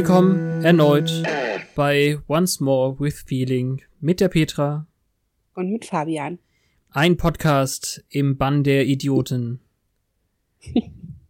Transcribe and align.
Willkommen 0.00 0.64
erneut 0.64 1.10
bei 1.74 2.20
Once 2.28 2.60
More 2.60 3.00
with 3.00 3.24
Feeling 3.26 3.82
mit 3.98 4.20
der 4.20 4.28
Petra 4.28 4.86
Und 5.56 5.72
mit 5.72 5.86
Fabian. 5.86 6.38
ein 6.90 7.16
Podcast 7.16 8.04
im 8.08 8.36
Bann 8.38 8.62
der 8.62 8.86
Idioten. 8.86 9.58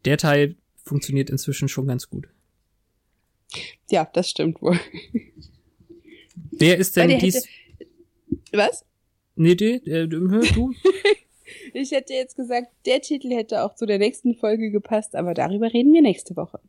Der 0.04 0.18
Teil 0.18 0.56
funktioniert 0.84 1.30
inzwischen 1.30 1.70
schon 1.70 1.86
ganz 1.86 2.10
gut. 2.10 2.28
Ja, 3.88 4.06
das 4.12 4.28
stimmt 4.28 4.60
wohl. 4.60 4.78
Wer 6.50 6.76
ist 6.76 6.94
denn 6.96 7.18
dies? 7.18 7.36
hätte- 7.36 7.88
Was? 8.52 8.84
Nee, 9.34 9.56
nee, 9.58 9.76
äh, 9.90 10.06
du? 10.06 10.74
Ich 11.72 11.90
hätte 11.92 12.12
jetzt 12.12 12.36
gesagt, 12.36 12.68
der 12.84 13.00
Titel 13.00 13.30
hätte 13.30 13.64
auch 13.64 13.74
zu 13.74 13.86
der 13.86 13.96
nächsten 13.98 14.34
Folge 14.34 14.70
gepasst, 14.70 15.16
aber 15.16 15.32
darüber 15.32 15.72
reden 15.72 15.94
wir 15.94 16.02
nächste 16.02 16.36
Woche. 16.36 16.60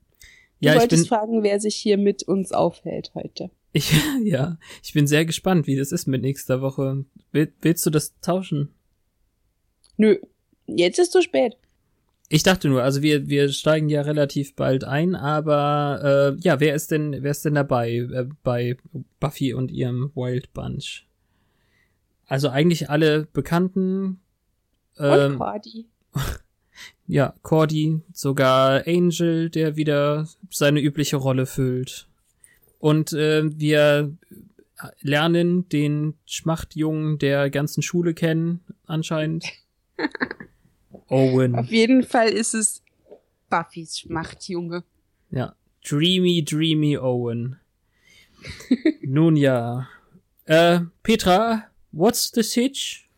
Du 0.62 0.68
Ja, 0.68 0.82
ich 0.82 0.90
bin, 0.90 1.06
fragen, 1.06 1.44
wer 1.44 1.60
sich 1.60 1.76
hier 1.76 1.98
mit 1.98 2.24
uns 2.24 2.52
aufhält 2.52 3.12
heute. 3.16 3.50
ich, 3.72 3.94
ja, 4.24 4.58
ich 4.84 4.94
bin 4.94 5.08
sehr 5.08 5.26
gespannt, 5.26 5.68
wie 5.68 5.76
das 5.76 5.92
ist 5.92 6.08
mit 6.08 6.22
nächster 6.22 6.62
Woche. 6.62 7.06
Will, 7.32 7.54
willst 7.62 7.86
du 7.86 7.90
das 7.90 8.20
tauschen? 8.20 8.74
Nö, 9.98 10.18
jetzt 10.68 11.00
ist 11.00 11.12
zu 11.12 11.22
spät. 11.22 11.58
Ich 12.32 12.44
dachte 12.44 12.70
nur, 12.70 12.84
also 12.84 13.02
wir, 13.02 13.28
wir 13.28 13.50
steigen 13.50 13.90
ja 13.90 14.02
relativ 14.02 14.56
bald 14.56 14.84
ein, 14.84 15.16
aber 15.16 16.36
äh, 16.38 16.42
ja, 16.42 16.60
wer 16.60 16.76
ist 16.76 16.92
denn, 16.92 17.24
wer 17.24 17.32
ist 17.32 17.44
denn 17.44 17.56
dabei 17.56 17.92
äh, 17.92 18.28
bei 18.44 18.78
Buffy 19.20 19.54
und 19.54 19.72
ihrem 19.72 20.12
Wild 20.14 20.54
Bunch? 20.54 21.08
Also 22.28 22.50
eigentlich 22.50 22.90
alle 22.92 23.26
Bekannten. 23.26 24.22
Und 24.98 25.06
Ähm, 25.06 25.38
Cordy. 25.38 25.88
ja, 27.10 27.34
Cordy, 27.42 28.02
sogar 28.14 28.84
Angel, 28.86 29.50
der 29.50 29.76
wieder 29.76 30.30
seine 30.52 30.80
übliche 30.80 31.18
Rolle 31.18 31.48
füllt. 31.48 32.08
Und 32.78 33.14
äh, 33.14 33.42
wir 33.46 34.16
lernen 35.02 35.68
den 35.70 36.14
Schmachtjungen 36.28 37.18
der 37.18 37.50
ganzen 37.50 37.82
Schule 37.82 38.14
kennen, 38.14 38.62
anscheinend. 38.86 39.44
Owen. 41.08 41.56
Auf 41.56 41.72
jeden 41.72 42.04
Fall 42.04 42.30
ist 42.30 42.54
es 42.54 42.84
Buffys 43.50 44.06
Machtjunge. 44.08 44.84
Ja. 45.32 45.56
Dreamy, 45.84 46.46
dreamy 46.46 47.00
Owen. 47.00 47.58
Nun 49.02 49.36
ja. 49.36 49.90
Äh, 50.46 50.82
Petra, 51.02 51.64
what's 51.92 52.32
the 52.36 52.44
sitch? 52.44 53.09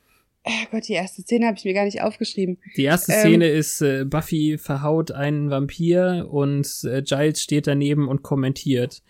Oh 0.43 0.65
Gott, 0.71 0.87
die 0.87 0.93
erste 0.93 1.21
Szene 1.21 1.45
habe 1.45 1.57
ich 1.57 1.65
mir 1.65 1.73
gar 1.73 1.85
nicht 1.85 2.01
aufgeschrieben. 2.01 2.57
Die 2.75 2.83
erste 2.83 3.11
Ähm. 3.11 3.19
Szene 3.19 3.47
ist, 3.49 3.81
äh, 3.81 4.05
Buffy 4.05 4.57
verhaut 4.57 5.11
einen 5.11 5.51
Vampir 5.51 6.27
und 6.31 6.67
äh, 6.83 7.03
Giles 7.03 7.41
steht 7.41 7.67
daneben 7.67 8.07
und 8.07 8.23
kommentiert. 8.23 9.03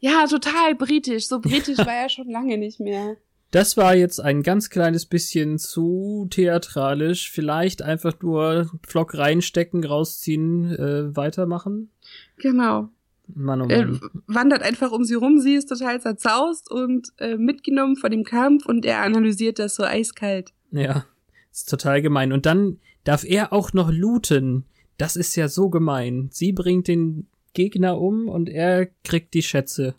Ja, 0.00 0.26
total 0.26 0.74
britisch. 0.74 1.28
So 1.28 1.40
britisch 1.40 1.78
war 1.86 1.94
er 1.94 2.08
schon 2.08 2.28
lange 2.28 2.58
nicht 2.58 2.80
mehr. 2.80 3.16
Das 3.50 3.76
war 3.76 3.94
jetzt 3.94 4.20
ein 4.20 4.42
ganz 4.42 4.68
kleines 4.68 5.06
bisschen 5.06 5.58
zu 5.58 6.26
theatralisch. 6.30 7.30
Vielleicht 7.30 7.80
einfach 7.80 8.20
nur 8.20 8.70
Flock 8.86 9.16
reinstecken, 9.16 9.84
rausziehen, 9.84 10.74
äh, 10.74 11.16
weitermachen. 11.16 11.90
Genau. 12.36 12.90
Mann, 13.34 13.62
oh 13.62 13.66
äh, 13.66 13.84
Mann. 13.84 14.00
wandert 14.26 14.62
einfach 14.62 14.90
um 14.90 15.04
sie 15.04 15.14
rum, 15.14 15.38
sie 15.38 15.54
ist 15.54 15.66
total 15.66 16.00
zerzaust 16.00 16.70
und 16.70 17.08
äh, 17.18 17.36
mitgenommen 17.36 17.96
von 17.96 18.10
dem 18.10 18.24
Kampf 18.24 18.66
und 18.66 18.84
er 18.84 19.02
analysiert 19.02 19.58
das 19.58 19.74
so 19.74 19.84
eiskalt. 19.84 20.52
Ja, 20.70 21.04
ist 21.52 21.68
total 21.68 22.02
gemein. 22.02 22.32
Und 22.32 22.46
dann 22.46 22.78
darf 23.04 23.24
er 23.24 23.52
auch 23.52 23.72
noch 23.72 23.90
looten. 23.90 24.64
Das 24.96 25.16
ist 25.16 25.36
ja 25.36 25.48
so 25.48 25.70
gemein. 25.70 26.28
Sie 26.32 26.52
bringt 26.52 26.88
den 26.88 27.28
Gegner 27.52 28.00
um 28.00 28.28
und 28.28 28.48
er 28.48 28.86
kriegt 29.04 29.34
die 29.34 29.42
Schätze. 29.42 29.94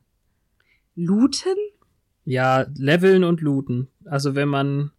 Looten? 0.96 1.56
Ja, 2.26 2.68
leveln 2.76 3.24
und 3.24 3.42
looten. 3.42 3.88
Also 4.06 4.36
wenn 4.36 4.50
man 4.50 4.92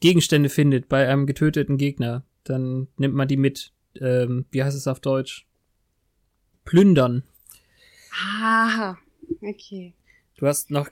Gegenstände 0.00 0.48
findet 0.48 0.88
bei 0.88 1.08
einem 1.08 1.26
getöteten 1.26 1.76
Gegner, 1.76 2.24
dann 2.44 2.88
nimmt 2.96 3.14
man 3.14 3.28
die 3.28 3.36
mit. 3.36 3.72
Ähm, 4.00 4.44
wie 4.50 4.62
heißt 4.62 4.76
es 4.76 4.86
auf 4.86 5.00
Deutsch? 5.00 5.46
Plündern. 6.64 7.24
Ah, 8.18 8.96
okay. 9.42 9.94
Du 10.36 10.46
hast 10.46 10.70
noch 10.70 10.88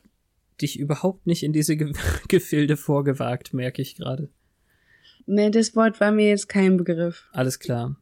dich 0.60 0.78
überhaupt 0.78 1.26
nicht 1.26 1.42
in 1.42 1.52
diese 1.52 1.76
Ge 1.76 1.92
Gefilde 2.28 2.76
vorgewagt, 2.76 3.52
merke 3.52 3.82
ich 3.82 3.96
gerade. 3.96 4.28
Nee, 5.26 5.50
das 5.50 5.74
Wort 5.74 6.00
war 6.00 6.12
mir 6.12 6.28
jetzt 6.28 6.48
kein 6.48 6.76
Begriff. 6.76 7.28
Alles 7.32 7.58
klar. 7.58 7.96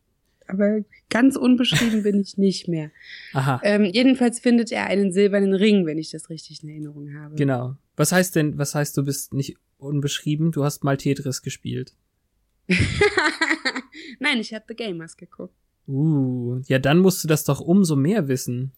Aber 0.47 0.85
ganz 1.09 1.37
unbeschrieben 1.37 2.03
bin 2.03 2.21
ich 2.21 2.37
nicht 2.37 2.69
mehr. 2.69 2.91
Aha. 3.33 3.61
Ähm, 3.65 3.85
jedenfalls 3.85 4.41
findet 4.41 4.71
er 4.73 4.87
einen 4.87 5.11
silbernen 5.13 5.55
Ring, 5.55 5.87
wenn 5.87 5.97
ich 5.97 6.11
das 6.11 6.29
richtig 6.29 6.63
in 6.63 6.69
Erinnerung 6.69 7.15
habe. 7.15 7.35
Genau. 7.35 7.77
Was 7.97 8.13
heißt 8.13 8.37
denn, 8.37 8.59
was 8.59 8.75
heißt, 8.75 8.97
du 8.97 9.05
bist 9.05 9.33
nicht 9.33 9.57
unbeschrieben? 9.79 10.53
Du 10.53 10.65
hast 10.65 10.85
mal 10.85 10.99
Tetris 10.99 11.41
gespielt. 11.41 11.95
Nein, 14.19 14.39
ich 14.39 14.53
habe 14.53 14.65
The 14.69 14.75
Gamers 14.75 15.17
geguckt. 15.17 15.55
Uh, 15.87 16.61
ja, 16.67 16.79
dann 16.79 16.99
musst 16.99 17.25
du 17.25 17.29
das 17.29 17.45
doch 17.45 17.61
umso 17.61 17.97
mehr 17.97 18.29
wissen. 18.29 18.73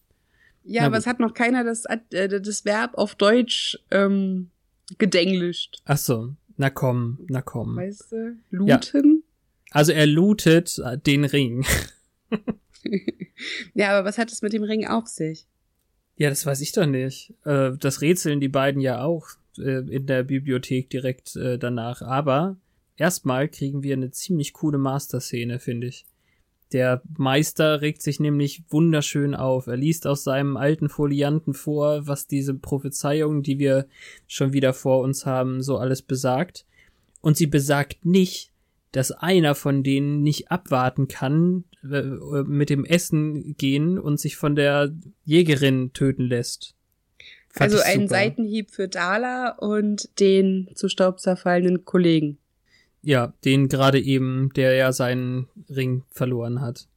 Ja, 0.67 0.81
Na 0.81 0.87
aber 0.87 0.95
gut. 0.97 1.01
es 1.01 1.07
hat 1.07 1.19
noch 1.19 1.33
keiner 1.33 1.63
das, 1.63 1.85
äh, 1.85 2.27
das 2.27 2.65
Verb 2.65 2.95
auf 2.95 3.15
Deutsch 3.15 3.77
ähm, 3.89 4.49
gedenglischt. 4.97 5.81
Ach 5.85 5.97
so, 5.97 6.33
na 6.57 6.69
komm, 6.69 7.19
na 7.29 7.41
komm. 7.41 7.75
Weißt 7.77 8.11
du? 8.11 8.35
Looten? 8.51 9.23
Also 9.71 9.91
er 9.93 10.05
lootet 10.05 10.77
äh, 10.79 10.97
den 10.97 11.25
Ring. 11.25 11.65
Ja. 13.73 13.91
aber 13.97 14.07
was 14.07 14.17
hat 14.17 14.31
es 14.31 14.41
mit 14.41 14.53
dem 14.53 14.63
Ring 14.63 14.87
auf 14.87 15.07
sich? 15.07 15.45
Ja, 16.15 16.29
das 16.29 16.45
weiß 16.45 16.61
ich 16.61 16.71
doch 16.71 16.85
nicht. 16.85 17.33
Äh, 17.45 17.71
das 17.79 18.01
rätseln 18.01 18.39
die 18.39 18.47
beiden 18.47 18.81
ja 18.81 19.01
auch 19.03 19.27
in 19.57 20.05
der 20.05 20.23
Bibliothek 20.23 20.89
direkt 20.89 21.35
danach. 21.35 22.01
Aber 22.03 22.57
erstmal 22.95 23.47
kriegen 23.49 23.81
wir 23.81 23.95
eine 23.95 24.11
ziemlich 24.11 24.53
coole 24.53 24.77
Master-Szene, 24.77 25.57
finde 25.59 25.87
ich. 25.87 26.05
Der 26.73 27.01
Meister 27.17 27.81
regt 27.81 28.01
sich 28.01 28.19
nämlich 28.19 28.63
wunderschön 28.69 29.35
auf. 29.35 29.67
Er 29.67 29.77
liest 29.77 30.05
aus 30.05 30.23
seinem 30.23 30.57
alten 30.57 30.89
Folianten 30.89 31.53
vor, 31.53 32.07
was 32.07 32.27
diese 32.27 32.53
Prophezeiung, 32.53 33.41
die 33.41 33.57
wir 33.57 33.87
schon 34.27 34.51
wieder 34.53 34.73
vor 34.73 35.01
uns 35.01 35.25
haben, 35.25 35.61
so 35.61 35.77
alles 35.77 36.01
besagt. 36.01 36.65
Und 37.21 37.37
sie 37.37 37.47
besagt 37.47 38.05
nicht, 38.05 38.51
dass 38.91 39.11
einer 39.11 39.55
von 39.55 39.83
denen 39.83 40.23
nicht 40.23 40.51
abwarten 40.51 41.07
kann, 41.07 41.63
äh, 41.83 42.01
mit 42.43 42.69
dem 42.69 42.83
Essen 42.83 43.55
gehen 43.57 43.99
und 43.99 44.19
sich 44.19 44.35
von 44.35 44.55
der 44.55 44.93
Jägerin 45.23 45.93
töten 45.93 46.23
lässt. 46.23 46.75
Fand 47.49 47.73
also 47.73 47.83
ein 47.83 48.01
super. 48.01 48.09
Seitenhieb 48.09 48.71
für 48.71 48.87
Dala 48.87 49.55
und 49.57 50.19
den 50.19 50.69
zu 50.75 50.89
Staub 50.89 51.19
zerfallenen 51.19 51.85
Kollegen. 51.85 52.37
Ja, 53.07 53.33
den 53.45 53.69
gerade 53.69 54.01
eben, 54.01 54.49
der 54.57 54.73
ja 54.73 54.91
seinen 54.91 55.47
Ring 55.69 56.03
verloren 56.11 56.59
hat. 56.59 56.89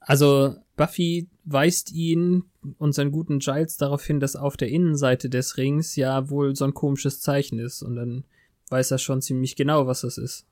Also 0.00 0.54
Buffy 0.76 1.28
weist 1.44 1.92
ihn 1.92 2.44
und 2.76 2.92
seinen 2.92 3.10
guten 3.10 3.38
Giles 3.38 3.78
darauf 3.78 4.04
hin, 4.04 4.20
dass 4.20 4.36
auf 4.36 4.58
der 4.58 4.68
Innenseite 4.68 5.30
des 5.30 5.56
Rings 5.56 5.96
ja 5.96 6.28
wohl 6.28 6.54
so 6.54 6.66
ein 6.66 6.74
komisches 6.74 7.22
Zeichen 7.22 7.58
ist. 7.58 7.80
Und 7.80 7.96
dann 7.96 8.24
weiß 8.68 8.90
er 8.90 8.98
schon 8.98 9.22
ziemlich 9.22 9.56
genau, 9.56 9.86
was 9.86 10.02
das 10.02 10.18
ist. 10.18 10.44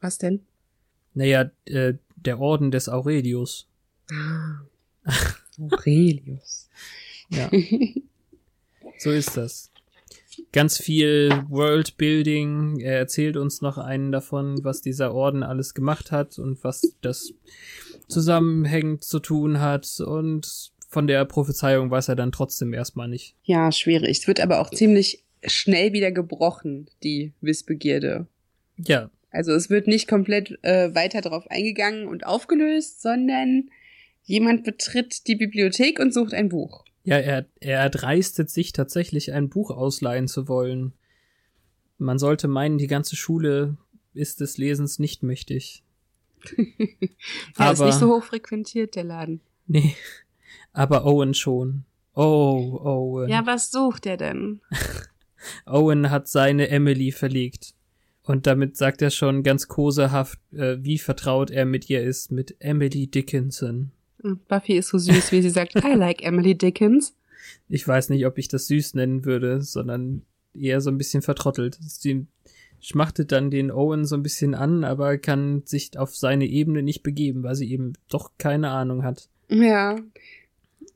Was 0.00 0.18
denn? 0.18 0.46
Naja, 1.14 1.50
äh, 1.64 1.94
der 2.14 2.38
Orden 2.38 2.70
des 2.70 2.88
Aurelius. 2.88 3.66
Aurelius. 5.58 6.68
Ja, 7.28 7.50
so 8.98 9.10
ist 9.10 9.36
das. 9.36 9.69
Ganz 10.52 10.78
viel 10.78 11.30
Worldbuilding. 11.48 12.80
Er 12.80 12.98
erzählt 12.98 13.36
uns 13.36 13.60
noch 13.60 13.78
einen 13.78 14.10
davon, 14.10 14.64
was 14.64 14.80
dieser 14.82 15.14
Orden 15.14 15.42
alles 15.42 15.74
gemacht 15.74 16.10
hat 16.10 16.38
und 16.38 16.64
was 16.64 16.96
das 17.02 17.32
zusammenhängend 18.08 19.04
zu 19.04 19.20
tun 19.20 19.60
hat. 19.60 20.00
Und 20.00 20.72
von 20.88 21.06
der 21.06 21.24
Prophezeiung 21.24 21.90
weiß 21.90 22.08
er 22.08 22.16
dann 22.16 22.32
trotzdem 22.32 22.74
erstmal 22.74 23.08
nicht. 23.08 23.36
Ja, 23.44 23.70
schwierig. 23.70 24.18
Es 24.18 24.26
wird 24.26 24.40
aber 24.40 24.60
auch 24.60 24.70
ziemlich 24.70 25.24
schnell 25.46 25.92
wieder 25.92 26.10
gebrochen, 26.10 26.90
die 27.02 27.32
Wissbegierde. 27.40 28.26
Ja, 28.76 29.10
Also 29.30 29.52
es 29.52 29.70
wird 29.70 29.86
nicht 29.86 30.08
komplett 30.08 30.58
äh, 30.62 30.94
weiter 30.94 31.20
darauf 31.20 31.48
eingegangen 31.48 32.08
und 32.08 32.26
aufgelöst, 32.26 33.02
sondern 33.02 33.70
jemand 34.24 34.64
betritt 34.64 35.26
die 35.28 35.36
Bibliothek 35.36 36.00
und 36.00 36.12
sucht 36.12 36.34
ein 36.34 36.48
Buch. 36.48 36.84
Ja, 37.04 37.16
er, 37.16 37.46
er 37.60 37.78
erdreistet 37.80 38.50
sich 38.50 38.72
tatsächlich 38.72 39.32
ein 39.32 39.48
Buch 39.48 39.70
ausleihen 39.70 40.28
zu 40.28 40.48
wollen. 40.48 40.92
Man 41.98 42.18
sollte 42.18 42.48
meinen, 42.48 42.78
die 42.78 42.86
ganze 42.86 43.16
Schule 43.16 43.76
ist 44.14 44.40
des 44.40 44.58
Lesens 44.58 44.98
nicht 44.98 45.22
mächtig. 45.22 45.82
Ja, 47.58 47.70
ist 47.72 47.80
Aber- 47.80 47.86
nicht 47.86 47.98
so 47.98 48.08
hoch 48.16 48.24
frequentiert, 48.24 48.94
der 48.96 49.04
Laden. 49.04 49.40
Nee, 49.66 49.94
aber 50.72 51.04
Owen 51.04 51.34
schon. 51.34 51.84
Oh, 52.14 52.80
Owen. 52.82 53.28
Ja, 53.28 53.44
was 53.46 53.70
sucht 53.70 54.06
er 54.06 54.16
denn? 54.16 54.60
Owen 55.66 56.10
hat 56.10 56.28
seine 56.28 56.68
Emily 56.68 57.12
verlegt. 57.12 57.74
Und 58.22 58.46
damit 58.46 58.76
sagt 58.76 59.02
er 59.02 59.10
schon 59.10 59.42
ganz 59.42 59.68
kosehaft, 59.68 60.38
äh, 60.52 60.76
wie 60.80 60.98
vertraut 60.98 61.50
er 61.50 61.64
mit 61.64 61.88
ihr 61.90 62.02
ist, 62.02 62.30
mit 62.32 62.56
Emily 62.60 63.06
Dickinson. 63.06 63.92
Buffy 64.48 64.74
ist 64.76 64.88
so 64.88 64.98
süß, 64.98 65.32
wie 65.32 65.42
sie 65.42 65.50
sagt, 65.50 65.74
I 65.76 65.94
like 65.94 66.22
Emily 66.22 66.54
Dickens. 66.56 67.14
Ich 67.68 67.86
weiß 67.86 68.10
nicht, 68.10 68.26
ob 68.26 68.38
ich 68.38 68.48
das 68.48 68.66
süß 68.66 68.94
nennen 68.94 69.24
würde, 69.24 69.62
sondern 69.62 70.22
eher 70.54 70.80
so 70.80 70.90
ein 70.90 70.98
bisschen 70.98 71.22
vertrottelt. 71.22 71.78
Sie 71.80 72.26
schmachtet 72.80 73.32
dann 73.32 73.50
den 73.50 73.70
Owen 73.70 74.04
so 74.04 74.16
ein 74.16 74.22
bisschen 74.22 74.54
an, 74.54 74.84
aber 74.84 75.18
kann 75.18 75.62
sich 75.64 75.96
auf 75.98 76.14
seine 76.16 76.46
Ebene 76.46 76.82
nicht 76.82 77.02
begeben, 77.02 77.42
weil 77.42 77.54
sie 77.54 77.70
eben 77.70 77.92
doch 78.08 78.32
keine 78.38 78.70
Ahnung 78.70 79.04
hat. 79.04 79.28
Ja. 79.48 79.96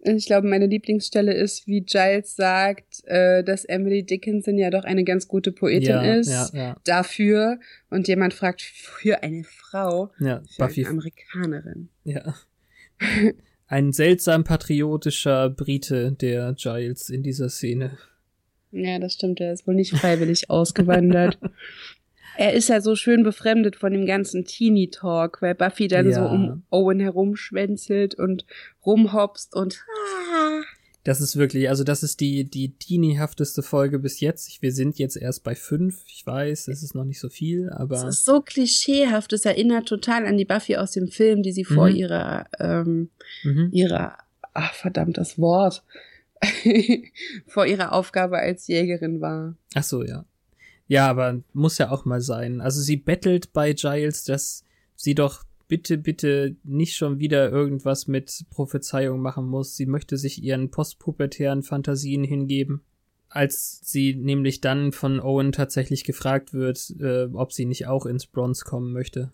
Ich 0.07 0.27
glaube, 0.27 0.47
meine 0.49 0.67
Lieblingsstelle 0.67 1.33
ist, 1.33 1.67
wie 1.67 1.81
Giles 1.81 2.37
sagt, 2.37 3.03
äh, 3.07 3.43
dass 3.43 3.65
Emily 3.65 4.05
Dickinson 4.05 4.59
ja 4.59 4.69
doch 4.69 4.85
eine 4.85 5.03
ganz 5.03 5.29
gute 5.29 5.51
Poetin 5.51 5.89
Ja, 5.89 6.03
ist. 6.15 6.29
ja, 6.29 6.49
ja. 6.53 6.77
Dafür. 6.85 7.59
Und 7.89 8.07
jemand 8.07 8.35
fragt, 8.35 8.61
für 8.61 9.23
eine 9.23 9.45
Frau. 9.45 10.11
Ja, 10.19 10.43
Für 10.57 10.65
Buffy. 10.67 10.83
eine 10.85 10.91
Amerikanerin. 10.99 11.89
Ja. 12.05 12.35
Ein 13.67 13.93
seltsam 13.93 14.45
patriotischer 14.45 15.51
Brite, 15.51 16.13
der 16.13 16.55
Giles 16.55 17.09
in 17.11 17.23
dieser 17.23 17.49
Szene. 17.49 17.99
Ja, 18.71 18.99
das 18.99 19.15
stimmt. 19.15 19.41
Er 19.41 19.53
ist 19.53 19.67
wohl 19.67 19.75
nicht 19.75 19.97
freiwillig 19.97 20.51
ausgewandert. 20.51 21.39
Er 22.37 22.53
ist 22.55 22.69
ja 22.69 22.81
so 22.81 22.97
schön 22.97 23.23
befremdet 23.23 23.77
von 23.77 23.93
dem 23.93 24.07
ganzen 24.07 24.45
Teenie-Talk, 24.45 25.41
weil 25.41 25.55
Buffy 25.55 25.87
dann 25.87 26.11
Ja. 26.11 26.15
so 26.15 26.35
um 26.35 26.65
Owen 26.71 26.99
herumschwänzelt 26.99 28.17
und 28.17 28.45
rumhopst 28.85 29.55
und 29.55 29.85
Das 31.05 31.21
ist 31.21 31.37
wirklich, 31.37 31.69
also 31.69 31.85
das 31.85 32.03
ist 32.03 32.21
die, 32.21 32.45
die 32.45 32.71
teenie-hafteste 32.77 33.63
Folge 33.63 33.99
bis 33.99 34.21
jetzt. 34.21 34.49
Ich, 34.49 34.63
wir 34.63 34.73
sind 34.73 34.99
jetzt 34.99 35.17
erst 35.17 35.45
bei 35.45 35.55
fünf. 35.55 36.03
Ich 36.07 36.27
weiß, 36.27 36.69
es 36.69 36.83
ist 36.83 36.95
noch 36.95 37.05
nicht 37.05 37.21
so 37.21 37.29
viel, 37.29 37.67
es 37.69 37.73
aber 37.75 38.09
ist 38.09 38.25
so 38.25 38.41
klischeehaft. 38.41 39.33
Es 39.35 39.45
erinnert 39.45 39.87
total 39.87 40.27
an 40.27 40.39
die 40.39 40.47
Buffy 40.47 40.77
aus 40.77 40.93
dem 40.93 41.09
Film, 41.09 41.43
die 41.43 41.53
sie 41.53 41.65
vor 41.65 41.91
Mhm. 41.91 41.97
ihrer, 41.97 42.47
ähm, 42.59 43.11
mhm. 43.43 43.69
ihrer, 43.71 44.17
ach 44.55 44.73
verdammt, 44.73 45.19
das 45.19 45.39
Wort, 45.39 45.85
vor 47.47 47.67
ihrer 47.67 47.93
Aufgabe 47.93 48.39
als 48.39 48.67
Jägerin 48.67 49.21
war. 49.21 49.57
ach 49.75 49.85
so, 49.85 50.03
ja. 50.05 50.25
Ja, 50.87 51.09
aber 51.09 51.41
muss 51.55 51.79
ja 51.79 51.91
auch 51.91 52.05
mal 52.05 52.21
sein. 52.21 52.61
Also 52.61 52.81
sie 52.83 52.97
bettelt 52.97 53.53
bei 53.53 53.73
Giles, 53.73 54.25
dass 54.25 54.65
sie 54.97 55.15
doch 55.15 55.43
bitte, 55.75 55.99
bitte 55.99 56.55
nicht 56.63 56.95
schon 56.95 57.19
wieder 57.19 57.51
irgendwas 57.51 58.07
mit 58.07 58.45
Prophezeiung 58.51 59.19
machen 59.21 59.45
muss. 59.45 59.75
Sie 59.75 59.87
möchte 59.87 60.17
sich 60.17 60.41
ihren 60.41 60.71
postpubertären 60.71 61.65
Fantasien 61.65 62.23
hingeben. 62.23 62.85
Als 63.29 63.81
sie 63.83 64.15
nämlich 64.15 64.61
dann 64.61 64.93
von 64.93 65.19
Owen 65.19 65.51
tatsächlich 65.51 66.05
gefragt 66.05 66.55
wird, 66.55 66.95
äh, 67.01 67.25
ob 67.33 67.53
sie 67.53 67.65
nicht 67.65 67.89
auch 67.89 68.07
ins 68.07 68.27
Bronze 68.27 68.65
kommen 68.65 68.93
möchte. 68.93 69.33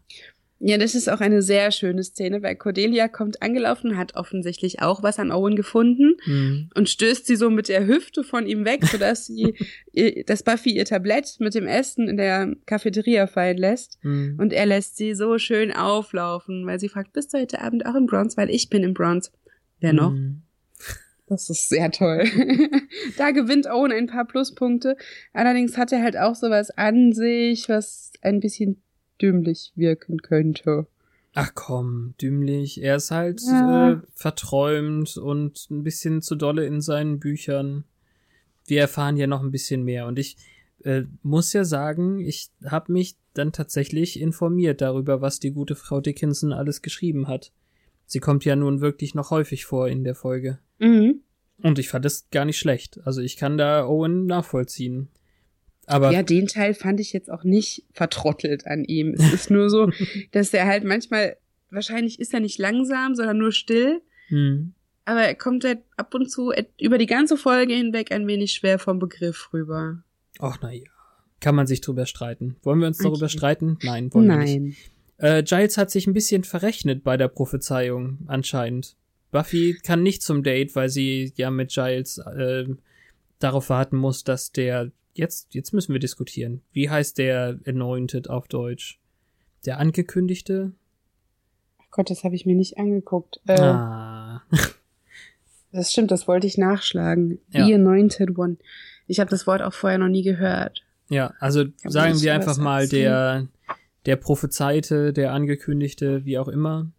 Ja, 0.63 0.77
das 0.77 0.95
ist 0.95 1.09
auch 1.09 1.21
eine 1.21 1.41
sehr 1.41 1.71
schöne 1.73 2.03
Szene, 2.05 2.43
weil 2.43 2.55
Cordelia 2.55 3.09
kommt 3.09 3.41
angelaufen, 3.41 3.97
hat 3.97 4.15
offensichtlich 4.15 4.83
auch 4.83 5.03
was 5.03 5.19
an 5.19 5.33
Owen 5.33 5.57
gefunden 5.57 6.17
Mhm. 6.27 6.69
und 6.75 6.91
stößt 6.91 7.27
sie 7.27 7.37
so 7.37 7.49
mit 7.49 7.69
der 7.71 7.87
Hüfte 7.87 8.23
von 8.25 8.47
ihm 8.47 8.67
weg, 8.67 8.85
sodass 8.85 9.27
sie, 9.27 9.55
dass 10.27 10.43
Buffy 10.43 10.71
ihr 10.77 10.85
Tablett 10.85 11.37
mit 11.39 11.55
dem 11.55 11.67
Essen 11.67 12.09
in 12.09 12.19
der 12.19 12.55
Cafeteria 12.67 13.27
fallen 13.27 13.57
lässt. 13.57 13.99
Mhm. 14.03 14.37
Und 14.39 14.53
er 14.53 14.67
lässt 14.67 14.99
sie 14.99 15.15
so 15.15 15.39
schön 15.39 15.73
auflaufen, 15.73 16.67
weil 16.67 16.79
sie 16.79 16.91
fragt, 16.91 17.15
bist 17.15 17.33
du 17.33 17.39
heute 17.39 17.63
Abend 17.63 17.87
auch 17.87 17.95
im 17.95 18.05
Bronze? 18.05 18.37
Weil 18.37 18.51
ich 18.51 18.69
bin 18.69 18.83
im 18.83 18.93
Bronze. 18.93 19.31
Wer 19.81 19.95
noch? 19.95 20.11
Mhm. 20.13 20.43
Das 21.27 21.49
ist 21.49 21.71
sehr 21.71 21.91
toll. 21.91 22.25
da 23.17 23.31
gewinnt 23.31 23.67
Owen 23.67 23.93
ein 23.93 24.09
paar 24.09 24.27
Pluspunkte. 24.27 24.97
Allerdings 25.33 25.79
hat 25.79 25.91
er 25.93 26.03
halt 26.03 26.19
auch 26.19 26.35
sowas 26.35 26.71
an 26.71 27.13
sich, 27.13 27.69
was 27.69 28.13
ein 28.21 28.41
bisschen 28.41 28.83
dümmlich 29.21 29.73
wirken 29.77 30.19
könnte. 30.23 30.87
Ach 31.33 31.53
komm, 31.55 32.15
dümmlich. 32.21 32.83
Er 32.83 32.97
ist 32.97 33.11
halt 33.11 33.41
Ja. 33.47 33.93
äh, 33.93 33.97
verträumt 34.15 35.17
und 35.17 35.69
ein 35.71 35.83
bisschen 35.85 36.23
zu 36.23 36.35
dolle 36.35 36.67
in 36.67 36.81
seinen 36.81 37.21
Büchern. 37.21 37.85
Wir 38.67 38.81
erfahren 38.81 39.17
ja 39.17 39.27
noch 39.27 39.43
ein 39.43 39.51
bisschen 39.53 39.85
mehr. 39.85 40.07
Und 40.07 40.19
ich 40.19 40.37
äh, 40.85 41.03
muss 41.23 41.53
ja 41.53 41.65
sagen, 41.65 42.19
ich 42.21 42.51
habe 42.65 42.93
mich 42.93 43.17
dann 43.35 43.53
tatsächlich 43.53 44.19
informiert 44.19 44.81
darüber, 44.81 45.21
was 45.21 45.39
die 45.39 45.53
gute 45.53 45.77
Frau 45.77 46.01
Dickinson 46.01 46.53
alles 46.53 46.83
geschrieben 46.83 47.29
hat. 47.29 47.53
Sie 48.07 48.19
kommt 48.19 48.45
ja 48.45 48.57
nun 48.57 48.81
wirklich 48.81 49.15
noch 49.15 49.31
häufig 49.31 49.67
vor 49.67 49.89
in 49.89 50.03
der 50.03 50.17
Folge. 50.17 50.59
Mhm. 50.79 51.21
Und 51.63 51.79
ich 51.79 51.89
fand 51.91 52.07
es 52.07 52.29
gar 52.31 52.45
nicht 52.45 52.59
schlecht. 52.59 52.99
Also 53.05 53.21
ich 53.21 53.37
kann 53.37 53.57
da 53.59 53.87
Owen 53.87 54.27
nachvollziehen. 54.27 55.09
Aber 55.91 56.13
Ja, 56.13 56.23
den 56.23 56.47
Teil 56.47 56.75
fand 56.75 57.01
ich 57.01 57.13
jetzt 57.13 57.31
auch 57.31 57.45
nicht 57.45 57.85
vertrottelt 57.93 58.67
an 58.67 58.85
ihm. 58.85 59.15
Es 59.15 59.33
ist 59.33 59.51
nur 59.51 59.69
so, 59.71 59.91
dass 60.33 60.55
er 60.55 60.67
halt 60.67 60.85
manchmal, 60.85 61.37
wahrscheinlich 61.71 62.21
ist 62.21 62.33
er 62.35 62.41
nicht 62.41 62.59
langsam, 62.59 63.15
sondern 63.15 63.39
nur 63.39 63.53
still. 63.53 64.01
hm, 64.29 64.73
Aber 65.05 65.23
er 65.23 65.35
kommt 65.35 65.65
halt 65.65 65.81
ab 65.97 66.15
und 66.15 66.31
zu 66.31 66.53
über 66.81 66.99
die 66.99 67.07
ganze 67.07 67.37
Folge 67.37 67.75
hinweg 67.75 68.13
ein 68.13 68.27
wenig 68.27 68.53
schwer 68.53 68.79
vom 68.79 68.99
Begriff 68.99 69.51
rüber. 69.53 70.03
ach 70.39 70.59
na 70.63 70.71
ja, 70.73 70.85
kann 71.41 71.55
man 71.55 71.67
sich 71.67 71.81
drüber 71.81 72.07
streiten. 72.07 72.57
Wollen 72.63 72.81
wir 72.81 72.87
uns 72.89 72.99
darüber 72.99 73.27
Okay. 73.27 73.37
streiten? 73.37 73.79
Nein, 73.83 74.13
wollen 74.15 74.29
wir 74.29 74.37
nicht. 74.37 74.61
Nein. 74.61 74.77
Äh, 75.19 75.43
Giles 75.43 75.77
hat 75.77 75.91
sich 75.91 76.07
ein 76.07 76.15
bisschen 76.15 76.45
verrechnet 76.45 77.03
bei 77.05 77.17
der 77.17 77.29
Prophezeiung, 77.29 78.19
anscheinend. 78.27 78.97
Buffy 79.33 79.77
kann 79.83 80.03
nicht 80.03 80.23
zum 80.23 80.43
Date, 80.43 80.75
weil 80.75 80.89
sie 80.89 81.33
ja 81.37 81.51
mit 81.51 81.71
Giles 81.71 82.19
äh, 82.19 82.65
darauf 83.39 83.69
warten 83.71 83.97
muss, 83.97 84.25
dass 84.25 84.53
der. 84.53 84.91
Jetzt, 85.15 85.55
jetzt 85.55 85.73
müssen 85.73 85.93
wir 85.93 86.01
diskutieren. 86.01 86.63
Wie 86.73 86.89
heißt 86.89 87.19
der 87.19 87.59
Anointed 87.67 88.31
auf 88.31 88.49
Deutsch? 88.49 88.99
Der 89.67 89.79
Angekündigte? 89.79 90.73
Ach 91.79 91.91
Gott, 91.91 92.11
das 92.11 92.25
habe 92.25 92.35
ich 92.35 92.47
mir 92.47 92.55
nicht 92.57 92.79
angeguckt. 92.79 93.41
Äh, 93.47 93.61
Ah. 93.61 94.43
Das 95.73 95.93
stimmt, 95.93 96.11
das 96.11 96.27
wollte 96.27 96.49
ich 96.49 96.59
nachschlagen. 96.59 97.39
Ja. 97.53 97.65
The 97.65 97.75
Anointed 97.75 98.37
One. 98.37 98.57
Ich 99.07 99.21
habe 99.21 99.31
das 99.31 99.47
Wort 99.47 99.63
auch 99.63 99.73
vorher 99.73 99.99
noch 99.99 100.09
nie 100.09 100.23
gehört. 100.23 100.85
Ja, 101.09 101.33
also 101.39 101.65
sagen 101.85 102.21
wir 102.21 102.35
einfach 102.35 102.59
mal 102.59 102.89
der, 102.89 103.47
der 104.07 104.17
Prophezeite, 104.17 105.13
der 105.13 105.33
Angekündigte, 105.33 106.25
wie 106.25 106.39
auch 106.39 106.49
immer, 106.49 106.91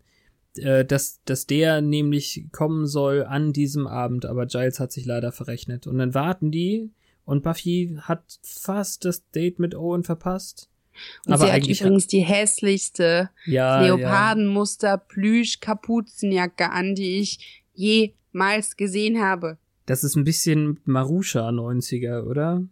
äh, 0.56 0.86
dass, 0.86 1.20
dass 1.26 1.48
der 1.48 1.82
nämlich 1.82 2.46
kommen 2.52 2.88
soll 2.88 3.24
an 3.26 3.54
diesem 3.54 3.88
Abend, 3.88 4.26
aber 4.26 4.46
Giles 4.46 4.80
hat 4.80 4.92
sich 4.92 5.06
leider 5.06 5.32
verrechnet. 5.32 5.88
Und 5.88 5.98
dann 5.98 6.14
warten 6.14 6.52
die 6.52 6.92
und 7.32 7.44
Buffy 7.44 7.98
hat 8.02 8.40
fast 8.44 9.06
das 9.06 9.30
Date 9.32 9.58
mit 9.58 9.74
Owen 9.74 10.04
verpasst. 10.04 10.70
Und 11.26 11.32
aber 11.32 11.46
sie 11.46 11.52
hat 11.54 11.66
übrigens 11.66 12.06
die 12.08 12.20
hässlichste 12.20 13.30
ja, 13.46 13.82
Leopardenmuster 13.82 14.98
Plüsch-Kapuzenjacke 14.98 16.70
an, 16.70 16.94
die 16.94 17.20
ich 17.20 17.64
jemals 17.74 18.76
gesehen 18.76 19.22
habe. 19.22 19.58
Das 19.86 20.04
ist 20.04 20.18
ein 20.18 20.26
bisschen 20.26 20.82
Marusha 20.84 21.48
90er, 21.48 22.24
oder? 22.24 22.66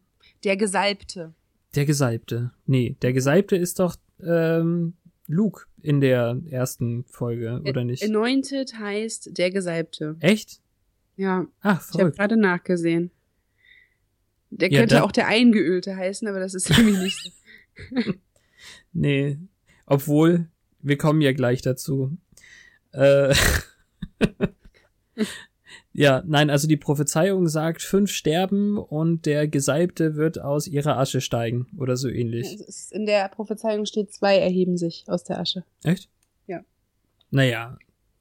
Der 0.44 0.58
Gesalbte. 0.58 1.34
Der 1.76 1.86
Gesalbte. 1.86 2.52
Nee, 2.66 2.98
der 3.02 3.14
Gesalbte 3.14 3.56
ist 3.56 3.80
doch 3.80 3.96
ähm, 4.22 4.96
Luke 5.28 5.68
in 5.82 6.02
der 6.02 6.38
ersten 6.50 7.06
Folge, 7.06 7.62
oder 7.66 7.86
nicht? 7.86 8.04
Anointed 8.04 8.78
heißt 8.78 9.38
der 9.38 9.52
Gesalbte. 9.52 10.18
Echt? 10.20 10.60
Ja, 11.16 11.48
Ach, 11.62 11.80
ich 11.80 11.94
habe 11.94 11.98
verrückt. 12.00 12.18
gerade 12.18 12.38
nachgesehen. 12.38 13.12
Der 14.52 14.72
Ja, 14.72 14.80
könnte 14.80 14.96
da- 14.96 15.04
auch 15.04 15.12
der 15.12 15.28
Eingeölte 15.28 15.96
heißen, 15.96 16.28
aber 16.28 16.40
das 16.40 16.54
ist 16.54 16.70
irgendwie 16.70 16.98
nicht 17.04 17.18
so. 17.24 17.32
Nee. 18.94 19.38
Obwohl, 19.86 20.48
wir 20.82 20.98
kommen 20.98 21.22
ja 21.22 21.32
gleich 21.34 21.62
dazu. 21.62 22.18
Äh, 22.92 23.34
ja, 25.94 26.24
nein, 26.26 26.50
also 26.50 26.68
die 26.68 26.78
Prophezeiung 26.78 27.48
sagt, 27.48 27.82
fünf 27.82 28.12
sterben 28.12 28.78
und 28.78 29.26
der 29.26 29.48
Gesalbte 29.48 30.16
wird 30.16 30.40
aus 30.40 30.68
ihrer 30.68 30.98
Asche 30.98 31.22
steigen 31.22 31.68
oder 31.78 31.98
so 31.98 32.08
ähnlich. 32.10 32.58
In 32.92 33.06
der 33.06 33.28
Prophezeiung 33.30 33.86
steht, 33.86 34.14
zwei 34.14 34.38
erheben 34.38 34.78
sich 34.78 35.04
aus 35.08 35.24
der 35.24 35.40
Asche. 35.40 35.64
Echt? 35.84 36.10
Ja. 36.48 36.62
Naja, 37.32 37.78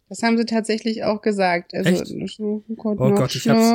Das 0.09 0.23
haben 0.23 0.37
sie 0.39 0.45
tatsächlich 0.47 1.05
auch 1.05 1.21
gesagt. 1.23 1.75
Also, 1.75 1.91
Echt? 1.91 2.11
Oh 2.39 2.63
Gott, 3.15 3.35
ich 3.35 3.49
hab's- 3.49 3.71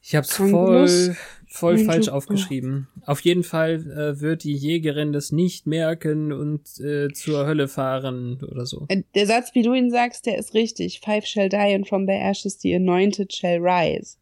ich 0.00 0.14
hab's 0.16 0.36
voll, 0.36 1.16
voll 1.54 1.74
Und 1.74 1.84
falsch 1.86 2.08
aufgeschrieben. 2.08 2.88
Auf 3.06 3.20
jeden 3.20 3.44
Fall 3.44 3.74
äh, 3.74 4.20
wird 4.20 4.42
die 4.42 4.54
Jägerin 4.54 5.12
das 5.12 5.30
nicht 5.30 5.66
merken 5.68 6.32
und 6.32 6.80
äh, 6.80 7.12
zur 7.12 7.46
Hölle 7.46 7.68
fahren 7.68 8.40
oder 8.42 8.66
so. 8.66 8.86
Äh, 8.88 9.02
Der 9.14 9.26
Satz, 9.26 9.54
wie 9.54 9.62
du 9.62 9.72
ihn 9.72 9.90
sagst, 9.90 10.26
der 10.26 10.36
ist 10.36 10.54
richtig. 10.54 11.00
Five 11.00 11.24
shall 11.26 11.48
die 11.48 11.56
and 11.56 11.86
from 11.88 12.06
their 12.06 12.20
ashes 12.20 12.60
the 12.60 12.74
anointed 12.74 13.32
shall 13.32 13.58
rise. 13.60 14.16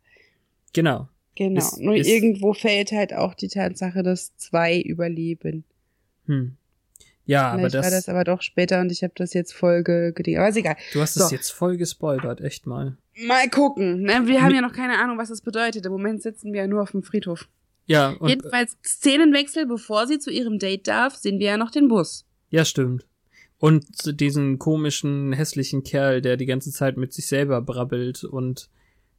Genau. 0.75 1.09
Genau. 1.35 1.59
Ist- 1.61 1.81
Nur 1.81 1.95
ist- 1.97 2.07
irgendwo 2.07 2.53
fällt 2.53 2.93
halt 2.93 3.15
auch 3.15 3.33
die 3.35 3.49
Tatsache, 3.49 4.03
dass 4.03 4.37
zwei 4.37 4.79
überleben. 4.81 5.65
Hm. 6.27 6.57
Ja, 7.25 7.49
aber 7.51 7.59
Vielleicht 7.59 7.75
das, 7.75 7.85
war 7.85 7.91
das 7.91 8.09
aber 8.09 8.25
doch 8.25 8.43
später 8.43 8.81
und 8.81 8.91
ich 8.91 9.03
habe 9.03 9.13
das 9.17 9.33
jetzt 9.33 9.53
voll 9.55 9.83
ge. 9.85 10.13
Aber 10.37 10.49
ist 10.49 10.57
egal. 10.57 10.77
du 10.93 11.01
hast 11.01 11.17
es 11.17 11.29
So. 11.29 11.35
jetzt 11.35 11.51
voll 11.51 11.77
gespoilert, 11.77 12.41
echt 12.41 12.67
mal. 12.67 12.97
Mal 13.27 13.49
gucken. 13.49 14.03
Ne? 14.03 14.23
Wir 14.27 14.43
haben 14.43 14.55
ja 14.55 14.61
noch 14.61 14.73
keine 14.73 14.99
Ahnung, 14.99 15.19
was 15.19 15.29
das 15.29 15.41
bedeutet. 15.41 15.87
Im 15.87 15.93
Moment 15.93 16.23
sitzen 16.23 16.53
wir 16.53 16.63
ja 16.63 16.67
nur 16.67 16.83
auf 16.83 16.91
dem 16.93 17.03
Friedhof. 17.03 17.49
Ja, 17.87 18.11
und 18.11 18.29
Jedenfalls 18.29 18.77
Szenenwechsel, 18.85 19.67
bevor 19.67 20.07
sie 20.07 20.19
zu 20.19 20.31
ihrem 20.31 20.59
Date 20.59 20.89
darf, 20.89 21.15
sehen 21.17 21.39
wir 21.39 21.47
ja 21.47 21.57
noch 21.57 21.71
den 21.71 21.89
Bus. 21.89 22.25
ja, 22.51 22.65
stimmt. 22.65 23.07
Und 23.59 23.85
diesen 24.21 24.59
komischen, 24.59 25.33
hässlichen 25.33 25.85
Kerl, 25.85 26.21
der 26.21 26.37
die 26.37 26.47
ganze 26.47 26.73
Zeit 26.73 26.97
mit 26.97 27.13
sich 27.13 27.29
selber 27.29 27.61
brabbelt 27.63 28.25
und 28.25 28.69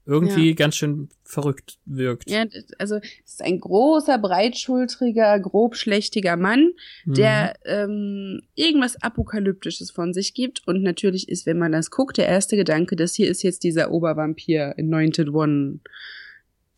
irgendwie 0.05 0.50
ja. 0.50 0.55
ganz 0.55 0.75
schön 0.75 1.10
verrückt 1.24 1.77
wirkt. 1.86 2.29
Ja, 2.29 2.45
also 2.77 2.98
es 2.98 3.33
ist 3.33 3.41
ein 3.41 3.60
großer, 3.60 4.17
breitschultriger, 4.17 5.39
grobschlächtiger 5.39 6.36
Mann, 6.36 6.74
mhm. 7.05 7.13
der 7.13 7.55
ähm, 7.65 8.41
irgendwas 8.55 9.01
Apokalyptisches 9.01 9.91
von 9.91 10.13
sich 10.13 10.33
gibt. 10.33 10.67
Und 10.67 10.83
natürlich 10.83 11.29
ist, 11.29 11.45
wenn 11.45 11.57
man 11.57 11.72
das 11.72 11.89
guckt, 11.89 12.17
der 12.17 12.27
erste 12.27 12.57
Gedanke, 12.57 12.95
das 12.95 13.13
hier 13.13 13.29
ist 13.29 13.43
jetzt 13.43 13.63
dieser 13.63 13.91
Obervampir, 13.91 14.75
Anointed 14.77 15.29
One, 15.29 15.79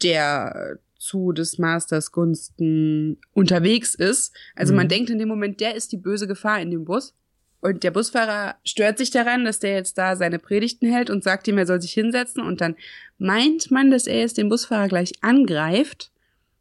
der 0.03 0.77
zu 0.98 1.32
des 1.32 1.58
Masters 1.58 2.12
Gunsten 2.12 3.20
unterwegs 3.34 3.96
ist. 3.96 4.36
Also 4.55 4.74
mhm. 4.74 4.77
man 4.77 4.88
denkt 4.88 5.10
in 5.10 5.20
dem 5.20 5.27
Moment, 5.27 5.60
der 5.60 5.75
ist 5.75 5.91
die 5.91 5.98
böse 5.98 6.27
Gefahr 6.27 6.62
in 6.62 6.72
dem 6.72 6.86
Bus. 6.86 7.15
Und 7.65 7.84
der 7.84 7.89
Busfahrer 7.89 8.58
stört 8.63 9.00
sich 9.00 9.10
daran, 9.10 9.44
dass 9.44 9.58
der 9.58 9.74
jetzt 9.74 9.98
da 9.98 10.15
seine 10.15 10.38
Predigten 10.38 10.88
hält 10.88 11.10
und 11.10 11.24
sagt 11.24 11.48
ihm, 11.48 11.58
er 11.58 11.65
soll 11.65 11.82
sich 11.82 11.94
hinsetzen. 11.94 12.44
Und 12.44 12.62
dann 12.62 12.75
meint 13.18 13.72
man, 13.72 13.92
dass 13.92 14.08
er 14.08 14.20
jetzt 14.20 14.38
den 14.38 14.50
Busfahrer 14.50 14.88
gleich 14.88 15.14
angreift. 15.22 16.12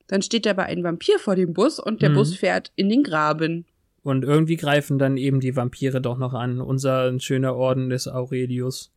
Dann 0.06 0.22
steht 0.22 0.46
aber 0.46 0.64
ein 0.64 0.84
Vampir 0.84 1.18
vor 1.18 1.34
dem 1.36 1.52
Bus 1.54 1.78
und 1.78 2.02
der 2.02 2.10
mhm. 2.10 2.14
Bus 2.14 2.36
fährt 2.36 2.72
in 2.76 2.88
den 2.88 3.02
Graben. 3.02 3.64
Und 4.02 4.22
irgendwie 4.22 4.56
greifen 4.56 4.98
dann 4.98 5.16
eben 5.16 5.40
die 5.40 5.56
Vampire 5.56 6.00
doch 6.00 6.18
noch 6.18 6.34
an. 6.34 6.60
Unser 6.60 7.18
schöner 7.20 7.56
Orden 7.56 7.88
des 7.88 8.06
Aurelius. 8.06 8.92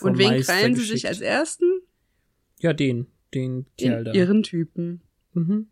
Und 0.00 0.18
wen 0.18 0.28
Meister 0.28 0.52
krallen 0.52 0.76
sie 0.76 0.84
sich 0.84 1.08
als 1.08 1.20
ersten? 1.20 1.64
Ja, 2.60 2.72
den. 2.72 3.06
Den 3.34 3.66
Kerl 3.76 4.04
da. 4.04 4.12
Ihren 4.12 4.42
Typen. 4.42 5.02
Mhm. 5.34 5.66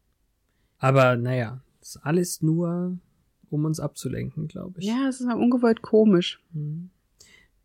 Aber 0.79 1.17
naja, 1.17 1.63
ist 1.81 1.99
alles 2.03 2.43
nur 2.43 2.99
um 3.51 3.65
uns 3.65 3.81
abzulenken, 3.81 4.49
glaube 4.49 4.81
ich. 4.81 4.87
Ja, 4.87 5.09
es 5.09 5.21
ist 5.21 5.27
ungewollt 5.27 5.83
komisch. 5.83 6.41
Mhm. 6.53 6.91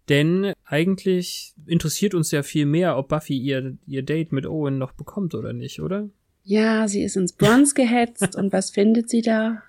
Denn 0.10 0.53
eigentlich 0.66 1.54
interessiert 1.66 2.14
uns 2.14 2.32
ja 2.32 2.44
viel 2.44 2.66
mehr, 2.66 2.98
ob 2.98 3.10
Buffy 3.10 3.38
ihr, 3.38 3.78
ihr 3.86 4.04
Date 4.04 4.32
mit 4.32 4.46
Owen 4.46 4.78
noch 4.78 4.94
bekommt 4.94 5.36
oder 5.36 5.54
nicht, 5.54 5.82
oder? 5.82 6.10
Ja, 6.44 6.88
sie 6.88 7.04
ist 7.04 7.16
ins 7.16 7.34
Bronze 7.34 7.74
gehetzt 7.76 8.36
und 8.36 8.52
was 8.54 8.72
findet 8.72 9.10
sie 9.10 9.22
da? 9.22 9.64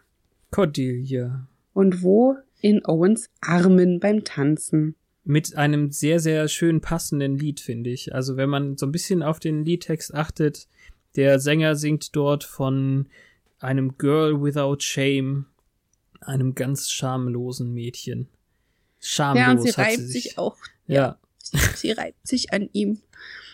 Cordelia. 0.50 1.48
Und 1.72 2.02
wo? 2.02 2.36
In 2.60 2.84
Owens 2.86 3.28
Armen 3.40 4.00
beim 4.00 4.24
Tanzen. 4.24 4.94
Mit 5.24 5.56
einem 5.56 5.90
sehr, 5.90 6.20
sehr 6.20 6.48
schön 6.48 6.80
passenden 6.80 7.36
Lied, 7.36 7.60
finde 7.60 7.90
ich. 7.90 8.14
Also 8.14 8.36
wenn 8.36 8.48
man 8.48 8.76
so 8.76 8.86
ein 8.86 8.92
bisschen 8.92 9.22
auf 9.22 9.40
den 9.40 9.64
Liedtext 9.64 10.14
achtet, 10.14 10.68
der 11.16 11.38
Sänger 11.38 11.76
singt 11.76 12.14
dort 12.16 12.44
von 12.44 13.08
einem 13.58 13.96
Girl 13.98 14.42
without 14.42 14.80
shame 14.80 15.46
einem 16.20 16.54
ganz 16.54 16.90
schamlosen 16.90 17.72
Mädchen. 17.72 18.28
Schamlos 19.00 19.44
ja, 19.44 19.50
und 19.52 19.60
sie 19.60 19.70
reibt 19.70 19.98
sie 19.98 20.06
sich, 20.06 20.22
sich, 20.24 20.38
auch. 20.38 20.56
Ja. 20.86 21.18
Sie, 21.38 21.58
sie, 21.74 21.92
reibt 21.92 22.26
sich 22.26 22.52
an 22.52 22.68
ihm. 22.72 23.00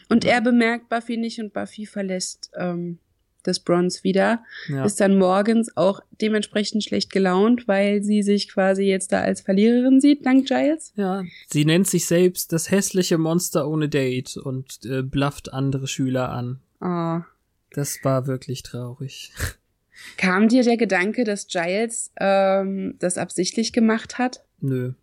Und 0.09 0.25
er 0.25 0.41
bemerkt 0.41 0.89
Buffy 0.89 1.17
nicht 1.17 1.39
und 1.39 1.53
Buffy 1.53 1.87
verlässt 1.87 2.51
ähm, 2.57 2.99
das 3.43 3.61
Bronze 3.61 4.05
wieder. 4.05 4.45
Ja. 4.69 4.85
Ist 4.85 5.01
dann 5.01 5.19
morgens 5.19 5.77
auch 5.77 6.01
dementsprechend 6.21 6.85
schlecht 6.85 7.11
gelaunt, 7.11 7.69
weil 7.69 8.03
sie 8.03 8.23
sich 8.23 8.49
quasi 8.49 8.85
jetzt 8.85 9.13
da 9.13 9.21
als 9.21 9.41
Verliererin 9.41 10.01
sieht, 10.01 10.27
dank 10.27 10.47
Giles. 10.47 10.93
Ja, 10.97 11.25
sie 11.49 11.65
nennt 11.65 11.87
sich 11.87 12.07
selbst 12.07 12.53
das 12.53 12.71
hässliche 12.71 13.19
Monster 13.19 13.69
ohne 13.69 13.89
Date 13.89 14.37
und 14.37 14.81
äh, 14.85 15.03
blufft 15.03 15.53
andere 15.53 15.87
Schüler 15.87 16.31
an. 16.31 16.61
Oh. 16.81 17.21
Das 17.73 18.01
war 18.03 18.27
wirklich 18.27 18.63
traurig. 18.63 19.33
Kam 20.17 20.49
dir 20.49 20.65
der 20.65 20.77
Gedanke, 20.77 21.25
dass 21.25 21.47
Giles 21.47 22.11
ähm, 22.19 22.97
das 22.99 23.19
absichtlich 23.19 23.73
gemacht 23.73 24.19
hat? 24.19 24.45
Nö. 24.61 24.95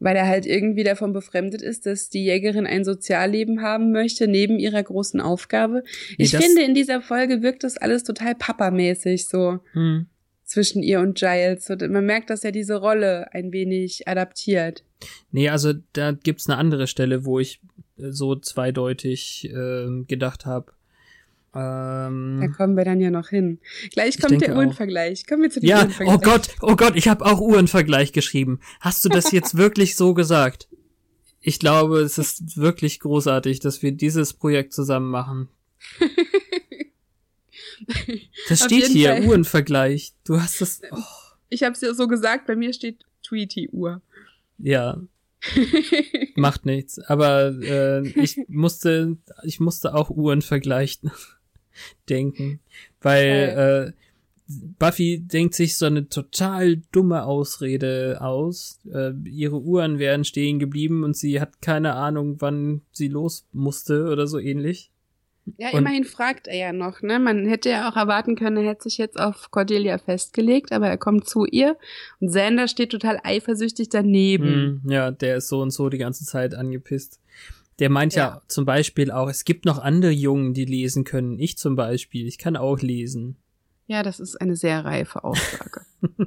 Weil 0.00 0.16
er 0.16 0.26
halt 0.26 0.46
irgendwie 0.46 0.82
davon 0.82 1.12
befremdet 1.12 1.62
ist, 1.62 1.86
dass 1.86 2.08
die 2.08 2.24
Jägerin 2.24 2.66
ein 2.66 2.84
Sozialleben 2.84 3.62
haben 3.62 3.92
möchte, 3.92 4.26
neben 4.26 4.58
ihrer 4.58 4.82
großen 4.82 5.20
Aufgabe. 5.20 5.84
Nee, 6.16 6.24
ich 6.24 6.36
finde, 6.36 6.62
in 6.62 6.74
dieser 6.74 7.02
Folge 7.02 7.42
wirkt 7.42 7.64
das 7.64 7.76
alles 7.76 8.02
total 8.02 8.34
papamäßig 8.34 9.28
so. 9.28 9.60
Hm. 9.72 10.06
Zwischen 10.42 10.82
ihr 10.82 10.98
und 10.98 11.16
Giles. 11.16 11.70
Und 11.70 11.88
man 11.90 12.04
merkt, 12.04 12.28
dass 12.28 12.42
er 12.42 12.50
diese 12.50 12.74
Rolle 12.74 13.32
ein 13.32 13.52
wenig 13.52 14.08
adaptiert. 14.08 14.82
Nee, 15.30 15.48
also 15.48 15.74
da 15.92 16.10
gibt's 16.10 16.48
eine 16.48 16.58
andere 16.58 16.88
Stelle, 16.88 17.24
wo 17.24 17.38
ich 17.38 17.60
so 17.96 18.34
zweideutig 18.34 19.48
äh, 19.52 20.04
gedacht 20.08 20.46
habe, 20.46 20.72
ähm, 21.52 22.38
da 22.40 22.48
kommen 22.48 22.76
wir 22.76 22.84
dann 22.84 23.00
ja 23.00 23.10
noch 23.10 23.28
hin. 23.28 23.58
Gleich 23.90 24.20
kommt 24.20 24.40
der 24.40 24.54
Uhrenvergleich. 24.54 25.26
Kommen 25.26 25.42
wir 25.42 25.50
zu 25.50 25.60
dem 25.60 25.68
ja, 25.68 25.78
Uhrenvergleich. 25.78 26.16
Oh 26.16 26.20
Gott, 26.20 26.48
oh 26.62 26.76
Gott, 26.76 26.94
ich 26.94 27.08
habe 27.08 27.26
auch 27.26 27.40
Uhrenvergleich 27.40 28.12
geschrieben. 28.12 28.60
Hast 28.80 29.04
du 29.04 29.08
das 29.08 29.32
jetzt 29.32 29.56
wirklich 29.56 29.96
so 29.96 30.14
gesagt? 30.14 30.68
Ich 31.40 31.58
glaube, 31.58 32.00
es 32.00 32.18
ist 32.18 32.56
wirklich 32.56 33.00
großartig, 33.00 33.60
dass 33.60 33.82
wir 33.82 33.92
dieses 33.92 34.32
Projekt 34.32 34.72
zusammen 34.72 35.10
machen. 35.10 35.48
Das 38.50 38.64
steht 38.64 38.88
hier, 38.88 39.08
Fall. 39.08 39.26
Uhrenvergleich. 39.26 40.12
Du 40.24 40.40
hast 40.40 40.60
das. 40.60 40.82
Oh. 40.90 40.96
Ich 41.52 41.64
habe 41.64 41.72
es 41.72 41.80
ja 41.80 41.94
so 41.94 42.06
gesagt, 42.06 42.46
bei 42.46 42.54
mir 42.54 42.72
steht 42.72 43.04
Tweety-Uhr. 43.24 44.02
Ja. 44.58 45.00
Macht 46.36 46.64
nichts. 46.64 47.00
Aber 47.00 47.52
äh, 47.60 48.06
ich 48.06 48.36
musste, 48.46 49.16
ich 49.42 49.58
musste 49.58 49.94
auch 49.94 50.10
Uhren 50.10 50.42
vergleichen 50.42 51.10
denken. 52.08 52.60
Weil 53.00 53.92
äh, 53.92 54.00
Buffy 54.78 55.20
denkt 55.20 55.54
sich 55.54 55.76
so 55.76 55.86
eine 55.86 56.08
total 56.08 56.78
dumme 56.92 57.24
Ausrede 57.24 58.18
aus. 58.20 58.80
Äh, 58.92 59.12
ihre 59.24 59.60
Uhren 59.60 59.98
wären 59.98 60.24
stehen 60.24 60.58
geblieben 60.58 61.04
und 61.04 61.16
sie 61.16 61.40
hat 61.40 61.62
keine 61.62 61.94
Ahnung, 61.94 62.36
wann 62.40 62.82
sie 62.92 63.08
los 63.08 63.46
musste 63.52 64.08
oder 64.10 64.26
so 64.26 64.38
ähnlich. 64.38 64.90
Ja, 65.56 65.70
und 65.70 65.78
immerhin 65.78 66.04
fragt 66.04 66.48
er 66.48 66.56
ja 66.56 66.72
noch, 66.72 67.02
ne? 67.02 67.18
Man 67.18 67.46
hätte 67.46 67.70
ja 67.70 67.88
auch 67.88 67.96
erwarten 67.96 68.36
können, 68.36 68.58
er 68.58 68.70
hätte 68.70 68.84
sich 68.84 68.98
jetzt 68.98 69.18
auf 69.18 69.50
Cordelia 69.50 69.98
festgelegt, 69.98 70.72
aber 70.72 70.88
er 70.88 70.98
kommt 70.98 71.28
zu 71.28 71.44
ihr 71.44 71.76
und 72.20 72.28
Sander 72.28 72.68
steht 72.68 72.90
total 72.90 73.20
eifersüchtig 73.22 73.88
daneben. 73.88 74.82
Mm, 74.84 74.90
ja, 74.90 75.10
der 75.10 75.36
ist 75.36 75.48
so 75.48 75.60
und 75.60 75.70
so 75.70 75.88
die 75.88 75.98
ganze 75.98 76.24
Zeit 76.24 76.54
angepisst. 76.54 77.20
Der 77.80 77.90
meint 77.90 78.14
ja. 78.14 78.22
ja 78.22 78.42
zum 78.46 78.66
Beispiel 78.66 79.10
auch, 79.10 79.28
es 79.28 79.44
gibt 79.44 79.64
noch 79.64 79.78
andere 79.78 80.12
Jungen, 80.12 80.54
die 80.54 80.66
lesen 80.66 81.04
können. 81.04 81.38
Ich 81.38 81.56
zum 81.58 81.76
Beispiel, 81.76 82.26
ich 82.26 82.38
kann 82.38 82.56
auch 82.56 82.80
lesen. 82.80 83.36
Ja, 83.86 84.04
das 84.04 84.20
ist 84.20 84.40
eine 84.40 84.54
sehr 84.54 84.84
reife 84.84 85.24
Aussage. 85.24 85.80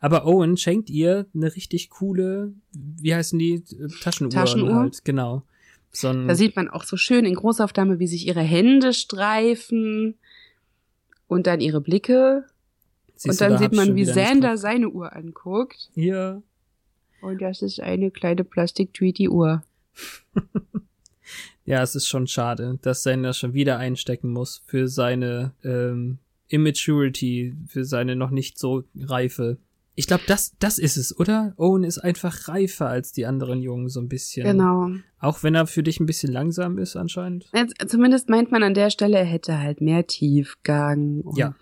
Aber 0.00 0.24
Owen 0.24 0.56
schenkt 0.56 0.88
ihr 0.88 1.26
eine 1.34 1.54
richtig 1.54 1.90
coole, 1.90 2.54
wie 2.72 3.14
heißen 3.14 3.38
die, 3.38 3.62
Taschenuhr? 4.00 4.30
Taschenuhr? 4.30 4.74
Halt, 4.74 5.04
genau. 5.04 5.42
So 5.90 6.12
da 6.12 6.34
sieht 6.34 6.56
man 6.56 6.68
auch 6.68 6.84
so 6.84 6.96
schön 6.96 7.24
in 7.24 7.34
Großaufnahme, 7.34 7.98
wie 7.98 8.06
sich 8.06 8.26
ihre 8.26 8.40
Hände 8.40 8.92
streifen 8.92 10.14
und 11.28 11.46
dann 11.46 11.60
ihre 11.60 11.80
Blicke. 11.80 12.46
Siehst 13.16 13.40
und 13.42 13.50
dann 13.50 13.58
sieht 13.58 13.72
man, 13.72 13.94
wie 13.94 14.04
Sander 14.04 14.56
seine 14.56 14.88
Uhr 14.88 15.14
anguckt. 15.14 15.90
Ja. 15.94 16.42
Und 17.20 17.42
das 17.42 17.62
ist 17.62 17.80
eine 17.80 18.10
kleine 18.10 18.44
Plastik-Tweety-Uhr. 18.44 19.62
ja, 21.64 21.82
es 21.82 21.94
ist 21.94 22.08
schon 22.08 22.26
schade, 22.26 22.78
dass 22.82 23.02
Sander 23.02 23.32
schon 23.32 23.54
wieder 23.54 23.78
einstecken 23.78 24.30
muss 24.30 24.62
für 24.66 24.88
seine 24.88 25.52
ähm, 25.64 26.18
Immaturity, 26.48 27.54
für 27.66 27.84
seine 27.84 28.16
noch 28.16 28.30
nicht 28.30 28.58
so 28.58 28.84
reife. 28.96 29.58
Ich 29.96 30.06
glaube, 30.08 30.24
das, 30.26 30.54
das 30.58 30.78
ist 30.78 30.96
es, 30.96 31.16
oder? 31.18 31.54
Owen 31.56 31.84
ist 31.84 31.98
einfach 31.98 32.48
reifer 32.48 32.88
als 32.88 33.12
die 33.12 33.26
anderen 33.26 33.62
Jungen, 33.62 33.88
so 33.88 34.00
ein 34.00 34.08
bisschen. 34.08 34.44
Genau. 34.44 34.90
Auch 35.20 35.42
wenn 35.42 35.54
er 35.54 35.66
für 35.66 35.84
dich 35.84 36.00
ein 36.00 36.06
bisschen 36.06 36.32
langsam 36.32 36.78
ist, 36.78 36.96
anscheinend. 36.96 37.48
Jetzt, 37.54 37.76
zumindest 37.88 38.28
meint 38.28 38.50
man 38.50 38.62
an 38.64 38.74
der 38.74 38.90
Stelle, 38.90 39.18
er 39.18 39.24
hätte 39.24 39.58
halt 39.58 39.80
mehr 39.80 40.06
Tiefgang. 40.06 41.20
Und, 41.20 41.38
ja, 41.38 41.54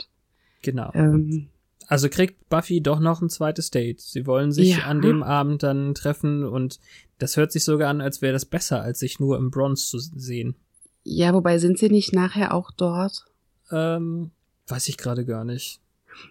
genau. 0.63 0.91
Ähm, 0.95 1.49
also 1.89 2.09
kriegt 2.09 2.49
Buffy 2.49 2.81
doch 2.81 3.01
noch 3.01 3.21
ein 3.21 3.29
zweites 3.29 3.71
Date. 3.71 4.01
Sie 4.01 4.27
wollen 4.27 4.51
sich 4.51 4.79
ja. 4.79 4.85
an 4.85 5.03
dem 5.03 5.23
Abend 5.23 5.63
dann 5.63 5.95
treffen 5.95 6.43
und 6.43 6.81
das 7.23 7.37
hört 7.37 7.53
sich 7.53 7.65
sogar 7.65 7.89
an, 7.89 8.01
als 8.01 8.21
wäre 8.21 8.33
das 8.33 8.45
besser, 8.45 8.83
als 8.83 8.99
sich 8.99 9.21
nur 9.21 9.37
im 9.37 9.51
Bronze 9.51 9.87
zu 9.87 9.99
sehen. 9.99 10.57
Ja, 11.05 11.33
wobei 11.33 11.59
sind 11.59 11.79
sie 11.79 11.89
nicht 11.89 12.13
nachher 12.13 12.53
auch 12.53 12.71
dort? 12.73 13.25
Ähm, 13.71 14.33
weiß 14.67 14.89
ich 14.89 14.97
gerade 14.97 15.25
gar 15.25 15.45
nicht. 15.45 15.81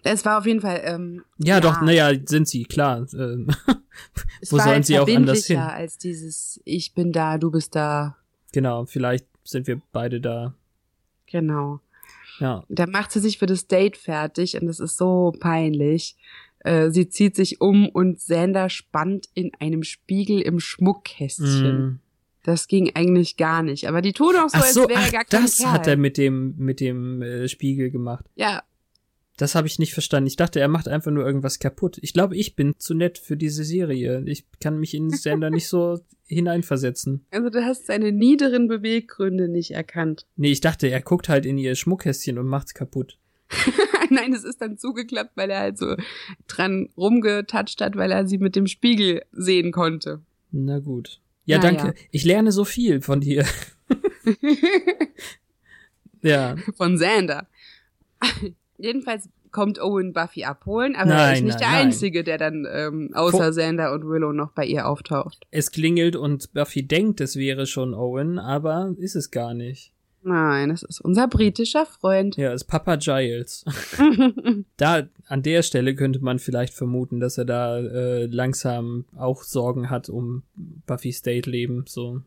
Es 0.04 0.24
war 0.24 0.38
auf 0.38 0.46
jeden 0.46 0.60
Fall. 0.60 0.82
Ähm, 0.84 1.24
ja, 1.38 1.56
ja, 1.56 1.60
doch, 1.60 1.80
naja, 1.80 2.12
sind 2.26 2.46
sie, 2.46 2.64
klar. 2.64 3.06
Ähm, 3.14 3.48
wo 4.50 4.58
sollen 4.58 4.82
sie 4.82 4.98
auch 4.98 5.08
anders 5.08 5.46
hin? 5.46 5.58
als 5.58 5.98
dieses 5.98 6.60
Ich 6.64 6.94
bin 6.94 7.12
da, 7.12 7.38
du 7.38 7.50
bist 7.50 7.74
da. 7.74 8.16
Genau, 8.52 8.84
vielleicht 8.84 9.26
sind 9.44 9.66
wir 9.66 9.80
beide 9.92 10.20
da. 10.20 10.54
Genau. 11.26 11.80
Ja. 12.38 12.64
Da 12.68 12.86
macht 12.86 13.12
sie 13.12 13.20
sich 13.20 13.38
für 13.38 13.46
das 13.46 13.66
Date 13.66 13.96
fertig 13.96 14.60
und 14.60 14.66
das 14.66 14.78
ist 14.78 14.96
so 14.96 15.32
peinlich. 15.40 16.16
Äh, 16.64 16.90
sie 16.90 17.08
zieht 17.08 17.36
sich 17.36 17.60
um 17.60 17.88
und 17.88 18.20
Sander 18.20 18.70
spannt 18.70 19.28
in 19.34 19.52
einem 19.58 19.82
Spiegel 19.82 20.40
im 20.40 20.60
Schmuckkästchen. 20.60 21.84
Mm. 21.84 22.00
Das 22.44 22.68
ging 22.68 22.92
eigentlich 22.94 23.36
gar 23.36 23.62
nicht. 23.62 23.88
Aber 23.88 24.02
die 24.02 24.12
tun 24.12 24.34
auch 24.36 24.48
so, 24.48 24.58
ach 24.58 24.64
so 24.64 24.82
als 24.82 24.88
wäre 24.90 25.00
ach, 25.00 25.12
gar 25.12 25.24
kein 25.24 25.42
Das 25.42 25.58
Kerl. 25.58 25.72
hat 25.72 25.86
er 25.86 25.96
mit 25.96 26.16
dem, 26.18 26.54
mit 26.56 26.80
dem 26.80 27.22
äh, 27.22 27.48
Spiegel 27.48 27.90
gemacht. 27.90 28.24
Ja. 28.34 28.62
Das 29.36 29.54
habe 29.54 29.66
ich 29.66 29.78
nicht 29.78 29.94
verstanden. 29.94 30.26
Ich 30.26 30.36
dachte, 30.36 30.60
er 30.60 30.68
macht 30.68 30.88
einfach 30.88 31.10
nur 31.10 31.24
irgendwas 31.24 31.58
kaputt. 31.58 31.98
Ich 32.02 32.12
glaube, 32.12 32.36
ich 32.36 32.54
bin 32.54 32.74
zu 32.78 32.94
nett 32.94 33.18
für 33.18 33.36
diese 33.36 33.64
Serie. 33.64 34.22
Ich 34.26 34.44
kann 34.60 34.78
mich 34.78 34.94
in 34.94 35.10
Sender 35.10 35.50
nicht 35.50 35.68
so 35.68 35.98
hineinversetzen. 36.26 37.24
Also 37.30 37.48
du 37.48 37.64
hast 37.64 37.86
seine 37.86 38.12
niederen 38.12 38.68
Beweggründe 38.68 39.48
nicht 39.48 39.72
erkannt. 39.72 40.26
Nee, 40.36 40.52
ich 40.52 40.60
dachte, 40.60 40.88
er 40.88 41.00
guckt 41.00 41.28
halt 41.28 41.46
in 41.46 41.58
ihr 41.58 41.74
Schmuckkästchen 41.74 42.38
und 42.38 42.46
macht's 42.46 42.74
kaputt. 42.74 43.18
Nein, 44.10 44.32
es 44.32 44.44
ist 44.44 44.60
dann 44.60 44.78
zugeklappt, 44.78 45.36
weil 45.36 45.50
er 45.50 45.60
halt 45.60 45.78
so 45.78 45.96
dran 46.46 46.88
rumgetatscht 46.96 47.80
hat, 47.80 47.96
weil 47.96 48.10
er 48.10 48.26
sie 48.26 48.38
mit 48.38 48.56
dem 48.56 48.66
Spiegel 48.66 49.22
sehen 49.32 49.72
konnte. 49.72 50.20
Na 50.50 50.78
gut. 50.78 51.20
Ja, 51.44 51.58
Na 51.58 51.62
danke. 51.62 51.86
ja. 51.88 51.92
Ich 52.10 52.24
lerne 52.24 52.52
so 52.52 52.64
viel 52.64 53.00
von 53.00 53.20
dir. 53.20 53.44
ja. 56.22 56.56
Von 56.76 56.96
Xander. 56.96 57.46
Jedenfalls 58.78 59.28
kommt 59.50 59.80
Owen 59.80 60.12
Buffy 60.12 60.44
abholen, 60.44 60.96
aber 60.96 61.10
er 61.10 61.16
Nein, 61.16 61.34
ist 61.34 61.42
nicht 61.42 61.52
nein, 61.52 61.60
der 61.60 61.68
nein. 61.68 61.86
Einzige, 61.86 62.24
der 62.24 62.38
dann 62.38 62.66
ähm, 62.72 63.10
außer 63.12 63.50
Xander 63.50 63.92
und 63.92 64.08
Willow 64.08 64.32
noch 64.32 64.52
bei 64.52 64.64
ihr 64.64 64.88
auftaucht. 64.88 65.46
Es 65.50 65.70
klingelt 65.70 66.16
und 66.16 66.52
Buffy 66.54 66.82
denkt, 66.86 67.20
es 67.20 67.36
wäre 67.36 67.66
schon 67.66 67.94
Owen, 67.94 68.38
aber 68.38 68.94
ist 68.98 69.14
es 69.14 69.30
gar 69.30 69.52
nicht. 69.54 69.91
Nein, 70.24 70.68
das 70.68 70.82
ist 70.82 71.00
unser 71.00 71.26
britischer 71.26 71.84
Freund. 71.84 72.36
Ja, 72.36 72.52
es 72.52 72.62
ist 72.62 72.68
Papa 72.68 72.96
Giles. 72.96 73.64
da, 74.76 75.08
an 75.26 75.42
der 75.42 75.62
Stelle 75.62 75.96
könnte 75.96 76.20
man 76.20 76.38
vielleicht 76.38 76.74
vermuten, 76.74 77.18
dass 77.18 77.38
er 77.38 77.44
da 77.44 77.78
äh, 77.78 78.26
langsam 78.26 79.04
auch 79.16 79.42
Sorgen 79.42 79.90
hat 79.90 80.08
um 80.08 80.44
Buffys 80.54 81.22
Date-Leben, 81.22 81.84
so. 81.88 82.22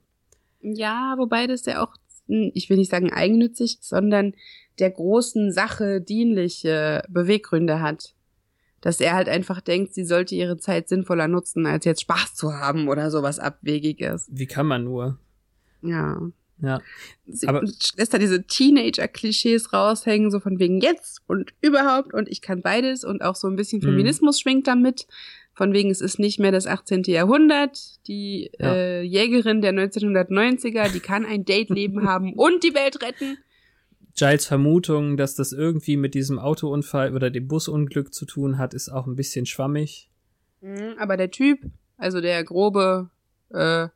ja, 0.61 1.15
wobei 1.17 1.47
das 1.47 1.65
ja 1.65 1.81
auch, 1.83 1.95
hm, 2.27 2.51
ich 2.53 2.69
will 2.69 2.77
nicht 2.77 2.91
sagen 2.91 3.13
eigennützig, 3.13 3.77
sondern 3.79 4.33
der 4.79 4.91
großen 4.91 5.53
Sache 5.53 6.01
dienliche 6.01 7.03
Beweggründe 7.07 7.81
hat. 7.81 8.13
Dass 8.81 8.99
er 8.99 9.13
halt 9.13 9.29
einfach 9.29 9.61
denkt, 9.61 9.93
sie 9.93 10.03
sollte 10.03 10.35
ihre 10.35 10.57
Zeit 10.57 10.89
sinnvoller 10.89 11.27
nutzen, 11.27 11.65
als 11.65 11.85
jetzt 11.85 12.01
Spaß 12.01 12.35
zu 12.35 12.53
haben 12.53 12.87
oder 12.87 13.09
sowas 13.09 13.39
Abwegiges. 13.39 14.27
Wie 14.29 14.45
kann 14.45 14.67
man 14.67 14.83
nur? 14.83 15.17
Ja. 15.81 16.19
Ja. 16.61 16.79
Sie 17.27 17.47
Aber- 17.47 17.61
lässt 17.97 18.13
da 18.13 18.17
diese 18.17 18.43
Teenager-Klischees 18.43 19.73
raushängen, 19.73 20.31
so 20.31 20.39
von 20.39 20.59
wegen 20.59 20.79
jetzt 20.79 21.21
und 21.27 21.53
überhaupt 21.61 22.13
und 22.13 22.29
ich 22.29 22.41
kann 22.41 22.61
beides 22.61 23.03
und 23.03 23.21
auch 23.21 23.35
so 23.35 23.47
ein 23.47 23.55
bisschen 23.55 23.79
Mhm. 23.79 23.85
Feminismus 23.87 24.39
schwingt 24.39 24.67
damit. 24.67 25.07
Von 25.53 25.71
wegen, 25.73 25.89
es 25.89 26.01
ist 26.01 26.19
nicht 26.19 26.37
mehr 26.39 26.51
das 26.51 26.67
18. 26.67 27.03
Jahrhundert. 27.13 27.79
Die 28.07 28.51
Ja. 28.59 28.73
äh, 28.73 29.01
Jägerin 29.03 29.61
der 29.61 29.71
1990er, 29.71 30.89
die 30.91 30.99
kann 30.99 31.25
ein 31.25 31.45
Date-Leben 31.45 32.03
haben 32.09 32.33
und 32.33 32.63
die 32.63 32.73
Welt 32.75 33.01
retten. 33.01 33.37
Giles 34.17 34.45
Vermutung, 34.45 35.17
dass 35.17 35.35
das 35.35 35.51
irgendwie 35.51 35.97
mit 35.97 36.13
diesem 36.13 36.39
Autounfall 36.39 37.13
oder 37.13 37.29
dem 37.29 37.47
Busunglück 37.49 38.13
zu 38.13 38.25
tun 38.25 38.57
hat, 38.57 38.73
ist 38.73 38.87
auch 38.89 39.07
ein 39.07 39.15
bisschen 39.17 39.45
schwammig. 39.45 40.09
Mhm, 40.61 40.95
Aber 40.97 41.17
der 41.17 41.31
Typ, 41.31 41.59
also 41.97 42.21
der 42.21 42.43
grobe 42.45 43.09
äh, 43.53 43.87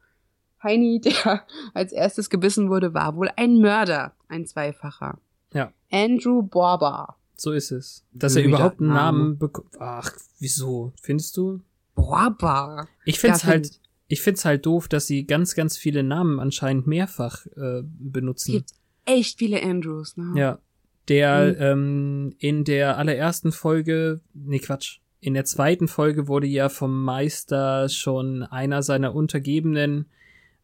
Heini, 0.64 1.00
der 1.04 1.46
als 1.74 1.92
erstes 1.92 2.30
gebissen 2.30 2.70
wurde, 2.70 2.94
war 2.94 3.16
wohl 3.16 3.30
ein 3.36 3.60
Mörder, 3.60 4.14
ein 4.28 4.46
Zweifacher. 4.46 5.18
Ja. 5.54 5.72
Andrew 5.92 6.42
Borba. 6.44 7.16
So 7.36 7.52
ist 7.54 7.72
es. 7.72 8.06
Dass 8.12 8.36
er 8.36 8.44
Blöder 8.44 8.58
überhaupt 8.58 8.80
einen 8.82 8.90
Name. 8.90 9.18
Namen 9.20 9.38
bekommt. 9.38 9.76
Ach, 9.80 10.12
wieso? 10.40 10.92
Findest 11.02 11.38
du? 11.38 11.62
Borba. 11.96 12.88
Ich 13.06 13.20
find's 13.20 13.44
Ja, 13.44 13.50
halt, 13.50 13.80
ich 14.08 14.22
find's 14.22 14.46
halt 14.46 14.66
doof, 14.66 14.88
dass 14.88 15.08
sie 15.08 15.26
ganz, 15.26 15.56
ganz 15.56 15.78
viele 15.78 16.04
Namen 16.04 16.40
anscheinend 16.40 16.88
mehrfach 16.88 17.46
äh, 17.56 17.82
benutzen. 17.84 18.52
Gibt 18.54 18.72
echt 19.06 19.40
viele 19.40 19.62
Andrews, 19.64 20.18
ne? 20.18 20.34
Ja. 20.36 20.60
Der 21.08 21.56
Mhm. 21.56 21.56
ähm, 21.60 22.36
in 22.38 22.64
der 22.66 22.98
allerersten 22.98 23.52
Folge, 23.52 24.22
nee 24.34 24.60
Quatsch, 24.60 25.00
in 25.22 25.34
der 25.34 25.44
zweiten 25.46 25.88
Folge 25.88 26.28
wurde 26.28 26.46
ja 26.48 26.70
vom 26.70 27.04
Meister 27.04 27.90
schon 27.90 28.44
einer 28.44 28.84
seiner 28.84 29.16
Untergebenen 29.16 30.06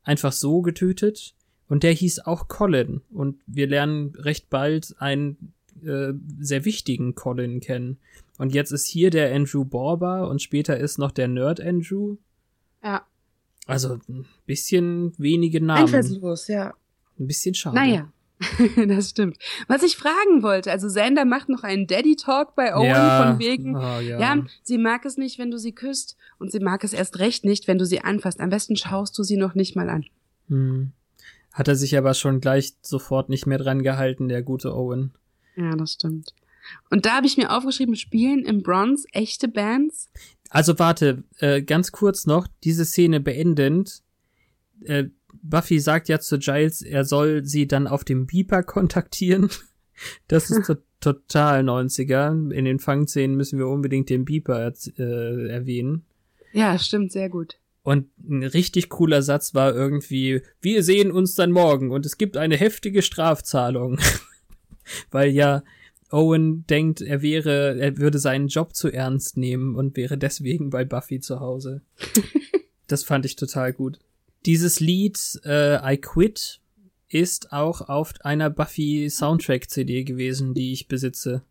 einfach 0.06 0.32
so 0.32 0.62
getötet 0.62 1.36
und 1.68 1.84
der 1.84 1.92
hieß 1.92 2.20
auch 2.20 2.48
Colin 2.48 3.02
und 3.12 3.42
wir 3.48 3.68
lernen 3.68 4.14
recht 4.16 4.50
bald 4.50 4.96
einen 5.00 5.54
äh, 5.84 6.14
sehr 6.40 6.64
wichtigen 6.64 7.16
Colin 7.16 7.60
kennen. 7.60 7.98
Und 8.38 8.54
jetzt 8.54 8.72
ist 8.72 8.88
hier 8.88 9.10
der 9.10 9.34
Andrew 9.34 9.66
Borba 9.66 10.24
und 10.26 10.42
später 10.42 10.78
ist 10.78 10.98
noch 10.98 11.12
der 11.12 11.28
Nerd 11.28 11.60
Andrew. 11.60 12.18
Ja. 12.84 13.06
Also 13.66 14.00
ein 14.08 14.26
bisschen 14.46 15.14
wenige 15.18 15.62
Namen. 15.62 15.84
Einfallslos, 15.84 16.48
ja. 16.48 16.74
Ein 17.20 17.28
bisschen 17.28 17.56
schade. 17.56 17.76
Naja. 17.76 18.12
das 18.88 19.12
stimmt. 19.12 19.38
Was 19.68 19.84
ich 19.84 19.96
fragen 19.96 20.44
wollte, 20.44 20.72
also 20.72 20.90
Sander 20.90 21.26
macht 21.26 21.48
noch 21.48 21.64
einen 21.64 21.88
Daddy-Talk 21.88 22.56
bei 22.56 22.76
Owen 22.76 22.88
ja. 22.88 23.26
von 23.26 23.40
wegen, 23.40 23.76
Oh, 23.76 24.00
ja. 24.00 24.20
ja, 24.20 24.44
sie 24.64 24.78
mag 24.78 25.06
es 25.06 25.18
nicht, 25.18 25.40
wenn 25.40 25.52
du 25.52 25.58
sie 25.58 25.72
küsst 25.72 26.18
und 26.38 26.52
sie 26.52 26.60
mag 26.60 26.84
es 26.84 26.94
erst 26.94 27.20
recht 27.20 27.46
nicht, 27.46 27.68
wenn 27.68 27.78
du 27.78 27.86
sie 27.86 28.02
anfasst. 28.02 28.42
Am 28.42 28.50
besten 28.50 28.76
schaust 28.76 29.18
du 29.18 29.24
sie 29.24 29.38
noch 29.38 29.56
nicht 29.56 29.76
mal 29.76 29.90
an. 29.90 30.06
Hm. 30.50 30.92
Hat 31.54 31.70
er 31.70 31.76
sich 31.76 31.98
aber 31.98 32.14
schon 32.14 32.42
gleich 32.42 32.74
sofort 32.82 33.30
nicht 33.30 33.46
mehr 33.46 33.58
dran 33.58 33.82
gehalten, 33.82 34.28
der 34.28 34.44
gute 34.44 34.76
Owen. 34.76 35.14
Ja, 35.56 35.74
das 35.76 35.94
stimmt. 35.94 36.34
Und 36.90 37.06
da 37.06 37.16
habe 37.16 37.28
ich 37.28 37.38
mir 37.38 37.56
aufgeschrieben, 37.56 37.96
spielen 37.96 38.44
im 38.44 38.62
Bronze 38.62 39.08
echte 39.14 39.48
Bands? 39.48 40.10
Also 40.50 40.78
warte, 40.80 41.24
äh, 41.38 41.62
ganz 41.62 41.92
kurz 41.92 42.26
noch, 42.26 42.48
diese 42.64 42.86
Szene 42.86 43.20
beendend. 43.20 44.02
Äh, 44.84 45.06
Buffy 45.50 45.80
sagt 45.80 46.10
ja 46.10 46.20
zu 46.20 46.40
Giles, 46.40 46.82
er 46.82 47.06
soll 47.06 47.46
sie 47.46 47.68
dann 47.68 47.88
auf 47.88 48.04
dem 48.04 48.26
Beeper 48.26 48.64
kontaktieren. 48.64 49.50
Das 50.28 50.50
ist 50.50 50.68
to 50.68 50.76
total 51.00 51.62
90er. 51.62 52.52
In 52.52 52.66
den 52.66 52.80
Fangszenen 52.80 53.38
müssen 53.38 53.58
wir 53.58 53.70
unbedingt 53.70 54.10
den 54.10 54.26
Beeper 54.26 54.74
äh, 54.98 55.48
erwähnen. 55.48 56.04
Ja, 56.52 56.78
stimmt, 56.78 57.14
sehr 57.14 57.30
gut. 57.30 57.58
Und 57.84 58.08
ein 58.18 58.44
richtig 58.44 58.90
cooler 58.90 59.22
Satz 59.22 59.54
war 59.54 59.74
irgendwie, 59.74 60.42
wir 60.60 60.84
sehen 60.84 61.12
uns 61.12 61.36
dann 61.36 61.52
morgen 61.52 61.92
und 61.92 62.06
es 62.06 62.18
gibt 62.18 62.36
eine 62.36 62.58
heftige 62.58 63.04
Strafzahlung. 63.04 64.00
Weil 65.12 65.30
ja 65.30 65.64
Owen 66.12 66.66
denkt, 66.68 67.02
er 67.02 67.22
wäre, 67.22 67.78
er 67.80 67.98
würde 67.98 68.20
seinen 68.20 68.48
Job 68.48 68.76
zu 68.76 68.92
ernst 68.92 69.38
nehmen 69.38 69.76
und 69.76 69.98
wäre 69.98 70.18
deswegen 70.18 70.70
bei 70.72 70.86
Buffy 70.86 71.20
zu 71.20 71.40
Hause. 71.40 71.82
das 72.88 73.04
fand 73.04 73.26
ich 73.26 73.36
total 73.36 73.74
gut. 73.74 74.00
Dieses 74.46 74.80
Lied 74.80 75.18
äh, 75.44 75.94
I 75.94 75.98
Quit 75.98 76.62
ist 77.08 77.52
auch 77.52 77.82
auf 77.82 78.14
einer 78.22 78.50
Buffy 78.50 79.10
Soundtrack 79.10 79.70
CD 79.70 80.04
gewesen, 80.04 80.54
die 80.54 80.74
ich 80.74 80.88
besitze. 80.88 81.44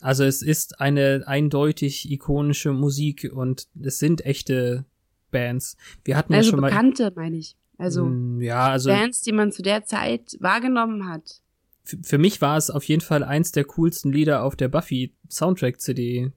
Also 0.00 0.24
es 0.24 0.42
ist 0.42 0.80
eine 0.80 1.24
eindeutig 1.26 2.10
ikonische 2.10 2.72
Musik 2.72 3.30
und 3.32 3.68
es 3.80 3.98
sind 3.98 4.24
echte 4.26 4.84
Bands. 5.30 5.76
Wir 6.04 6.16
hatten 6.16 6.34
Also 6.34 6.48
ja 6.48 6.50
schon 6.50 6.60
mal 6.60 6.70
Bekannte, 6.70 7.12
meine 7.14 7.36
ich. 7.36 7.56
Also 7.78 8.04
Mm, 8.04 8.40
ja, 8.40 8.68
also 8.68 8.90
Bands, 8.90 9.22
die 9.22 9.32
man 9.32 9.52
zu 9.52 9.62
der 9.62 9.84
Zeit 9.84 10.36
wahrgenommen 10.40 11.08
hat. 11.08 11.40
für 11.84 12.18
mich 12.18 12.40
war 12.40 12.56
es 12.56 12.70
auf 12.70 12.84
jeden 12.84 13.02
Fall 13.02 13.22
eins 13.22 13.52
der 13.52 13.64
coolsten 13.64 14.12
Lieder 14.12 14.42
auf 14.42 14.56
der 14.56 14.68
Buffy 14.68 15.14
Soundtrack 15.28 15.80
CD. 15.80 16.32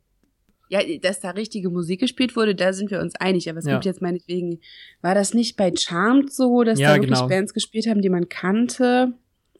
Ja, 0.69 0.81
dass 1.01 1.19
da 1.21 1.29
richtige 1.31 1.69
Musik 1.69 1.99
gespielt 2.01 2.35
wurde, 2.35 2.53
da 2.55 2.73
sind 2.73 2.91
wir 2.91 2.99
uns 2.99 3.15
einig. 3.15 3.49
Aber 3.49 3.59
es 3.59 3.65
Ja. 3.65 3.73
gibt 3.73 3.85
jetzt 3.85 4.01
meinetwegen, 4.01 4.59
war 5.01 5.15
das 5.15 5.33
nicht 5.33 5.55
bei 5.55 5.73
Charmed 5.75 6.31
so, 6.33 6.63
dass 6.63 6.79
Ja, 6.79 6.89
da 6.89 6.95
wirklich 6.95 7.11
genau. 7.13 7.27
Bands 7.27 7.53
gespielt 7.53 7.87
haben, 7.87 8.01
die 8.01 8.09
man 8.09 8.27
kannte? 8.29 9.13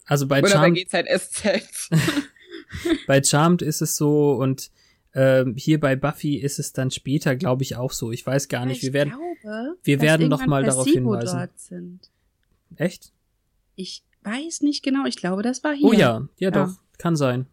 Also 0.06 0.26
bei 0.26 0.40
Oder 0.40 0.48
bei 0.60 0.74
Charmed, 0.74 0.88
GZSZ? 0.90 1.90
bei 3.06 3.22
Charmed 3.22 3.62
ist 3.62 3.80
es 3.80 3.96
so 3.96 4.32
und 4.32 4.70
ähm, 5.14 5.54
hier 5.56 5.80
bei 5.80 5.96
Buffy 5.96 6.36
ist 6.36 6.58
es 6.58 6.72
dann 6.72 6.90
später, 6.90 7.34
glaube 7.36 7.62
ich, 7.62 7.76
auch 7.76 7.92
so. 7.92 8.12
Ich 8.12 8.26
weiß 8.26 8.48
gar 8.48 8.66
nicht. 8.66 8.82
Wir 8.82 8.92
werden 8.92 9.14
glaube, 9.42 9.76
wir 9.82 10.00
werden 10.00 10.28
noch 10.28 10.46
mal 10.46 10.62
darauf 10.64 10.86
hinweisen. 10.86 11.38
Dort 11.38 11.58
sind. 11.58 12.00
echt? 12.76 13.12
Ich 13.74 14.02
weiß 14.24 14.60
nicht 14.62 14.82
genau. 14.84 15.06
Ich 15.06 15.16
glaube, 15.16 15.42
das 15.42 15.64
war 15.64 15.74
hier. 15.74 15.86
Oh 15.86 15.92
ja, 15.92 16.28
ja, 16.36 16.50
Ja. 16.50 16.50
doch, 16.50 16.74
kann 16.98 17.16
sein. 17.16 17.46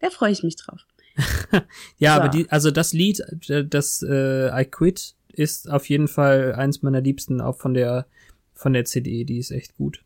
Da 0.00 0.10
freue 0.10 0.32
ich 0.32 0.42
mich 0.42 0.56
drauf. 0.56 0.80
Ja, 1.98 2.14
So. 2.16 2.20
aber 2.20 2.28
die, 2.28 2.50
also 2.50 2.70
das 2.70 2.92
Lied, 2.92 3.20
äh, 3.48 3.64
das 3.64 4.02
äh, 4.02 4.48
I 4.60 4.64
Quit, 4.64 5.14
ist 5.32 5.70
auf 5.70 5.88
jeden 5.88 6.08
Fall 6.08 6.54
eins 6.54 6.82
meiner 6.82 7.00
liebsten, 7.00 7.40
auch 7.40 7.56
von 7.56 7.74
der 7.74 8.06
von 8.54 8.72
der 8.72 8.84
CD. 8.84 9.24
Die 9.24 9.38
ist 9.38 9.50
echt 9.50 9.76
gut. 9.76 10.04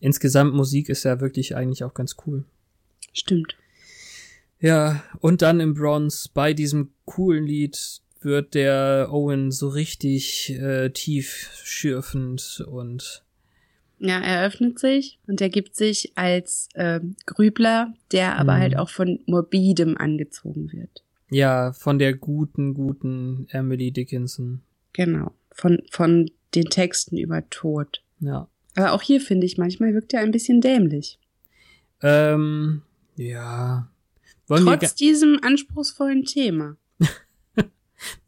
Insgesamt 0.00 0.54
Musik 0.54 0.88
ist 0.88 1.04
ja 1.04 1.20
wirklich 1.20 1.54
eigentlich 1.56 1.84
auch 1.84 1.94
ganz 1.94 2.16
cool. 2.26 2.44
Stimmt. 3.12 3.56
Ja, 4.60 5.02
und 5.20 5.42
dann 5.42 5.60
im 5.60 5.74
Bronze 5.74 6.28
bei 6.32 6.54
diesem 6.54 6.92
coolen 7.04 7.44
Lied 7.46 8.00
wird 8.20 8.54
der 8.54 9.08
Owen 9.10 9.50
so 9.52 9.68
richtig 9.68 10.50
äh, 10.58 10.90
tief 10.90 11.50
schürfend 11.62 12.64
und 12.66 13.23
Ja, 13.98 14.18
er 14.20 14.46
öffnet 14.46 14.78
sich 14.78 15.18
und 15.26 15.40
er 15.40 15.48
gibt 15.48 15.76
sich 15.76 16.12
als 16.16 16.68
ähm, 16.74 17.16
Grübler, 17.26 17.94
der 18.12 18.36
aber 18.38 18.54
Mhm. 18.56 18.60
halt 18.60 18.76
auch 18.76 18.90
von 18.90 19.20
Morbidem 19.26 19.96
angezogen 19.96 20.72
wird. 20.72 21.02
ja, 21.30 21.72
von 21.72 21.98
der 21.98 22.14
guten, 22.14 22.74
guten 22.74 23.46
Emily 23.50 23.90
Dickinson. 23.92 24.60
Genau. 24.92 25.32
Von, 25.52 25.80
von 25.90 26.30
den 26.54 26.64
Texten 26.66 27.16
über 27.16 27.48
Tod. 27.50 28.02
Ja. 28.20 28.48
Aber 28.76 28.92
auch 28.92 29.02
hier 29.02 29.20
finde 29.20 29.46
ich, 29.46 29.56
manchmal 29.58 29.94
wirkt 29.94 30.12
er 30.14 30.20
ein 30.20 30.30
bisschen 30.32 30.60
dämlich. 30.60 31.18
Ähm, 32.02 32.82
ja. 33.16 33.88
Wollen 34.48 34.64
Trotz 34.66 34.94
diesem 34.94 35.38
anspruchsvollen 35.42 36.24
Thema. 36.24 36.76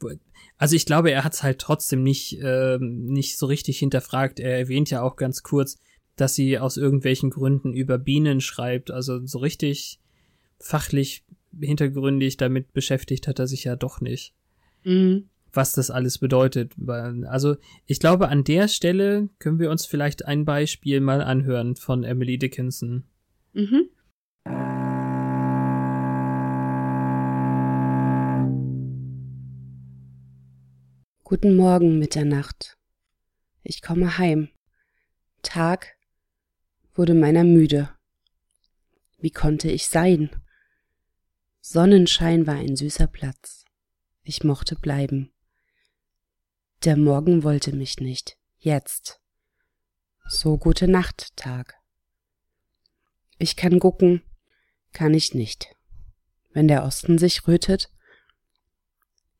also 0.59 0.75
ich 0.75 0.87
glaube, 0.87 1.11
er 1.11 1.25
hat 1.25 1.35
es 1.35 1.42
halt 1.42 1.59
trotzdem 1.59 2.03
nicht, 2.03 2.40
äh, 2.40 2.79
nicht 2.81 3.37
so 3.37 3.47
richtig 3.47 3.79
hinterfragt. 3.79 4.40
Er 4.40 4.59
erwähnt 4.59 4.90
ja 4.90 5.03
auch 5.03 5.16
ganz 5.16 5.42
kurz, 5.42 5.79
dass 6.16 6.35
sie 6.35 6.59
aus 6.59 6.77
irgendwelchen 6.77 7.31
Gründen 7.31 7.75
über 7.75 7.99
Bienen 7.99 8.40
schreibt. 8.40 8.90
Also 8.90 9.25
so 9.27 9.38
richtig 9.38 10.01
fachlich 10.59 11.25
hintergründig 11.61 12.37
damit 12.37 12.73
beschäftigt 12.73 13.29
hat 13.29 13.38
er 13.38 13.47
sich 13.47 13.64
ja 13.64 13.77
doch 13.77 14.01
nicht. 14.01 14.35
Mhm. 14.85 15.29
Was 15.53 15.73
das 15.73 15.90
alles 15.90 16.19
bedeutet. 16.19 16.73
Also 16.87 17.57
ich 17.87 17.99
glaube, 18.01 18.29
an 18.29 18.45
der 18.45 18.69
Stelle 18.69 19.29
können 19.38 19.59
wir 19.59 19.71
uns 19.71 19.87
vielleicht 19.87 20.27
ein 20.27 20.45
Beispiel 20.45 21.01
mal 21.01 21.23
anhören 21.23 21.77
von 21.77 22.05
Emily 22.05 22.38
Dickinson. 22.38 23.05
Mhm. 23.53 23.88
Guten 31.29 31.57
Morgen, 31.57 31.99
Mitternacht. 31.99 32.79
Ich 33.65 33.83
komme 33.83 34.17
heim. 34.17 34.49
Tag 35.43 35.97
wurde 36.95 37.15
meiner 37.15 37.43
müde. 37.43 37.91
Wie 39.19 39.33
konnte 39.33 39.69
ich 39.69 39.89
sein? 39.89 40.31
Sonnenschein 41.61 42.47
war 42.47 42.55
ein 42.55 42.77
süßer 42.77 43.09
Platz. 43.09 43.65
Ich 44.23 44.45
mochte 44.45 44.77
bleiben. 44.77 45.33
Der 46.85 46.97
Morgen 46.97 47.43
wollte 47.43 47.75
mich 47.75 47.99
nicht. 47.99 48.39
Jetzt. 48.59 49.21
So 50.29 50.57
gute 50.59 50.87
Nacht, 50.87 51.37
Tag. 51.37 51.75
Ich 53.39 53.57
kann 53.57 53.81
gucken, 53.81 54.23
kann 54.93 55.12
ich 55.12 55.35
nicht. 55.35 55.75
Wenn 56.53 56.69
der 56.69 56.85
Osten 56.85 57.19
sich 57.19 57.49
rötet, 57.49 57.91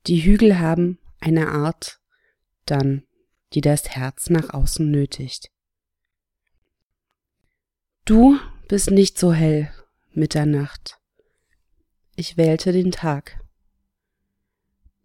die 0.09 0.25
Hügel 0.25 0.59
haben 0.59 0.99
eine 1.21 1.49
Art, 1.49 2.01
dann, 2.65 3.05
die 3.53 3.61
das 3.61 3.91
Herz 3.91 4.31
nach 4.31 4.51
außen 4.51 4.91
nötigt. 4.91 5.51
Du 8.05 8.39
bist 8.69 8.91
nicht 8.91 9.19
so 9.19 9.33
hell, 9.33 9.73
Mitternacht. 10.13 10.99
Ich 12.15 12.37
wählte 12.37 12.73
den 12.73 12.93
Tag. 12.93 13.41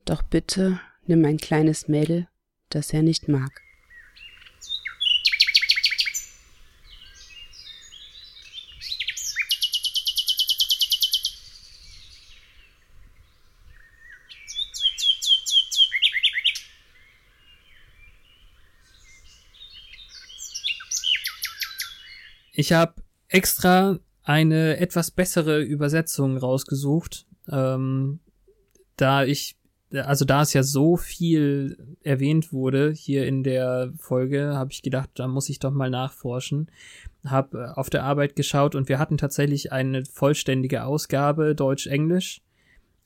Doch 0.05 0.21
bitte 0.21 0.79
nimm 1.05 1.25
ein 1.25 1.37
kleines 1.37 1.87
Mädel, 1.87 2.27
das 2.69 2.93
er 2.93 3.01
nicht 3.01 3.27
mag. 3.27 3.61
Ich 22.61 22.73
habe 22.73 22.93
extra 23.27 23.97
eine 24.21 24.77
etwas 24.77 25.09
bessere 25.09 25.63
Übersetzung 25.63 26.37
rausgesucht, 26.37 27.25
ähm, 27.49 28.19
da 28.97 29.23
ich, 29.23 29.57
also 29.91 30.25
da 30.25 30.43
es 30.43 30.53
ja 30.53 30.61
so 30.61 30.95
viel 30.95 31.97
erwähnt 32.03 32.53
wurde 32.53 32.91
hier 32.91 33.25
in 33.25 33.41
der 33.41 33.91
Folge, 33.97 34.53
habe 34.53 34.71
ich 34.71 34.83
gedacht, 34.83 35.09
da 35.15 35.27
muss 35.27 35.49
ich 35.49 35.57
doch 35.57 35.71
mal 35.71 35.89
nachforschen. 35.89 36.69
Hab 37.25 37.55
äh, 37.55 37.65
auf 37.65 37.89
der 37.89 38.03
Arbeit 38.03 38.35
geschaut 38.35 38.75
und 38.75 38.89
wir 38.89 38.99
hatten 38.99 39.17
tatsächlich 39.17 39.71
eine 39.71 40.05
vollständige 40.05 40.83
Ausgabe 40.83 41.55
Deutsch-Englisch. 41.55 42.43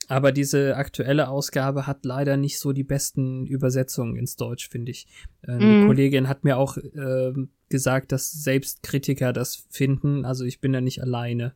Aber 0.07 0.31
diese 0.31 0.75
aktuelle 0.75 1.29
Ausgabe 1.29 1.87
hat 1.87 2.05
leider 2.05 2.37
nicht 2.37 2.59
so 2.59 2.73
die 2.73 2.83
besten 2.83 3.45
Übersetzungen 3.45 4.15
ins 4.15 4.35
Deutsch, 4.35 4.69
finde 4.69 4.91
ich. 4.91 5.07
Äh, 5.41 5.55
mm. 5.55 5.59
Die 5.59 5.65
mhm. 5.65 5.87
Kollegin 5.87 6.27
hat 6.27 6.43
mir 6.43 6.57
auch 6.57 6.77
äh, 6.77 7.33
gesagt, 7.69 8.11
dass 8.11 8.31
selbst 8.31 8.83
Kritiker 8.83 9.33
das 9.33 9.65
finden. 9.69 10.25
Also 10.25 10.45
ich 10.45 10.59
bin 10.59 10.73
da 10.73 10.81
nicht 10.81 11.01
alleine. 11.01 11.55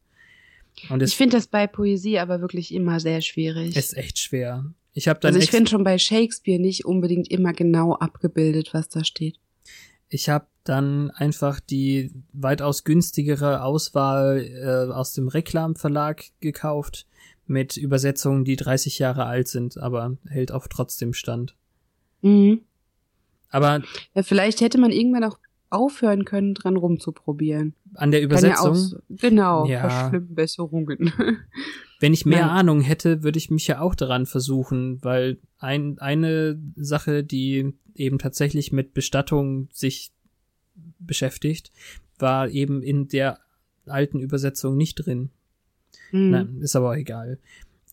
Und 0.90 1.04
ich 1.04 1.16
finde 1.16 1.38
das 1.38 1.48
bei 1.48 1.68
Poesie 1.68 2.20
aber 2.20 2.42
wirklich 2.42 2.74
immer 2.74 3.00
sehr 3.00 3.22
schwierig. 3.22 3.76
Ist 3.76 3.98
echt 3.98 4.18
schwer. 4.18 4.66
Ich 4.94 5.08
habe 5.08 5.20
dann 5.20 5.34
also 5.34 5.44
ich 5.44 5.52
finde 5.52 5.70
schon 5.70 5.84
bei 5.84 5.98
Shakespeare 5.98 6.60
nicht 6.60 6.86
unbedingt 6.86 7.30
immer 7.30 7.54
genau 7.54 7.94
abgebildet, 7.94 8.74
was 8.74 8.90
da 8.90 9.04
steht. 9.04 9.38
Ich 10.10 10.30
habe 10.30 10.48
dann 10.64 11.12
einfach 11.12 11.60
die 11.60 12.12
weitaus 12.34 12.84
günstigere 12.84 13.64
Auswahl 13.64 14.42
äh, 14.42 14.92
aus 14.92 15.14
dem 15.14 15.28
Reklamverlag 15.28 16.24
gekauft 16.40 17.06
mit 17.50 17.78
Übersetzungen, 17.78 18.46
die 18.46 18.56
30 18.56 19.00
Jahre 19.00 19.26
alt 19.26 19.48
sind, 19.48 19.78
aber 19.78 20.18
hält 20.28 20.52
auch 20.52 20.68
trotzdem 20.68 21.14
stand. 21.14 21.56
Mhm. 22.22 22.62
Aber 23.50 23.82
ja, 24.14 24.24
vielleicht 24.24 24.62
hätte 24.62 24.78
man 24.80 24.92
irgendwann 24.92 25.24
auch 25.24 25.40
aufhören 25.70 26.26
können, 26.26 26.54
dran 26.54 26.78
rumzuprobieren. 26.78 27.74
An 27.94 28.12
der 28.12 28.22
Übersetzung? 28.22 28.76
Ja 28.76 29.00
genau, 29.30 29.66
ja. 29.66 29.90
Verschlimmbesserungen. 29.90 31.14
Wenn 32.00 32.14
ich 32.14 32.26
mehr 32.26 32.46
Nein. 32.46 32.50
Ahnung 32.50 32.82
hätte, 32.82 33.24
würde 33.24 33.38
ich 33.38 33.52
mich 33.52 33.68
ja 33.68 33.82
auch 33.82 33.94
daran 33.94 34.26
versuchen, 34.26 35.04
weil 35.04 35.38
ein, 35.58 36.00
eine 36.00 36.60
Sache, 36.76 37.24
die 37.24 37.74
eben 37.94 38.20
tatsächlich 38.20 38.72
mit 38.72 38.94
Bestattung 38.94 39.68
sich 39.74 40.12
beschäftigt, 41.00 41.72
war 42.18 42.50
eben 42.50 42.82
in 42.82 43.08
der 43.08 43.40
alten 43.86 44.20
Übersetzung 44.20 44.78
nicht 44.78 44.96
drin. 44.96 45.30
Hm. 46.12 46.32
Nein, 46.32 46.58
ist 46.62 46.76
aber 46.76 46.98
egal. 46.98 47.40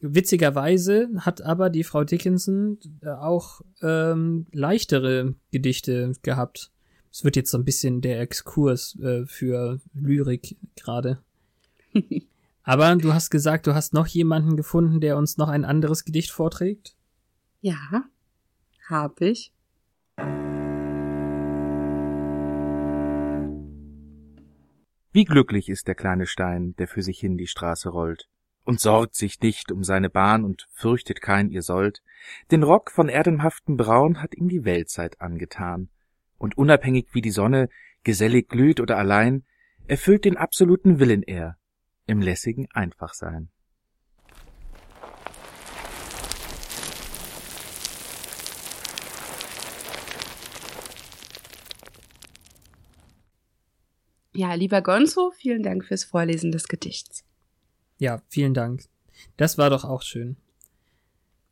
Witzigerweise 0.01 1.09
hat 1.19 1.41
aber 1.43 1.71
die 1.71 1.85
Frau 1.85 2.05
Dickinson 2.05 2.79
äh, 3.03 3.09
auch 3.09 3.63
ähm, 3.83 4.47
leichtere 4.53 5.35
Gedichte 5.53 6.13
gehabt. 6.23 6.71
Es 7.11 7.25
wird 7.25 7.37
jetzt 7.37 7.51
so 7.51 7.57
ein 7.57 7.65
bisschen 7.65 8.03
der 8.03 8.21
Exkurs 8.21 8.99
äh, 9.01 9.25
für 9.27 9.81
Lyrik 9.95 10.57
gerade. 10.77 11.19
Aber 12.63 12.97
du 12.97 13.15
hast 13.15 13.31
gesagt, 13.31 13.69
du 13.69 13.75
hast 13.75 13.95
noch 13.95 14.09
jemanden 14.09 14.57
gefunden, 14.57 15.01
der 15.01 15.17
uns 15.17 15.37
noch 15.37 15.49
ein 15.49 15.65
anderes 15.65 16.05
Gedicht 16.05 16.33
vorträgt? 16.33 16.97
Ja, 17.61 18.05
hab 18.89 19.21
ich. 19.21 19.53
Wie 25.17 25.25
glücklich 25.25 25.71
ist 25.71 25.89
der 25.89 25.95
kleine 25.95 26.27
Stein, 26.27 26.75
der 26.77 26.87
für 26.87 27.01
sich 27.01 27.19
hin 27.19 27.39
die 27.39 27.47
Straße 27.47 27.89
rollt 27.89 28.29
und 28.65 28.81
sorgt 28.81 29.15
sich 29.15 29.41
nicht 29.41 29.73
um 29.73 29.83
seine 29.83 30.11
Bahn 30.11 30.45
und 30.45 30.69
fürchtet 30.73 31.23
kein 31.23 31.49
ihr 31.49 31.63
Sollt. 31.63 32.03
Den 32.51 32.63
Rock 32.63 32.91
von 32.91 33.09
erdemhaftem 33.09 33.79
Braun 33.79 34.21
hat 34.21 34.35
ihm 34.35 34.51
die 34.51 34.67
Weltzeit 34.67 35.19
angetan 35.23 35.89
und 36.37 36.59
unabhängig 36.59 37.07
wie 37.13 37.23
die 37.23 37.31
Sonne 37.31 37.71
gesellig 38.05 38.51
glüht 38.51 38.79
oder 38.79 38.99
allein, 38.99 39.47
erfüllt 39.87 40.27
den 40.27 40.37
absoluten 40.37 40.99
Willen 40.99 41.23
er 41.23 41.57
im 42.07 42.21
lässigen 42.21 42.69
Einfachsein. 42.73 43.49
Ja, 54.37 54.55
lieber 54.55 54.83
Gonzo, 54.83 55.33
vielen 55.37 55.63
Dank 55.63 55.85
fürs 55.85 56.05
Vorlesen 56.05 56.53
des 56.53 56.69
Gedichts. 56.69 57.25
Ja, 57.99 58.23
vielen 58.29 58.55
Dank. 58.55 58.85
Das 59.37 59.59
war 59.59 59.71
doch 59.71 59.85
auch 59.85 60.03
schön. 60.03 60.37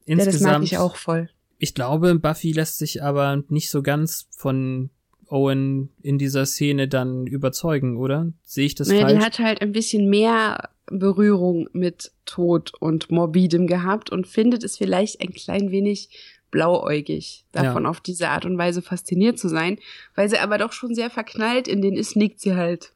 Insgesamt, 0.05 0.43
ja, 0.43 0.49
das 0.49 0.59
mag 0.59 0.63
ich 0.65 0.79
auch 0.79 0.97
voll. 0.97 1.31
Ich 1.59 1.75
glaube, 1.75 2.19
Buffy 2.19 2.53
lässt 2.53 2.79
sich 2.79 3.03
aber 3.03 3.43
nicht 3.49 3.71
so 3.71 3.83
ganz 3.83 4.29
von 4.37 4.91
Owen 5.29 5.89
in 6.03 6.19
dieser 6.19 6.45
Szene 6.45 6.89
dann 6.89 7.27
überzeugen, 7.27 7.97
oder? 7.97 8.33
Sehe 8.43 8.67
ich 8.67 8.75
das 8.75 8.89
naja, 8.89 9.03
falsch? 9.03 9.19
Die 9.19 9.25
hat 9.25 9.39
halt 9.39 9.63
ein 9.63 9.73
bisschen 9.73 10.11
mehr 10.11 10.69
Berührung 10.87 11.69
mit 11.73 12.13
Tod 12.27 12.73
und 12.79 13.11
Morbidem 13.11 13.67
gehabt 13.67 14.11
und 14.11 14.27
findet 14.27 14.63
es 14.65 14.77
vielleicht 14.77 15.21
ein 15.21 15.33
klein 15.33 15.71
wenig 15.71 16.11
blauäugig, 16.55 17.45
davon 17.51 17.83
ja. 17.83 17.91
auf 17.91 18.01
diese 18.01 18.29
Art 18.29 18.47
und 18.47 18.57
Weise 18.57 18.81
fasziniert 18.81 19.41
zu 19.41 19.49
sein, 19.49 19.77
weil 20.15 20.31
sie 20.31 20.39
aber 20.39 20.57
doch 20.57 20.73
schon 20.73 20.95
sehr 20.95 21.11
verknallt 21.11 21.67
in 21.67 21.83
den 21.83 21.97
ist, 21.97 22.15
nickt 22.15 22.41
sie 22.41 22.55
halt. 22.55 22.93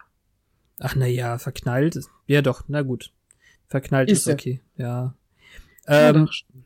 Ach 0.79 0.95
na 0.95 1.07
ja, 1.07 1.39
verknallt. 1.39 1.99
Ja 2.29 2.41
doch, 2.41 2.63
na 2.69 2.83
gut. 2.83 3.13
Verknallt 3.67 4.11
ist, 4.11 4.29
ist 4.29 4.33
okay, 4.33 4.63
ja. 4.77 5.17
Ähm, 5.89 6.29
ja, 6.29 6.63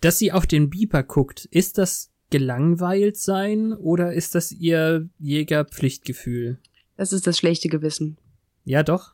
dass 0.00 0.18
sie 0.18 0.30
auf 0.30 0.46
den 0.46 0.70
Beeper 0.70 1.02
guckt, 1.02 1.44
ist 1.46 1.76
das 1.76 2.12
gelangweilt 2.30 3.16
sein 3.16 3.72
oder 3.72 4.12
ist 4.12 4.36
das 4.36 4.52
ihr 4.52 5.08
Jägerpflichtgefühl? 5.18 6.60
Das 6.96 7.12
ist 7.12 7.26
das 7.26 7.36
schlechte 7.36 7.68
Gewissen. 7.68 8.16
Ja, 8.64 8.84
doch. 8.84 9.11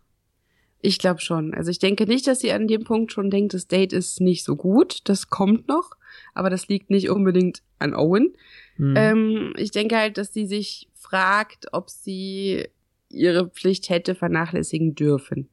Ich 0.81 0.99
glaube 0.99 1.21
schon. 1.21 1.55
Also 1.55 1.71
ich 1.71 1.79
denke 1.79 2.07
nicht, 2.07 2.27
dass 2.27 2.41
sie 2.41 2.53
an 2.53 2.69
dem 2.69 2.85
Punkt 2.85 3.13
schon 3.13 3.31
denkt, 3.31 3.55
das 3.55 3.67
Date 3.67 3.93
ist 3.93 4.21
nicht 4.21 4.45
so 4.45 4.55
gut. 4.55 5.01
Das 5.05 5.29
kommt 5.29 5.69
noch, 5.69 5.91
aber 6.35 6.51
das 6.51 6.69
liegt 6.69 6.91
nicht 6.91 7.11
unbedingt 7.11 7.63
an 7.79 7.95
Owen. 7.95 8.35
Hm. 8.77 8.95
Ähm, 8.97 9.53
ich 9.57 9.73
denke 9.73 9.97
halt, 9.97 10.19
dass 10.19 10.33
sie 10.33 10.47
sich 10.47 10.89
fragt, 10.95 11.67
ob 11.73 11.91
sie 11.91 12.69
ihre 13.11 13.49
Pflicht 13.49 13.89
hätte 13.89 14.15
vernachlässigen 14.15 14.95
dürfen. 14.95 15.49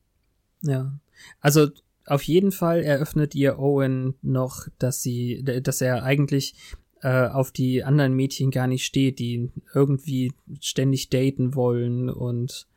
Ja. 0.61 0.99
Also 1.39 1.69
auf 2.05 2.21
jeden 2.23 2.51
Fall 2.51 2.83
eröffnet 2.83 3.33
ihr 3.33 3.57
Owen 3.57 4.15
noch, 4.21 4.67
dass 4.77 5.01
sie, 5.01 5.43
dass 5.43 5.81
er 5.81 6.03
eigentlich 6.03 6.53
äh, 7.01 7.27
auf 7.27 7.51
die 7.51 7.83
anderen 7.83 8.13
Mädchen 8.13 8.51
gar 8.51 8.67
nicht 8.67 8.85
steht, 8.85 9.19
die 9.19 9.51
irgendwie 9.73 10.33
ständig 10.59 11.09
daten 11.09 11.55
wollen 11.55 12.09
und 12.09 12.67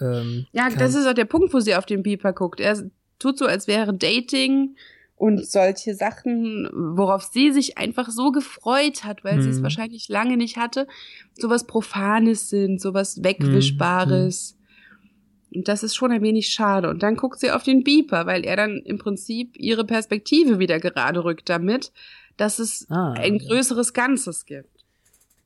ähm, 0.00 0.46
ja, 0.52 0.68
das 0.70 0.94
ist 0.94 1.06
auch 1.06 1.14
der 1.14 1.24
Punkt, 1.24 1.52
wo 1.52 1.60
sie 1.60 1.74
auf 1.74 1.86
den 1.86 2.02
Beeper 2.02 2.32
guckt. 2.32 2.60
Er 2.60 2.82
tut 3.18 3.38
so, 3.38 3.46
als 3.46 3.66
wäre 3.66 3.94
Dating 3.94 4.76
und 5.16 5.46
solche 5.46 5.94
Sachen, 5.94 6.68
worauf 6.72 7.22
sie 7.22 7.52
sich 7.52 7.78
einfach 7.78 8.10
so 8.10 8.32
gefreut 8.32 9.04
hat, 9.04 9.24
weil 9.24 9.36
mhm. 9.36 9.42
sie 9.42 9.50
es 9.50 9.58
mhm. 9.58 9.62
wahrscheinlich 9.62 10.08
lange 10.08 10.36
nicht 10.36 10.56
hatte, 10.56 10.86
sowas 11.34 11.66
Profanes 11.66 12.48
sind, 12.50 12.80
sowas 12.80 13.22
Wegwischbares. 13.22 14.56
Mhm. 14.58 15.58
Und 15.58 15.68
das 15.68 15.84
ist 15.84 15.94
schon 15.94 16.10
ein 16.10 16.22
wenig 16.22 16.48
schade. 16.48 16.90
Und 16.90 17.04
dann 17.04 17.14
guckt 17.14 17.38
sie 17.38 17.52
auf 17.52 17.62
den 17.62 17.84
Beeper, 17.84 18.26
weil 18.26 18.44
er 18.44 18.56
dann 18.56 18.82
im 18.84 18.98
Prinzip 18.98 19.56
ihre 19.56 19.84
Perspektive 19.84 20.58
wieder 20.58 20.80
gerade 20.80 21.22
rückt 21.22 21.48
damit, 21.48 21.92
dass 22.36 22.58
es 22.58 22.90
ah, 22.90 23.12
ein 23.12 23.38
größeres 23.38 23.92
Ganzes 23.92 24.46
gibt. 24.46 24.84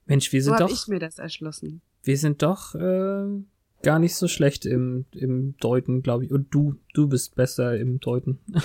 Mensch, 0.07 0.33
wir 0.33 0.43
sind 0.43 0.57
so 0.57 0.65
doch. 0.65 0.73
ich 0.73 0.89
mir 0.89 0.99
das 0.99 1.19
erschlossen. 1.19 1.83
Wir 2.03 2.17
sind 2.17 2.43
doch 2.43 2.75
äh, 2.75 3.43
gar 3.83 3.99
nicht 3.99 4.17
so 4.17 4.29
schlecht 4.29 4.67
im, 4.67 5.05
im 5.13 5.57
Deuten, 5.59 6.03
glaube 6.03 6.25
ich. 6.25 6.33
Und 6.33 6.55
du, 6.55 6.77
du 6.95 7.09
bist 7.09 7.35
besser 7.35 7.77
im 7.79 8.01
Deuten. 8.01 8.39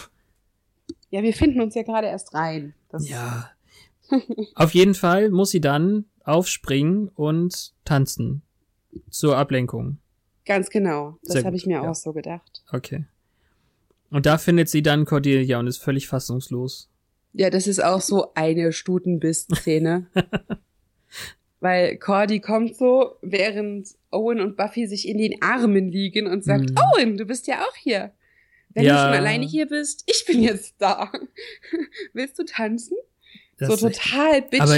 Ja, 1.10 1.22
wir 1.22 1.34
finden 1.34 1.62
uns 1.62 1.76
ja 1.76 1.84
gerade 1.84 2.08
erst 2.08 2.34
rein. 2.34 2.74
Das 2.90 3.08
ja. 3.08 3.52
Auf 4.56 4.74
jeden 4.74 4.96
Fall 4.96 5.30
muss 5.30 5.52
sie 5.52 5.62
dann 5.62 6.06
aufspringen 6.24 7.10
und 7.10 7.74
tanzen. 7.86 8.42
Zur 9.12 9.38
Ablenkung. 9.38 10.00
Ganz 10.44 10.72
genau. 10.72 11.20
Das 11.24 11.46
habe 11.46 11.56
ich 11.56 11.68
mir 11.68 11.84
ja. 11.84 11.90
auch 11.90 11.94
so 11.94 12.14
gedacht. 12.14 12.64
Okay. 12.72 13.06
Und 14.10 14.26
da 14.26 14.40
findet 14.40 14.70
sie 14.70 14.82
dann 14.82 15.06
Cordelia 15.06 15.60
und 15.60 15.68
ist 15.68 15.78
völlig 15.78 16.08
fassungslos. 16.08 16.90
Ja, 17.32 17.52
das 17.52 17.68
ist 17.68 17.84
auch 17.84 18.02
so 18.02 18.34
eine 18.34 18.72
Stutenbist-Szene. 18.72 20.08
Weil 21.64 21.96
Cordy 21.96 22.42
kommt 22.42 22.76
so, 22.76 23.16
während 23.22 23.88
Owen 24.12 24.42
und 24.42 24.58
Buffy 24.58 24.86
sich 24.86 25.08
in 25.08 25.18
den 25.18 25.42
Armen 25.42 25.94
liegen 25.94 26.28
und 26.28 26.44
sagt, 26.44 26.72
mhm. 26.72 26.76
Owen, 26.78 27.18
du 27.18 27.24
bist 27.24 27.48
ja 27.48 27.62
auch 27.62 27.76
hier. 27.78 28.12
Wenn 28.74 28.84
ja. 28.84 28.96
du 28.96 29.00
schon 29.00 29.18
alleine 29.18 29.46
hier 29.46 29.66
bist, 29.68 30.04
ich 30.06 30.26
bin 30.26 30.44
jetzt 30.44 30.76
da. 30.80 31.10
Willst 32.14 32.38
du 32.38 32.44
tanzen? 32.44 32.98
Das 33.58 33.80
so 33.80 33.88
total 33.88 34.42
bitchy. 34.42 34.60
Aber 34.60 34.78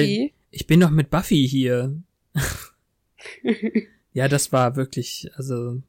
ich 0.51 0.67
bin 0.67 0.79
doch 0.79 0.91
mit 0.91 1.09
Buffy 1.09 1.47
hier. 1.47 2.03
ja, 4.13 4.27
das 4.27 4.51
war 4.51 4.75
wirklich, 4.75 5.31
also 5.37 5.81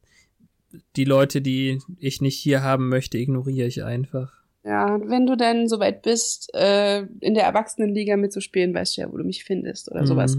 die 0.95 1.05
Leute, 1.05 1.43
die 1.43 1.77
ich 1.99 2.21
nicht 2.21 2.39
hier 2.39 2.63
haben 2.63 2.89
möchte, 2.89 3.19
ignoriere 3.19 3.67
ich 3.67 3.83
einfach. 3.83 4.33
Ja, 4.63 4.99
wenn 5.07 5.27
du 5.27 5.37
dann 5.37 5.67
soweit 5.67 6.01
bist, 6.01 6.49
äh, 6.55 7.03
in 7.19 7.35
der 7.35 7.43
Erwachsenenliga 7.43 8.17
mitzuspielen, 8.17 8.73
weißt 8.73 8.97
du 8.97 9.01
ja, 9.01 9.11
wo 9.13 9.17
du 9.17 9.23
mich 9.23 9.43
findest 9.43 9.91
oder 9.91 10.01
mhm. 10.01 10.07
sowas. 10.07 10.37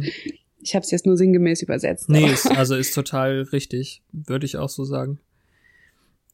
Ich 0.60 0.74
habe 0.74 0.84
es 0.84 0.90
jetzt 0.90 1.06
nur 1.06 1.16
sinngemäß 1.16 1.62
übersetzt. 1.62 2.08
Nee, 2.08 2.30
ist, 2.30 2.46
also 2.50 2.74
ist 2.74 2.94
total 2.94 3.42
richtig, 3.52 4.02
würde 4.12 4.46
ich 4.46 4.56
auch 4.56 4.68
so 4.68 4.84
sagen. 4.84 5.20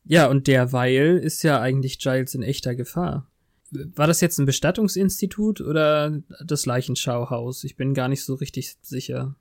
Ja, 0.04 0.26
und 0.26 0.46
derweil 0.46 1.18
ist 1.18 1.42
ja 1.42 1.60
eigentlich 1.60 1.98
Giles 1.98 2.34
in 2.34 2.42
echter 2.42 2.74
Gefahr. 2.74 3.30
War 3.70 4.06
das 4.06 4.20
jetzt 4.20 4.38
ein 4.38 4.46
Bestattungsinstitut 4.46 5.60
oder 5.60 6.22
das 6.44 6.66
Leichenschauhaus? 6.66 7.64
Ich 7.64 7.76
bin 7.76 7.94
gar 7.94 8.08
nicht 8.08 8.22
so 8.22 8.34
richtig 8.34 8.76
sicher. 8.82 9.34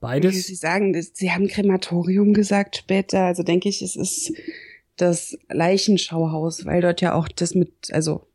Beides? 0.00 0.46
Sie 0.46 0.54
sagen, 0.54 0.94
sie 1.00 1.32
haben 1.32 1.48
Krematorium 1.48 2.34
gesagt 2.34 2.76
später, 2.76 3.22
also 3.22 3.42
denke 3.42 3.68
ich, 3.70 3.80
es 3.80 3.96
ist 3.96 4.32
das 4.96 5.36
Leichenschauhaus, 5.48 6.66
weil 6.66 6.82
dort 6.82 7.00
ja 7.00 7.14
auch 7.14 7.26
das 7.26 7.54
mit, 7.54 7.72
also 7.90 8.26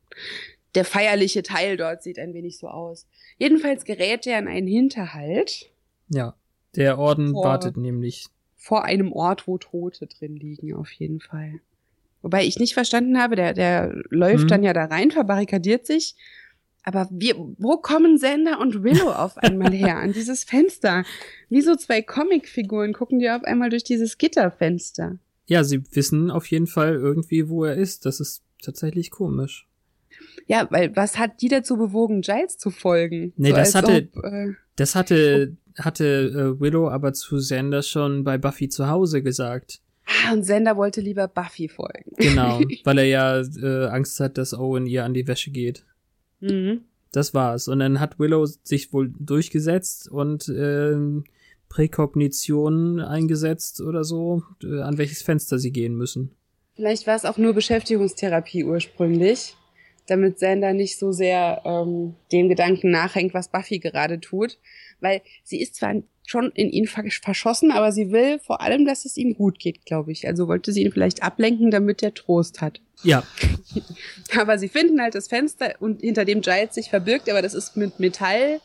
der 0.76 0.86
feierliche 0.86 1.44
Teil 1.44 1.78
dort 1.78 2.04
sieht 2.04 2.20
ein 2.20 2.34
wenig 2.34 2.58
so 2.58 2.68
aus. 2.68 3.08
Jedenfalls 3.38 3.86
gerät 3.86 4.28
er 4.28 4.40
in 4.40 4.48
einen 4.48 4.68
Hinterhalt. 4.68 5.72
Ja, 6.10 6.36
der 6.76 7.00
Orden 7.00 7.32
vor, 7.32 7.44
wartet 7.44 7.78
nämlich 7.78 8.28
vor 8.56 8.84
einem 8.86 9.12
Ort, 9.12 9.48
wo 9.48 9.58
Tote 9.58 10.08
drin 10.08 10.36
liegen, 10.36 10.76
auf 10.76 10.92
jeden 10.92 11.20
Fall. 11.20 11.60
Wobei 12.22 12.46
ich 12.46 12.60
nicht 12.60 12.74
verstanden 12.74 13.18
habe, 13.18 13.36
der, 13.36 13.54
der 13.54 13.96
läuft 14.10 14.42
hm. 14.42 14.48
dann 14.50 14.64
ja 14.64 14.74
da 14.74 14.86
rein, 14.86 15.12
verbarrikadiert 15.12 15.86
sich. 15.86 16.16
Aber 16.84 17.08
wir, 17.12 17.36
wo 17.58 17.78
kommen 17.78 18.18
Sender 18.18 18.60
und 18.60 18.84
Willow 18.84 19.12
auf 19.12 19.38
einmal 19.38 19.72
her? 19.72 19.98
An 19.98 20.14
dieses 20.14 20.44
Fenster. 20.44 21.04
Wie 21.50 21.62
so 21.62 21.76
zwei 21.76 22.02
Comicfiguren 22.02 22.94
gucken 22.94 23.20
die 23.20 23.30
auf 23.30 23.44
einmal 23.44 23.70
durch 23.70 23.84
dieses 23.84 24.18
Gitterfenster. 24.18 25.18
Ja, 25.46 25.64
sie 25.64 25.84
wissen 25.96 26.32
auf 26.32 26.46
jeden 26.48 26.68
Fall 26.68 26.96
irgendwie, 26.96 27.50
wo 27.50 27.66
er 27.66 27.76
ist. 27.76 28.06
Das 28.06 28.20
ist 28.20 28.44
tatsächlich 28.62 29.12
komisch. 29.12 29.69
Ja, 30.48 30.68
weil 30.72 30.96
was 30.96 31.18
hat 31.18 31.42
die 31.42 31.48
dazu 31.48 31.78
bewogen, 31.78 32.22
Giles 32.22 32.58
zu 32.58 32.72
folgen? 32.72 33.34
Nee, 33.38 33.50
so 33.50 33.56
das 33.56 33.76
hatte, 33.76 34.10
ob, 34.14 34.24
äh, 34.24 34.54
das 34.76 34.96
hatte 34.96 35.58
hatte 35.78 36.56
äh, 36.56 36.60
Willow 36.60 36.90
aber 36.90 37.14
zu 37.14 37.38
Xander 37.38 37.84
schon 37.84 38.24
bei 38.24 38.38
Buffy 38.38 38.70
zu 38.70 38.88
Hause 38.88 39.24
gesagt. 39.24 39.82
Ah, 40.06 40.34
und 40.34 40.42
Xander 40.42 40.76
wollte 40.76 41.02
lieber 41.02 41.28
Buffy 41.28 41.70
folgen. 41.70 42.12
Genau, 42.18 42.60
weil 42.84 42.98
er 42.98 43.06
ja 43.06 43.42
äh, 43.42 43.88
Angst 43.88 44.20
hat, 44.20 44.38
dass 44.38 44.54
Owen 44.54 44.88
ihr 44.88 45.06
an 45.06 45.14
die 45.14 45.28
Wäsche 45.28 45.52
geht. 45.52 45.86
Mhm. 46.40 46.82
Das 47.12 47.34
war's. 47.34 47.68
Und 47.68 47.80
dann 47.80 48.00
hat 48.00 48.20
Willow 48.20 48.46
sich 48.46 48.94
wohl 48.94 49.12
durchgesetzt 49.18 50.10
und 50.10 50.48
äh, 50.50 50.96
Präkognition 51.70 53.00
eingesetzt 53.00 53.82
oder 53.82 54.04
so, 54.04 54.44
äh, 54.64 54.82
an 54.82 54.98
welches 54.98 55.22
Fenster 55.22 55.60
sie 55.60 55.72
gehen 55.72 55.96
müssen. 55.96 56.32
Vielleicht 56.76 57.08
war 57.08 57.16
es 57.16 57.26
auch 57.26 57.38
nur 57.38 57.54
Beschäftigungstherapie 57.54 58.64
ursprünglich, 58.64 59.56
damit 60.10 60.36
Xander 60.36 60.74
nicht 60.74 60.98
so 60.98 61.12
sehr 61.12 61.62
ähm, 61.66 62.16
dem 62.32 62.50
Gedanken 62.50 62.92
nachhängt, 62.92 63.34
was 63.34 63.50
Buffy 63.50 63.80
gerade 63.80 64.20
tut, 64.20 64.58
weil 65.00 65.22
sie 65.44 65.62
ist 65.62 65.76
zwar 65.76 65.96
schon 66.30 66.52
in 66.52 66.70
ihn 66.70 66.86
verschossen, 66.86 67.72
aber 67.72 67.92
sie 67.92 68.12
will 68.12 68.38
vor 68.40 68.62
allem, 68.62 68.86
dass 68.86 69.06
es 69.06 69.18
ihm 69.18 69.34
gut 69.34 69.58
geht, 69.58 69.86
glaube 69.86 70.12
ich. 70.12 70.28
Also 70.28 70.48
wollte 70.48 70.72
sie 70.72 70.84
ihn 70.84 70.92
vielleicht 70.92 71.24
ablenken, 71.24 71.72
damit 71.72 72.04
er 72.04 72.14
Trost 72.14 72.62
hat. 72.62 72.82
Ja. 73.04 73.24
aber 74.38 74.60
sie 74.60 74.68
finden 74.68 75.02
halt 75.02 75.16
das 75.16 75.28
Fenster 75.28 75.74
und 75.80 76.02
hinter 76.02 76.26
dem 76.26 76.42
Giles 76.42 76.76
sich 76.76 76.90
verbirgt, 76.90 77.30
aber 77.30 77.42
das 77.42 77.56
ist 77.56 77.78
mit 77.78 78.00
Metallgitter 78.00 78.62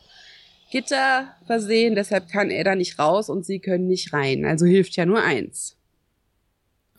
versehen, 1.47 1.95
deshalb 1.95 2.29
kann 2.29 2.51
er 2.51 2.63
da 2.63 2.75
nicht 2.75 2.99
raus 2.99 3.29
und 3.29 3.45
sie 3.45 3.59
können 3.59 3.87
nicht 3.87 4.13
rein. 4.13 4.45
Also 4.45 4.67
hilft 4.67 4.95
ja 4.95 5.07
nur 5.07 5.23
eins. 5.23 5.75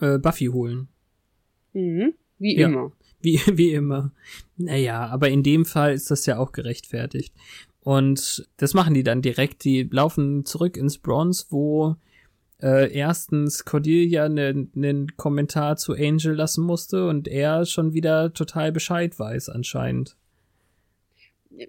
Äh, 0.00 0.18
Buffy 0.18 0.46
holen. 0.46 0.88
Mhm. 1.74 2.14
Wie 2.38 2.56
ja. 2.56 2.66
immer. 2.66 2.92
Wie, 3.22 3.40
wie 3.52 3.72
immer. 3.72 4.12
Naja, 4.56 5.06
aber 5.06 5.30
in 5.30 5.42
dem 5.42 5.64
Fall 5.64 5.94
ist 5.94 6.10
das 6.10 6.26
ja 6.26 6.38
auch 6.38 6.52
gerechtfertigt. 6.52 7.34
Und 7.80 8.46
das 8.56 8.74
machen 8.74 8.94
die 8.94 9.02
dann 9.02 9.22
direkt. 9.22 9.64
Die 9.64 9.88
laufen 9.90 10.44
zurück 10.44 10.76
ins 10.76 10.98
Bronze, 10.98 11.46
wo 11.50 11.96
äh, 12.62 12.92
erstens 12.92 13.64
Cordelia 13.64 14.24
einen 14.24 14.70
ne, 14.74 15.06
Kommentar 15.16 15.76
zu 15.76 15.92
Angel 15.92 16.34
lassen 16.34 16.64
musste 16.64 17.06
und 17.08 17.28
er 17.28 17.66
schon 17.66 17.92
wieder 17.92 18.32
total 18.32 18.72
Bescheid 18.72 19.18
weiß 19.18 19.48
anscheinend. 19.48 20.16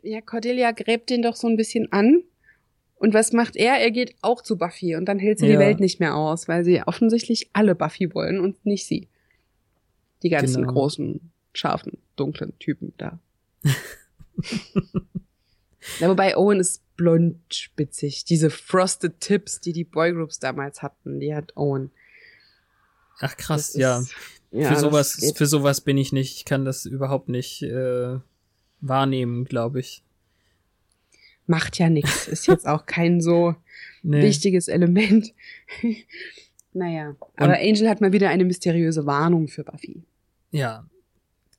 Ja, 0.01 0.21
Cordelia 0.21 0.71
gräbt 0.71 1.09
den 1.09 1.21
doch 1.21 1.35
so 1.35 1.47
ein 1.47 1.57
bisschen 1.57 1.91
an. 1.91 2.23
Und 2.95 3.13
was 3.13 3.31
macht 3.31 3.55
er? 3.55 3.75
Er 3.75 3.91
geht 3.91 4.15
auch 4.21 4.41
zu 4.41 4.57
Buffy 4.57 4.95
und 4.95 5.05
dann 5.05 5.19
hält 5.19 5.39
sie 5.39 5.45
ja. 5.45 5.53
die 5.53 5.59
Welt 5.59 5.79
nicht 5.79 5.99
mehr 5.99 6.15
aus, 6.15 6.47
weil 6.47 6.65
sie 6.65 6.81
offensichtlich 6.81 7.49
alle 7.53 7.75
Buffy 7.75 8.13
wollen 8.13 8.39
und 8.39 8.65
nicht 8.65 8.87
sie. 8.87 9.07
Die 10.23 10.29
ganzen 10.29 10.63
genau. 10.63 10.73
großen, 10.73 11.31
scharfen, 11.57 11.97
dunklen 12.15 12.57
Typen 12.59 12.93
da. 12.97 13.19
Ja, 15.99 16.09
wobei 16.09 16.37
Owen 16.37 16.59
ist 16.59 16.83
blond 16.95 17.37
spitzig. 17.53 18.25
Diese 18.25 18.49
Frosted 18.49 19.19
Tips, 19.19 19.59
die 19.59 19.73
die 19.73 19.83
Boygroups 19.83 20.39
damals 20.39 20.81
hatten, 20.81 21.19
die 21.19 21.33
hat 21.33 21.55
Owen. 21.55 21.91
Ach 23.19 23.35
krass, 23.35 23.73
ja. 23.75 24.03
ja. 24.51 24.73
Für 24.73 24.79
sowas, 24.79 25.33
für 25.35 25.45
sowas 25.45 25.81
bin 25.81 25.97
ich 25.97 26.11
nicht. 26.11 26.37
Ich 26.37 26.45
kann 26.45 26.65
das 26.65 26.85
überhaupt 26.85 27.29
nicht 27.29 27.63
äh, 27.63 28.19
wahrnehmen, 28.81 29.45
glaube 29.45 29.79
ich. 29.79 30.03
Macht 31.47 31.79
ja 31.79 31.89
nichts. 31.89 32.27
Ist 32.27 32.47
jetzt 32.47 32.67
auch 32.67 32.85
kein 32.85 33.21
so 33.21 33.55
nee. 34.03 34.21
wichtiges 34.21 34.67
Element. 34.67 35.33
naja. 36.73 37.15
Aber 37.37 37.53
Und, 37.53 37.59
Angel 37.59 37.89
hat 37.89 38.01
mal 38.01 38.11
wieder 38.11 38.29
eine 38.29 38.45
mysteriöse 38.45 39.05
Warnung 39.05 39.47
für 39.47 39.63
Buffy. 39.63 40.03
Ja, 40.51 40.87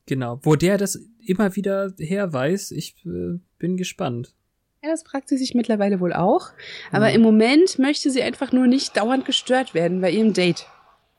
Genau. 0.08 0.40
Wo 0.42 0.56
der 0.56 0.78
das 0.78 0.98
immer 1.24 1.54
wieder 1.54 1.92
her 1.98 2.32
weiß, 2.32 2.70
ich 2.70 2.96
äh, 3.04 3.38
bin 3.58 3.76
gespannt. 3.76 4.34
Ja, 4.82 4.88
das 4.90 5.02
fragt 5.02 5.28
sie 5.28 5.36
sich 5.36 5.54
mittlerweile 5.54 6.00
wohl 6.00 6.14
auch. 6.14 6.48
Aber 6.90 7.10
mhm. 7.10 7.16
im 7.16 7.22
Moment 7.22 7.78
möchte 7.78 8.10
sie 8.10 8.22
einfach 8.22 8.50
nur 8.50 8.66
nicht 8.66 8.96
dauernd 8.96 9.26
gestört 9.26 9.74
werden 9.74 10.00
bei 10.00 10.10
ihrem 10.10 10.32
Date. 10.32 10.66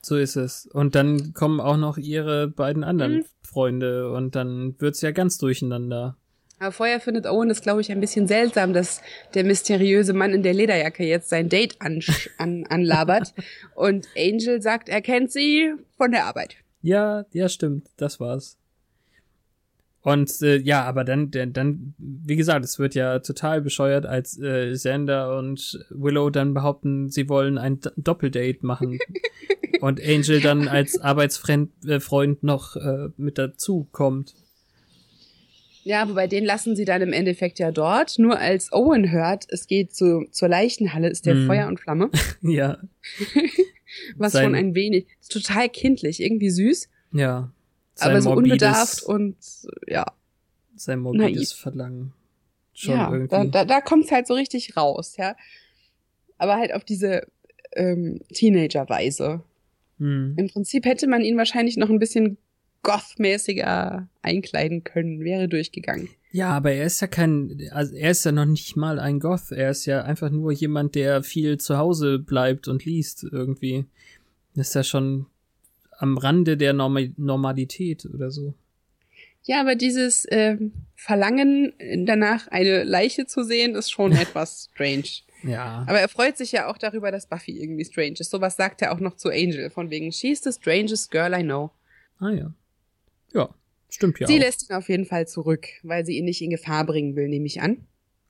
So 0.01 0.17
ist 0.17 0.37
es. 0.37 0.65
Und 0.65 0.95
dann 0.95 1.33
kommen 1.33 1.59
auch 1.59 1.77
noch 1.77 1.97
ihre 1.97 2.47
beiden 2.47 2.83
anderen 2.83 3.17
mhm. 3.17 3.25
Freunde 3.43 4.11
und 4.11 4.35
dann 4.35 4.75
wird's 4.79 5.01
ja 5.01 5.11
ganz 5.11 5.37
durcheinander. 5.37 6.17
Aber 6.57 6.71
vorher 6.71 6.99
findet 6.99 7.27
Owen 7.27 7.51
es, 7.51 7.61
glaube 7.61 7.81
ich, 7.81 7.91
ein 7.91 8.01
bisschen 8.01 8.27
seltsam, 8.27 8.73
dass 8.73 9.01
der 9.35 9.43
mysteriöse 9.43 10.13
Mann 10.13 10.33
in 10.33 10.41
der 10.41 10.55
Lederjacke 10.55 11.05
jetzt 11.05 11.29
sein 11.29 11.47
Date 11.47 11.79
an, 11.79 12.01
an, 12.39 12.65
anlabert. 12.67 13.35
und 13.75 14.07
Angel 14.17 14.63
sagt, 14.63 14.89
er 14.89 15.01
kennt 15.01 15.31
sie 15.31 15.73
von 15.95 16.11
der 16.11 16.25
Arbeit. 16.25 16.55
Ja, 16.81 17.25
ja, 17.31 17.49
stimmt. 17.49 17.87
Das 17.97 18.19
war's. 18.19 18.58
Und 20.01 20.41
äh, 20.41 20.57
ja, 20.57 20.83
aber 20.83 21.03
dann, 21.03 21.29
dann, 21.29 21.51
dann, 21.51 21.93
wie 21.97 22.37
gesagt, 22.37 22.63
es 22.63 22.79
wird 22.79 22.95
ja 22.95 23.19
total 23.19 23.61
bescheuert, 23.61 24.05
als 24.05 24.39
äh, 24.39 24.71
Xander 24.73 25.37
und 25.37 25.85
Willow 25.89 26.29
dann 26.29 26.53
behaupten, 26.53 27.09
sie 27.09 27.27
wollen 27.27 27.57
ein 27.57 27.81
D 27.81 27.89
Doppeldate 27.97 28.59
machen. 28.65 28.99
und 29.81 30.01
Angel 30.01 30.39
dann 30.41 30.67
als 30.67 30.99
Arbeitsfreund 30.99 31.71
äh, 31.85 31.99
Freund 31.99 32.43
noch 32.43 32.75
äh, 32.77 33.09
mit 33.17 33.37
dazu 33.37 33.87
kommt. 33.91 34.35
Ja, 35.83 36.07
wobei 36.07 36.27
den 36.27 36.45
lassen 36.45 36.75
sie 36.75 36.85
dann 36.85 37.01
im 37.01 37.13
Endeffekt 37.13 37.57
ja 37.59 37.71
dort. 37.71 38.19
Nur 38.19 38.37
als 38.37 38.71
Owen 38.71 39.11
hört, 39.11 39.45
es 39.49 39.65
geht 39.67 39.93
zu, 39.93 40.25
zur 40.31 40.47
Leichenhalle, 40.49 41.09
ist 41.09 41.25
der 41.25 41.35
Mhm. 41.35 41.47
Feuer 41.47 41.67
und 41.67 41.79
Flamme. 41.79 42.09
ja, 42.41 42.77
Was 44.17 44.33
Sein- 44.33 44.43
schon 44.45 44.55
ein 44.55 44.75
wenig, 44.75 45.07
total 45.29 45.67
kindlich, 45.69 46.21
irgendwie 46.21 46.49
süß, 46.51 46.89
ja. 47.11 47.51
Sein 47.99 48.11
aber 48.11 48.21
so 48.21 48.29
morbides- 48.31 48.35
unbedarft 48.43 49.03
und 49.03 49.35
ja. 49.87 50.05
Sein 50.75 50.99
morbides 50.99 51.35
naiv. 51.35 51.51
Verlangen. 51.53 52.13
Schon 52.73 52.95
ja, 52.95 53.11
irgendwie. 53.11 53.29
da, 53.29 53.43
da, 53.45 53.65
da 53.65 53.81
kommt's 53.81 54.11
halt 54.11 54.27
so 54.27 54.33
richtig 54.33 54.77
raus, 54.77 55.17
ja. 55.17 55.35
Aber 56.37 56.55
halt 56.55 56.73
auf 56.73 56.83
diese 56.85 57.27
ähm, 57.73 58.21
Teenager-Weise. 58.33 59.43
hm. 59.97 60.35
Im 60.37 60.47
Prinzip 60.47 60.85
hätte 60.85 61.07
man 61.07 61.21
ihn 61.21 61.37
wahrscheinlich 61.37 61.75
noch 61.75 61.89
ein 61.89 61.99
bisschen 61.99 62.37
goth-mäßiger 62.83 64.07
einkleiden 64.21 64.85
können, 64.85 65.19
wäre 65.19 65.49
durchgegangen. 65.49 66.07
Ja, 66.31 66.51
aber 66.51 66.71
er 66.71 66.85
ist 66.85 67.01
ja 67.01 67.07
kein, 67.07 67.69
also 67.71 67.93
er 67.95 68.11
ist 68.11 68.23
ja 68.23 68.31
noch 68.31 68.45
nicht 68.45 68.77
mal 68.77 68.99
ein 68.99 69.19
Goth. 69.19 69.51
Er 69.51 69.71
ist 69.71 69.85
ja 69.85 70.03
einfach 70.03 70.29
nur 70.29 70.51
jemand, 70.53 70.95
der 70.95 71.23
viel 71.23 71.57
zu 71.57 71.77
Hause 71.77 72.19
bleibt 72.19 72.67
und 72.67 72.85
liest 72.85 73.23
irgendwie. 73.23 73.85
Ist 74.55 74.75
ja 74.75 74.83
schon 74.83 75.25
am 75.99 76.17
Rande 76.17 76.57
der 76.57 76.73
Norma 76.73 77.01
Normalität 77.17 78.05
oder 78.05 78.31
so. 78.31 78.55
Ja, 79.43 79.61
aber 79.61 79.75
dieses 79.75 80.25
ähm, 80.29 80.71
Verlangen 80.95 81.73
danach, 82.05 82.47
eine 82.47 82.83
Leiche 82.83 83.25
zu 83.25 83.43
sehen, 83.43 83.75
ist 83.75 83.91
schon 83.91 84.11
etwas 84.13 84.69
strange. 84.73 85.09
Ja. 85.43 85.85
Aber 85.87 85.99
er 85.99 86.09
freut 86.09 86.37
sich 86.37 86.51
ja 86.51 86.69
auch 86.69 86.77
darüber, 86.77 87.11
dass 87.11 87.27
Buffy 87.27 87.61
irgendwie 87.61 87.85
strange 87.85 88.15
ist. 88.19 88.31
Sowas 88.31 88.57
sagt 88.57 88.81
er 88.81 88.93
auch 88.93 88.99
noch 88.99 89.15
zu 89.15 89.29
Angel, 89.29 89.69
von 89.69 89.89
wegen, 89.89 90.11
she's 90.11 90.41
the 90.41 90.51
strangest 90.51 91.11
girl 91.11 91.33
I 91.33 91.43
know. 91.43 91.71
Ah 92.19 92.31
ja. 92.31 92.53
Ja, 93.33 93.53
stimmt 93.89 94.19
ja. 94.19 94.27
sie 94.27 94.35
auch. 94.35 94.39
lässt 94.39 94.69
ihn 94.69 94.75
auf 94.75 94.89
jeden 94.89 95.05
Fall 95.05 95.27
zurück, 95.27 95.67
weil 95.83 96.05
sie 96.05 96.17
ihn 96.17 96.25
nicht 96.25 96.41
in 96.41 96.49
Gefahr 96.49 96.85
bringen 96.85 97.15
will, 97.15 97.27
nehme 97.27 97.45
ich 97.45 97.61
an. 97.61 97.85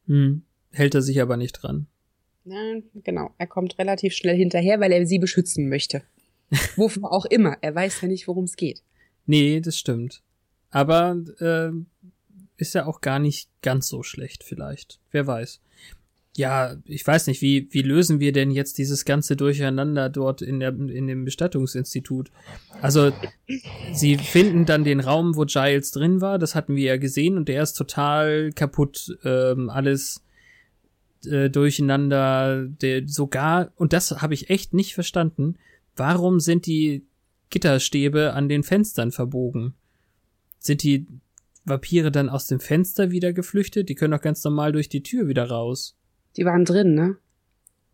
Hm. 0.08 0.44
Hält 0.72 0.94
er 0.94 1.02
sich 1.02 1.22
aber 1.22 1.38
nicht 1.38 1.54
dran. 1.54 1.88
Na, 2.46 2.56
genau. 3.04 3.32
Er 3.38 3.48
kommt 3.48 3.78
relativ 3.80 4.14
schnell 4.14 4.36
hinterher, 4.36 4.80
weil 4.80 4.92
er 4.92 5.06
sie 5.06 5.20
beschützen 5.20 5.70
möchte. 5.70 6.04
Wofür 6.76 7.12
auch 7.12 7.26
immer. 7.26 7.58
Er 7.62 7.76
weiß 7.76 8.02
ja 8.02 8.08
nicht, 8.08 8.28
worum 8.28 8.46
es 8.46 8.56
geht. 8.56 8.82
Nee, 9.26 9.62
das 9.62 9.78
stimmt. 9.78 10.22
Aber 10.72 11.18
äh, 11.40 11.72
ist 12.58 12.76
ja 12.76 12.86
auch 12.86 13.02
gar 13.02 13.20
nicht 13.20 13.50
ganz 13.62 13.88
so 13.88 14.04
schlecht 14.04 14.44
vielleicht. 14.44 15.00
Wer 15.12 15.28
weiß. 15.28 15.62
Ja, 16.36 16.78
ich 16.86 17.06
weiß 17.06 17.28
nicht, 17.28 17.42
wie, 17.42 17.68
wie 17.72 17.82
lösen 17.82 18.20
wir 18.20 18.32
denn 18.32 18.52
jetzt 18.52 18.78
dieses 18.78 19.04
ganze 19.04 19.36
Durcheinander 19.36 20.10
dort 20.10 20.42
in, 20.42 20.60
der, 20.60 20.70
in 20.70 21.08
dem 21.08 21.26
Bestattungsinstitut? 21.26 22.32
Also, 22.82 23.12
sie 23.94 24.18
finden 24.18 24.66
dann 24.66 24.84
den 24.84 25.00
Raum, 25.00 25.36
wo 25.36 25.46
Giles 25.46 25.92
drin 25.92 26.22
war, 26.22 26.40
das 26.40 26.56
hatten 26.56 26.76
wir 26.76 26.86
ja 26.86 26.98
gesehen, 26.98 27.36
und 27.36 27.50
der 27.50 27.64
ist 27.64 27.74
total 27.74 28.52
kaputt. 28.54 29.18
Ähm, 29.26 29.70
alles 29.70 30.24
äh, 31.26 31.50
durcheinander, 31.50 32.66
der 32.68 33.08
sogar, 33.08 33.74
und 33.76 33.92
das 33.92 34.22
habe 34.22 34.34
ich 34.34 34.50
echt 34.50 34.74
nicht 34.74 34.94
verstanden, 34.94 35.56
warum 35.96 36.40
sind 36.40 36.66
die 36.66 37.06
Gitterstäbe 37.50 38.34
an 38.34 38.50
den 38.50 38.64
Fenstern 38.64 39.12
verbogen? 39.12 39.74
Sind 40.60 40.84
die 40.84 41.08
Vampire 41.66 42.12
dann 42.12 42.30
aus 42.30 42.48
dem 42.48 42.60
Fenster 42.60 43.12
wieder 43.12 43.34
geflüchtet? 43.34 43.90
Die 43.90 43.96
können 43.96 44.12
doch 44.12 44.22
ganz 44.22 44.44
normal 44.44 44.72
durch 44.72 44.90
die 44.90 45.04
Tür 45.04 45.28
wieder 45.28 45.50
raus. 45.50 45.96
Die 46.38 46.46
waren 46.46 46.66
drin, 46.66 46.94
ne? 46.96 47.18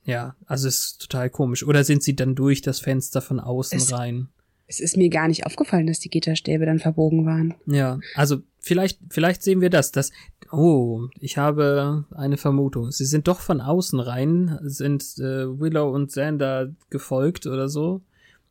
Ja, 0.03 0.35
also 0.45 0.67
ist 0.67 0.99
total 1.01 1.29
komisch. 1.29 1.63
Oder 1.63 1.83
sind 1.83 2.03
sie 2.03 2.15
dann 2.15 2.35
durch 2.35 2.61
das 2.61 2.79
Fenster 2.79 3.21
von 3.21 3.39
außen 3.39 3.77
Es- 3.79 3.91
rein? 3.91 4.29
Es 4.67 4.79
ist 4.79 4.97
mir 4.97 5.09
gar 5.09 5.27
nicht 5.27 5.45
aufgefallen, 5.45 5.85
dass 5.87 5.99
die 5.99 6.09
Gitterstäbe 6.09 6.65
dann 6.65 6.79
verbogen 6.79 7.25
waren. 7.25 7.53
Ja, 7.67 7.99
also 8.15 8.37
vielleicht, 8.59 8.99
vielleicht 9.09 9.43
sehen 9.43 9.61
wir 9.61 9.69
das, 9.69 9.91
dass, 9.91 10.11
oh, 10.51 11.03
ich 11.19 11.37
habe 11.37 12.05
eine 12.15 12.37
Vermutung. 12.37 12.91
Sie 12.91 13.05
sind 13.05 13.27
doch 13.27 13.39
von 13.41 13.61
außen 13.61 13.99
rein, 13.99 14.57
sind 14.63 15.03
äh, 15.19 15.59
Willow 15.59 15.91
und 15.93 16.07
Xander 16.07 16.73
gefolgt 16.89 17.45
oder 17.45 17.69
so, 17.69 18.01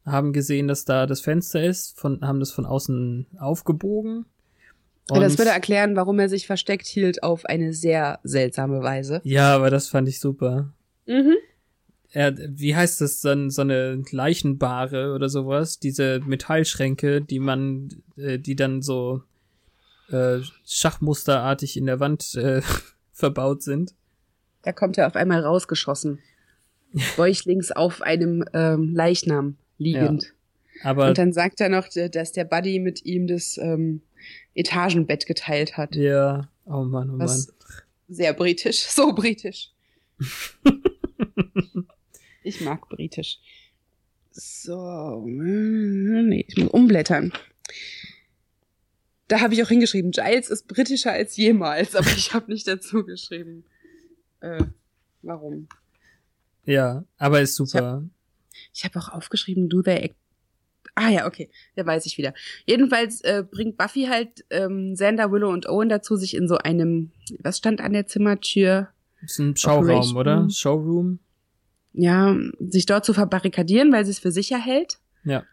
haben 0.07 0.33
gesehen, 0.33 0.69
dass 0.69 0.85
da 0.85 1.07
das 1.07 1.21
Fenster 1.21 1.65
ist, 1.65 1.99
von, 1.99 2.21
haben 2.23 2.39
das 2.39 2.53
von 2.53 2.65
außen 2.67 3.27
aufgebogen. 3.39 4.27
Ja, 5.11 5.19
das 5.21 5.33
Und- 5.33 5.39
würde 5.41 5.51
erklären, 5.51 5.97
warum 5.97 6.19
er 6.21 6.29
sich 6.29 6.47
versteckt 6.47 6.87
hielt 6.87 7.23
auf 7.25 7.45
eine 7.45 7.73
sehr 7.75 8.21
seltsame 8.23 8.83
Weise. 8.83 9.21
Ja, 9.25 9.55
aber 9.55 9.69
das 9.71 9.89
fand 9.89 10.09
ich 10.09 10.21
super. 10.21 10.73
Mhm. 11.07 11.35
Er, 12.15 12.33
wie 12.39 12.77
heißt 12.77 13.01
das 13.01 13.21
dann, 13.23 13.51
so 13.51 13.63
eine 13.63 14.01
Leichenbare 14.09 15.15
oder 15.15 15.29
sowas? 15.29 15.81
Diese 15.81 16.21
Metallschränke, 16.21 17.21
die 17.21 17.41
man, 17.41 17.89
äh, 18.17 18.39
die 18.39 18.55
dann 18.55 18.83
so 18.83 19.25
äh, 20.11 20.39
Schachmusterartig 20.65 21.77
in 21.77 21.87
der 21.87 21.99
Wand 21.99 22.37
äh, 22.37 22.63
verbaut 23.13 23.65
sind. 23.65 23.95
Da 24.63 24.71
kommt 24.71 24.97
er 24.97 25.09
auf 25.09 25.17
einmal 25.17 25.41
rausgeschossen. 25.41 26.21
Bäuchlings 27.17 27.73
auf 27.73 28.01
einem 28.01 28.45
ähm, 28.53 28.95
Leichnam 28.95 29.57
liegend. 29.79 30.35
Aber 30.85 31.09
Und 31.09 31.19
dann 31.19 31.33
sagt 31.33 31.61
er 31.61 31.69
noch, 31.69 31.89
äh, 31.97 32.09
dass 32.09 32.31
der 32.31 32.45
Buddy 32.45 32.79
mit 32.79 33.05
ihm 33.05 33.27
das 33.27 33.59
ähm, 33.59 34.03
Etagenbett 34.55 35.27
geteilt 35.27 35.77
hat. 35.77 35.97
ja, 35.97 36.49
oh 36.65 36.85
Mann, 36.85 37.11
oh 37.11 37.17
Mann. 37.17 37.47
Sehr 38.09 38.35
britisch, 38.35 38.85
so 38.89 39.13
britisch. 39.13 39.73
Ich 42.45 42.61
mag 42.61 42.89
britisch. 42.89 43.41
So, 44.31 45.25
mm, 45.27 46.29
nee, 46.29 46.45
ich 46.47 46.57
muss 46.57 46.69
umblättern. 46.69 47.33
Da 49.29 49.41
habe 49.41 49.55
ich 49.55 49.63
auch 49.63 49.69
hingeschrieben, 49.69 50.11
Giles 50.11 50.51
ist 50.51 50.69
britischer 50.69 51.13
als 51.13 51.37
jemals, 51.37 51.95
aber 51.97 52.07
ich 52.09 52.35
habe 52.35 52.53
nicht 52.53 52.69
dazu 52.69 53.05
geschrieben. 53.05 53.65
Äh, 54.41 54.65
warum? 55.23 55.69
Ja, 56.65 57.05
aber 57.17 57.41
ist 57.41 57.57
super. 57.57 58.05
Ich 58.73 58.85
habe 58.85 58.99
auch 58.99 59.09
aufgeschrieben, 59.09 59.69
do 59.69 59.83
they 59.83 59.97
act 59.97 60.17
Ah 60.97 61.09
ja, 61.09 61.27
okay, 61.27 61.51
da 61.75 61.85
weiß 61.85 62.07
ich 62.07 62.19
wieder. 62.19 62.35
Jedenfalls 62.67 63.21
äh, 63.23 63.43
bringt 63.49 63.77
Buffy 63.77 64.05
halt 64.05 64.45
ähm, 64.51 64.95
Xander, 64.95 65.33
Willow 65.33 65.51
und 65.51 65.69
Owen 65.69 65.89
dazu, 65.89 66.15
sich 66.15 66.37
in 66.37 66.47
so 66.47 66.57
einem, 66.59 67.11
was 67.41 67.59
stand 67.59 67.81
an 67.81 67.93
der 67.95 68.07
Zimmertür? 68.07 68.89
Ist 69.21 69.41
ein 69.41 69.57
Schauraum, 69.57 69.85
Operation. 69.87 70.17
oder? 70.17 70.51
Showroom. 70.51 71.19
Ja, 71.95 72.37
sich 72.59 72.87
dort 72.87 73.05
zu 73.05 73.15
verbarrikadieren, 73.15 73.93
weil 73.93 74.05
sie 74.05 74.11
es 74.11 74.19
für 74.19 74.33
sicher 74.33 74.59
hält. 74.59 74.99
Ja. 75.25 75.45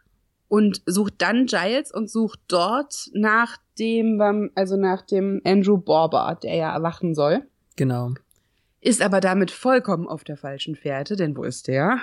Und 0.48 0.82
sucht 0.84 1.14
dann 1.18 1.46
Giles 1.46 1.92
und 1.92 2.10
sucht 2.10 2.40
dort 2.48 3.10
nach 3.14 3.56
dem, 3.78 4.20
ähm, 4.20 4.50
also 4.54 4.76
nach 4.76 5.02
dem 5.02 5.40
Andrew 5.44 5.78
Borber, 5.78 6.38
der 6.42 6.54
ja 6.56 6.74
erwachen 6.74 7.14
soll. 7.14 7.42
Genau. 7.76 8.14
Ist 8.80 9.00
aber 9.00 9.20
damit 9.20 9.50
vollkommen 9.50 10.08
auf 10.08 10.24
der 10.24 10.36
falschen 10.36 10.74
Fährte, 10.74 11.16
denn 11.16 11.36
wo 11.36 11.44
ist 11.44 11.68
der? 11.68 12.00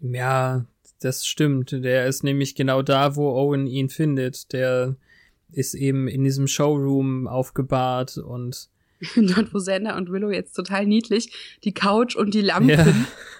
Ja, 0.00 0.64
das 1.00 1.26
stimmt. 1.26 1.72
Der 1.72 2.06
ist 2.06 2.24
nämlich 2.24 2.54
genau 2.54 2.82
da, 2.82 3.16
wo 3.16 3.30
Owen 3.30 3.66
ihn 3.66 3.90
findet. 3.90 4.52
Der 4.52 4.96
ist 5.52 5.74
eben 5.74 6.08
in 6.08 6.24
diesem 6.24 6.46
Showroom 6.46 7.28
aufgebahrt 7.28 8.16
und 8.16 8.68
Dort, 9.16 9.52
wo 9.52 9.58
Xander 9.58 9.96
und 9.96 10.10
Willow 10.10 10.30
jetzt 10.30 10.54
total 10.54 10.86
niedlich 10.86 11.32
die 11.64 11.72
Couch 11.74 12.14
und 12.16 12.34
die 12.34 12.40
Lampen 12.40 12.70
Ja. 12.70 12.86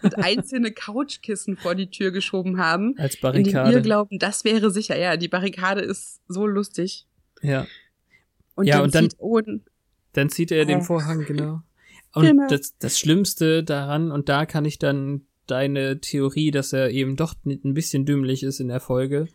und 0.03 0.19
einzelne 0.19 0.73
Couchkissen 0.73 1.57
vor 1.57 1.75
die 1.75 1.91
Tür 1.91 2.11
geschoben 2.11 2.59
haben. 2.59 2.95
als 2.99 3.15
In 3.15 3.21
dem 3.21 3.23
Barrikade. 3.23 3.73
Irrglauben, 3.73 4.19
das 4.19 4.45
wäre 4.45 4.71
sicher. 4.71 4.99
Ja, 4.99 5.17
die 5.17 5.29
Barrikade 5.29 5.81
ist 5.81 6.21
so 6.29 6.47
lustig. 6.47 7.07
Ja. 7.43 7.67
Und 8.55 8.67
Ja, 8.67 8.77
dann 8.77 8.85
und 8.85 8.95
dann- 8.95 9.11
zieht 9.11 9.21
Owen 9.21 9.65
Dann 10.15 10.29
zieht 10.29 10.51
er 10.53 10.65
den 10.67 10.81
Ja. 10.81 10.85
Vorhang, 10.85 11.25
genau. 11.25 11.63
Und 12.15 12.27
Genau. 12.27 12.47
das, 12.49 12.77
das 12.79 12.99
Schlimmste 12.99 13.65
daran, 13.65 14.11
und 14.11 14.29
da 14.29 14.45
kann 14.45 14.67
ich 14.67 14.79
dann 14.79 15.23
deine 15.47 15.99
Theorie, 16.01 16.51
dass 16.51 16.75
er 16.75 16.91
eben 16.91 17.17
doch 17.17 17.35
ein 17.47 17.73
bisschen 17.73 18.05
dümmlich 18.05 18.43
ist 18.43 18.61
in 18.61 18.69
der 18.69 18.81
Folge. 18.81 19.29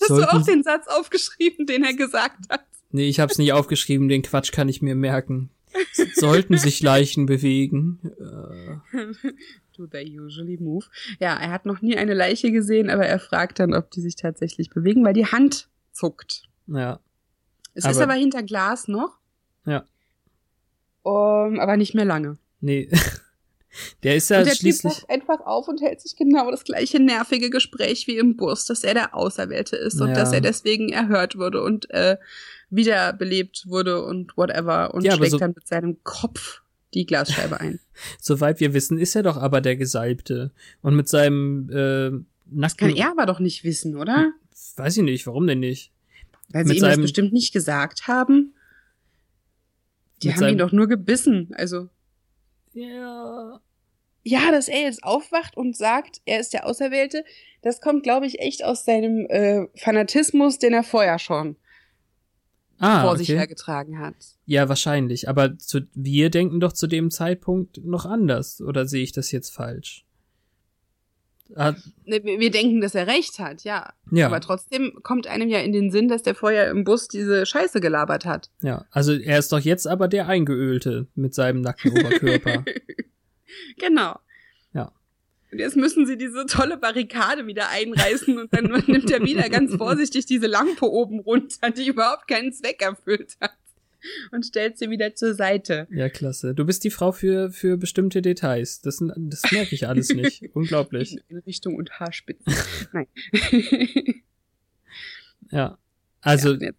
Hast 0.00 0.08
du 0.10 0.14
sollten- 0.16 0.36
auch 0.38 0.42
den 0.46 0.62
Satz 0.62 0.86
aufgeschrieben, 0.88 1.66
den 1.66 1.84
er 1.84 1.92
gesagt 1.94 2.48
hat? 2.48 2.64
Nee, 2.90 3.06
ich 3.08 3.20
hab's 3.20 3.36
nicht 3.36 3.52
aufgeschrieben, 3.52 4.08
den 4.08 4.22
Quatsch 4.22 4.50
kann 4.52 4.68
ich 4.70 4.80
mir 4.80 4.94
merken. 4.94 5.50
Sollten 6.14 6.56
sich 6.58 6.80
Leichen 6.82 7.26
bewegen. 7.26 8.00
Äh, 8.18 9.06
Do 9.76 9.86
they 9.86 10.18
usually 10.18 10.58
move? 10.58 10.86
Ja, 11.18 11.34
er 11.36 11.50
hat 11.50 11.64
noch 11.66 11.80
nie 11.82 11.96
eine 11.96 12.14
Leiche 12.14 12.52
gesehen, 12.52 12.90
aber 12.90 13.06
er 13.06 13.18
fragt 13.18 13.58
dann, 13.58 13.74
ob 13.74 13.90
die 13.90 14.00
sich 14.00 14.16
tatsächlich 14.16 14.70
bewegen, 14.70 15.04
weil 15.04 15.14
die 15.14 15.26
Hand 15.26 15.68
zuckt. 15.92 16.44
ja, 16.66 17.00
Es 17.74 17.84
ist 17.84 17.96
Aber- 17.96 18.04
aber 18.04 18.14
hinter 18.14 18.42
Glas 18.42 18.86
noch. 18.88 19.18
Ja. 19.64 19.84
Um, 21.02 21.58
aber 21.58 21.76
nicht 21.76 21.94
mehr 21.94 22.04
lange. 22.04 22.38
nee. 22.60 22.88
Der 24.02 24.16
ist 24.16 24.28
ja 24.28 24.40
und 24.40 24.46
der 24.48 24.54
schließlich. 24.54 24.98
Typ 24.98 25.08
einfach 25.08 25.40
auf 25.46 25.66
und 25.66 25.80
hält 25.80 25.98
sich 26.02 26.14
genau 26.14 26.50
das 26.50 26.62
gleiche 26.62 27.00
nervige 27.00 27.48
Gespräch 27.48 28.06
wie 28.06 28.18
im 28.18 28.36
Bus, 28.36 28.66
dass 28.66 28.84
er 28.84 28.92
der 28.92 29.14
Auserwählte 29.16 29.76
ist 29.76 29.98
und 29.98 30.08
Ja. 30.10 30.14
dass 30.14 30.30
er 30.34 30.42
deswegen 30.42 30.90
erhört 30.90 31.38
wurde 31.38 31.62
und 31.62 31.88
äh, 31.88 32.18
wiederbelebt 32.72 33.64
wurde 33.68 34.04
und 34.04 34.36
whatever 34.36 34.92
und 34.94 35.04
Ja, 35.04 35.14
schlägt 35.14 35.30
so- 35.32 35.38
dann 35.38 35.52
mit 35.54 35.68
seinem 35.68 36.02
Kopf 36.02 36.62
die 36.94 37.06
Glasscheibe 37.06 37.60
ein. 37.60 37.78
Soweit 38.20 38.58
wir 38.60 38.74
wissen, 38.74 38.98
ist 38.98 39.14
er 39.14 39.22
doch 39.22 39.36
aber 39.36 39.60
der 39.60 39.76
Gesalbte. 39.76 40.50
Und 40.82 40.96
mit 40.96 41.08
seinem 41.08 41.68
äh, 41.70 42.10
Kann 42.10 42.26
nackten. 42.50 42.96
er 42.96 43.10
aber 43.12 43.26
doch 43.26 43.38
nicht 43.40 43.62
wissen, 43.64 43.96
oder? 43.96 44.32
Weiß 44.76 44.96
ich 44.96 45.02
nicht, 45.02 45.26
warum 45.26 45.46
denn 45.46 45.60
nicht? 45.60 45.92
Weil 46.50 46.64
sie 46.66 46.74
Mit 46.74 46.78
ihm 46.78 46.82
das 46.88 46.96
bestimmt 46.98 47.32
nicht 47.32 47.52
gesagt 47.52 48.08
haben. 48.08 48.54
Die 50.22 50.34
haben 50.34 50.48
ihn 50.48 50.58
doch 50.58 50.72
nur 50.72 50.86
gebissen. 50.86 51.48
Also, 51.54 51.88
Ja. 52.74 53.60
ja, 54.22 54.50
dass 54.52 54.68
er 54.68 54.82
jetzt 54.82 55.02
aufwacht 55.02 55.56
und 55.56 55.76
sagt, 55.76 56.20
er 56.26 56.40
ist 56.40 56.52
der 56.52 56.66
Auserwählte, 56.66 57.24
das 57.62 57.80
kommt, 57.80 58.02
glaube 58.02 58.26
ich, 58.26 58.38
echt 58.40 58.64
aus 58.64 58.84
seinem 58.84 59.26
äh, 59.30 59.66
Fanatismus, 59.76 60.58
den 60.58 60.74
er 60.74 60.82
vorher 60.84 61.18
schon 61.18 61.56
Ah, 62.82 63.02
vor 63.02 63.16
sich 63.16 63.28
okay. 63.28 63.38
hergetragen 63.38 63.98
hat. 64.00 64.14
Ja, 64.44 64.68
wahrscheinlich. 64.68 65.28
Aber 65.28 65.56
zu, 65.58 65.82
wir 65.94 66.30
denken 66.30 66.58
doch 66.58 66.72
zu 66.72 66.86
dem 66.88 67.10
Zeitpunkt 67.10 67.84
noch 67.84 68.06
anders. 68.06 68.60
Oder 68.60 68.86
sehe 68.86 69.04
ich 69.04 69.12
das 69.12 69.30
jetzt 69.30 69.50
falsch? 69.50 70.04
Ah, 71.54 71.74
Ne, 72.04 72.24
wir 72.24 72.40
wir 72.40 72.50
denken, 72.50 72.80
dass 72.80 72.94
er 72.94 73.06
recht 73.06 73.38
hat, 73.38 73.62
ja. 73.62 73.92
ja, 74.10 74.26
Aber 74.26 74.40
trotzdem 74.40 74.98
kommt 75.02 75.26
einem 75.26 75.48
ja 75.48 75.60
in 75.60 75.72
den 75.72 75.90
Sinn, 75.90 76.08
dass 76.08 76.22
der 76.22 76.34
vorher 76.34 76.70
im 76.70 76.82
Bus 76.82 77.08
diese 77.08 77.46
Scheiße 77.46 77.80
gelabert 77.80 78.24
hat. 78.24 78.50
ja. 78.62 78.84
Also 78.90 79.12
er 79.12 79.38
ist 79.38 79.52
doch 79.52 79.60
jetzt 79.60 79.86
aber 79.86 80.08
der 80.08 80.28
Eingeölte 80.28 81.06
mit 81.14 81.34
seinem 81.34 81.60
nackten 81.60 81.92
Oberkörper. 81.92 82.64
genau. 83.78 84.18
Und 85.52 85.58
jetzt 85.58 85.76
müssen 85.76 86.06
sie 86.06 86.16
diese 86.16 86.46
tolle 86.46 86.78
Barrikade 86.78 87.46
wieder 87.46 87.68
einreißen 87.68 88.38
und 88.38 88.54
dann 88.54 88.64
nimmt 88.86 89.10
er 89.10 89.22
wieder 89.22 89.50
ganz 89.50 89.74
vorsichtig 89.74 90.24
diese 90.24 90.46
Lampe 90.46 90.90
oben 90.90 91.20
runter, 91.20 91.70
die 91.70 91.86
überhaupt 91.86 92.26
keinen 92.26 92.52
Zweck 92.52 92.80
erfüllt 92.80 93.36
hat. 93.40 93.52
Und 94.32 94.44
stellt 94.44 94.78
sie 94.78 94.90
wieder 94.90 95.14
zur 95.14 95.34
Seite. 95.34 95.86
ja, 95.90 96.08
klasse. 96.08 96.54
Du 96.54 96.64
bist 96.64 96.82
die 96.82 96.90
Frau 96.90 97.12
für, 97.12 97.52
für 97.52 97.76
bestimmte 97.76 98.20
Details. 98.20 98.80
Das, 98.80 99.00
das 99.14 99.52
merke 99.52 99.74
ich 99.76 99.86
alles 99.86 100.12
nicht. 100.12 100.42
Unglaublich. 100.54 101.18
In 101.28 101.38
Richtung 101.38 101.76
und 101.76 102.00
Haarspitzen. 102.00 102.52
Nein. 102.92 103.06
Ja. 105.50 105.78
Also, 106.20 106.54
Ja, 106.54 106.70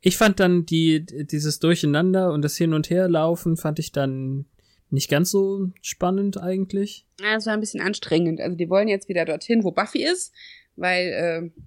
ich 0.00 0.16
fand 0.16 0.40
dann 0.40 0.66
die, 0.66 1.04
dieses 1.04 1.60
Durcheinander 1.60 2.32
und 2.32 2.42
das 2.42 2.56
Hin- 2.56 2.72
und 2.72 2.90
Herlaufen 2.90 3.56
fand 3.56 3.78
ich 3.78 3.92
dann 3.92 4.46
nicht 4.94 5.10
ganz 5.10 5.30
so 5.30 5.70
spannend 5.82 6.40
eigentlich. 6.40 7.04
Ja, 7.20 7.36
es 7.36 7.46
war 7.46 7.52
ein 7.52 7.60
bisschen 7.60 7.80
anstrengend. 7.82 8.40
Also 8.40 8.56
die 8.56 8.70
wollen 8.70 8.88
jetzt 8.88 9.08
wieder 9.08 9.24
dorthin, 9.24 9.62
wo 9.64 9.70
Buffy 9.72 10.04
ist, 10.04 10.32
weil 10.76 11.06
äh, 11.08 11.60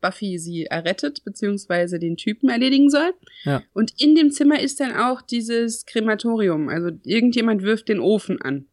Buffy 0.00 0.38
sie 0.38 0.66
errettet, 0.66 1.24
beziehungsweise 1.24 1.98
den 1.98 2.16
Typen 2.16 2.48
erledigen 2.50 2.90
soll. 2.90 3.14
Ja. 3.44 3.62
Und 3.72 4.00
in 4.00 4.14
dem 4.14 4.30
Zimmer 4.30 4.60
ist 4.60 4.78
dann 4.80 4.94
auch 4.94 5.22
dieses 5.22 5.86
Krematorium. 5.86 6.68
Also 6.68 6.90
irgendjemand 7.04 7.62
wirft 7.62 7.88
den 7.88 8.00
Ofen 8.00 8.40
an, 8.40 8.66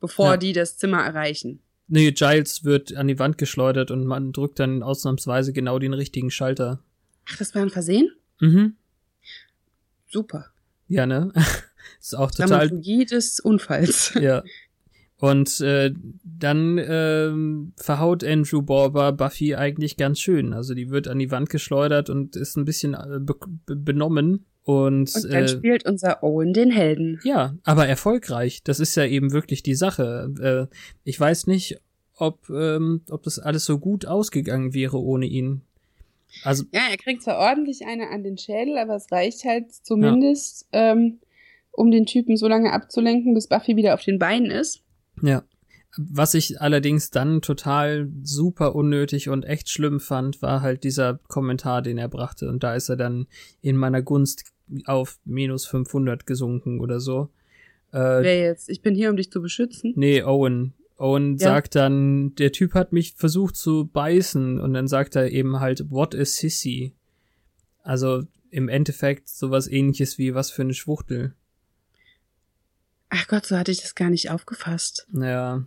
bevor 0.00 0.32
Ja. 0.32 0.36
die 0.38 0.52
das 0.52 0.76
Zimmer 0.78 1.02
erreichen. 1.04 1.60
Nee, 1.86 2.12
Giles 2.12 2.64
wird 2.64 2.96
an 2.96 3.08
die 3.08 3.18
Wand 3.18 3.36
geschleudert 3.36 3.90
und 3.90 4.06
man 4.06 4.32
drückt 4.32 4.58
dann 4.58 4.82
ausnahmsweise 4.82 5.52
genau 5.52 5.78
den 5.78 5.92
richtigen 5.92 6.30
Schalter. 6.30 6.82
Ach, 7.30 7.36
das 7.36 7.54
war 7.54 7.60
ein 7.62 7.68
Versehen? 7.70 8.10
Mhm. 8.40 8.76
Super. 10.10 10.46
Ja, 10.88 11.06
ne? 11.06 11.32
ist 12.00 12.16
auch 12.16 12.30
total 12.30 12.68
Dramaturgie 12.68 13.04
des 13.04 13.40
Unfalls. 13.40 14.12
Ja. 14.20 14.42
Und 15.18 15.60
äh, 15.60 15.92
dann 16.24 16.78
ähm, 16.78 17.72
verhaut 17.76 18.24
Andrew 18.24 18.62
Borber 18.62 19.12
Buffy 19.12 19.54
eigentlich 19.54 19.96
ganz 19.96 20.20
schön. 20.20 20.52
Also 20.52 20.74
die 20.74 20.90
wird 20.90 21.08
an 21.08 21.18
die 21.18 21.30
Wand 21.30 21.48
geschleudert 21.50 22.10
und 22.10 22.36
ist 22.36 22.56
ein 22.56 22.64
bisschen 22.64 22.94
äh, 22.94 23.20
be 23.20 23.34
be 23.64 23.76
benommen. 23.76 24.44
Und, 24.64 25.14
Und 25.14 25.24
dann 25.32 25.44
äh, 25.44 25.48
spielt 25.48 25.86
unser 25.86 26.22
Owen 26.22 26.52
den 26.52 26.70
Helden. 26.70 27.20
ja, 27.22 27.54
aber 27.64 27.86
erfolgreich. 27.86 28.62
Das 28.64 28.80
ist 28.80 28.96
ja 28.96 29.04
eben 29.06 29.32
wirklich 29.32 29.62
die 29.62 29.74
Sache. 29.74 30.68
Äh, 30.70 30.74
ich 31.04 31.20
weiß 31.20 31.46
nicht, 31.46 31.78
ob, 32.16 32.48
ähm, 32.50 33.02
ob 33.10 33.22
das 33.22 33.38
alles 33.38 33.64
so 33.64 33.78
gut 33.78 34.06
ausgegangen 34.06 34.74
wäre 34.74 34.98
ohne 35.00 35.26
ihn. 35.26 35.62
Also, 36.42 36.64
Ja, 36.72 36.82
er 36.90 36.96
kriegt 36.96 37.22
zwar 37.22 37.38
ordentlich 37.38 37.86
eine 37.86 38.08
an 38.10 38.24
den 38.24 38.38
Schädel, 38.38 38.78
aber 38.78 38.96
es 38.96 39.10
reicht 39.12 39.44
halt 39.44 39.72
zumindest, 39.72 40.66
ähm, 40.72 41.18
um 41.76 41.90
den 41.90 42.06
Typen 42.06 42.36
so 42.36 42.48
lange 42.48 42.72
abzulenken, 42.72 43.34
bis 43.34 43.48
Buffy 43.48 43.76
wieder 43.76 43.94
auf 43.94 44.02
den 44.02 44.18
Beinen 44.18 44.50
ist. 44.50 44.82
Ja. 45.22 45.42
Was 45.96 46.34
ich 46.34 46.60
allerdings 46.60 47.10
dann 47.10 47.40
total 47.40 48.08
super 48.22 48.74
unnötig 48.74 49.28
und 49.28 49.44
echt 49.44 49.68
schlimm 49.70 50.00
fand, 50.00 50.42
war 50.42 50.60
halt 50.60 50.82
dieser 50.82 51.20
Kommentar, 51.28 51.82
den 51.82 51.98
er 51.98 52.08
brachte. 52.08 52.48
Und 52.48 52.64
da 52.64 52.74
ist 52.74 52.88
er 52.88 52.96
dann 52.96 53.28
in 53.60 53.76
meiner 53.76 54.02
Gunst 54.02 54.44
auf 54.86 55.20
minus 55.24 55.66
500 55.66 56.26
gesunken 56.26 56.80
oder 56.80 56.98
so. 56.98 57.28
Äh, 57.92 57.98
Wer 57.98 58.38
jetzt? 58.40 58.68
Ich 58.70 58.82
bin 58.82 58.96
hier, 58.96 59.08
um 59.10 59.16
dich 59.16 59.30
zu 59.30 59.40
beschützen. 59.40 59.92
nee, 59.94 60.20
Owen. 60.24 60.74
Owen 60.98 61.36
Ja. 61.36 61.48
sagt 61.48 61.76
dann, 61.76 62.34
der 62.36 62.50
Typ 62.50 62.74
hat 62.74 62.92
mich 62.92 63.14
versucht 63.14 63.54
zu 63.54 63.86
beißen. 63.86 64.58
Und 64.58 64.74
dann 64.74 64.88
sagt 64.88 65.14
er 65.14 65.30
eben 65.30 65.60
halt, 65.60 65.90
what 65.90 66.14
a 66.16 66.24
sissy. 66.24 66.92
Also 67.84 68.22
im 68.50 68.68
Endeffekt 68.68 69.28
sowas 69.28 69.68
ähnliches 69.68 70.18
wie, 70.18 70.34
was 70.34 70.50
für 70.50 70.62
eine 70.62 70.74
Schwuchtel. 70.74 71.34
Ach 73.10 73.28
Gott, 73.28 73.46
so 73.46 73.56
hatte 73.56 73.70
ich 73.70 73.80
das 73.82 73.94
gar 73.94 74.10
nicht 74.10 74.30
aufgefasst. 74.30 75.06
Ja, 75.12 75.64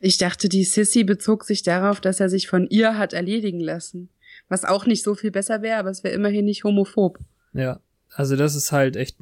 Ich 0.00 0.18
dachte, 0.18 0.48
die 0.48 0.64
Sissy 0.64 1.04
bezog 1.04 1.44
sich 1.44 1.62
darauf, 1.62 2.00
dass 2.00 2.20
er 2.20 2.28
sich 2.28 2.48
von 2.48 2.66
ihr 2.68 2.98
hat 2.98 3.12
erledigen 3.12 3.60
lassen. 3.60 4.08
Was 4.48 4.64
auch 4.64 4.84
nicht 4.86 5.02
so 5.04 5.14
viel 5.14 5.30
besser 5.30 5.62
wäre, 5.62 5.78
aber 5.78 5.90
es 5.90 6.04
wäre 6.04 6.14
immerhin 6.14 6.44
nicht 6.44 6.64
homophob. 6.64 7.18
ja. 7.52 7.80
Also 8.16 8.36
das 8.36 8.54
ist 8.54 8.70
halt 8.70 8.94
echt, 8.94 9.16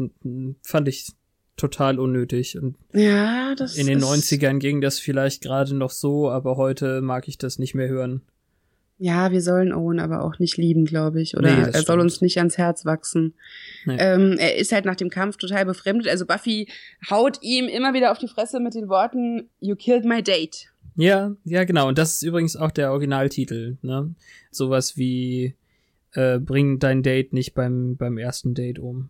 fand 0.62 0.86
ich 0.86 1.12
total 1.56 1.98
unnötig. 1.98 2.58
Und 2.58 2.76
Ja, 2.92 3.54
das 3.54 3.76
In 3.76 3.86
den 3.86 4.00
ist, 4.00 4.04
90ern 4.04 4.58
ging 4.58 4.82
das 4.82 4.98
vielleicht 4.98 5.40
gerade 5.42 5.74
noch 5.74 5.90
so, 5.90 6.28
aber 6.30 6.58
heute 6.58 7.00
mag 7.00 7.26
ich 7.26 7.38
das 7.38 7.58
nicht 7.58 7.74
mehr 7.74 7.88
hören. 7.88 8.20
Ja, 9.04 9.32
wir 9.32 9.42
sollen 9.42 9.72
Owen 9.72 9.98
aber 9.98 10.22
auch 10.22 10.38
nicht 10.38 10.56
lieben, 10.58 10.84
glaube 10.84 11.20
ich. 11.20 11.36
Oder 11.36 11.50
Nee, 11.56 11.62
er 11.62 11.72
soll 11.72 11.82
stimmt. 11.82 12.02
uns 12.02 12.20
nicht 12.20 12.38
ans 12.38 12.56
Herz 12.56 12.84
wachsen. 12.84 13.34
Nee. 13.84 13.96
Ähm, 13.98 14.36
er 14.38 14.54
ist 14.56 14.70
halt 14.70 14.84
nach 14.84 14.94
dem 14.94 15.10
Kampf 15.10 15.38
total 15.38 15.64
befremdet. 15.66 16.06
Also 16.06 16.24
Buffy 16.24 16.68
haut 17.10 17.38
ihm 17.42 17.66
immer 17.66 17.94
wieder 17.94 18.12
auf 18.12 18.18
die 18.18 18.28
Fresse 18.28 18.60
mit 18.60 18.74
den 18.74 18.88
Worten, 18.88 19.48
You 19.58 19.74
killed 19.74 20.04
my 20.04 20.22
date. 20.22 20.68
Ja, 20.94 21.34
ja, 21.44 21.64
genau. 21.64 21.88
Und 21.88 21.98
das 21.98 22.12
ist 22.12 22.22
übrigens 22.22 22.54
auch 22.54 22.70
der 22.70 22.92
Originaltitel, 22.92 23.76
ne? 23.82 24.14
Sowas 24.52 24.96
wie 24.96 25.56
äh, 26.12 26.38
Bring 26.38 26.78
dein 26.78 27.02
Date 27.02 27.32
nicht 27.32 27.54
beim, 27.54 27.96
beim 27.96 28.18
ersten 28.18 28.54
Date 28.54 28.78
um. 28.78 29.08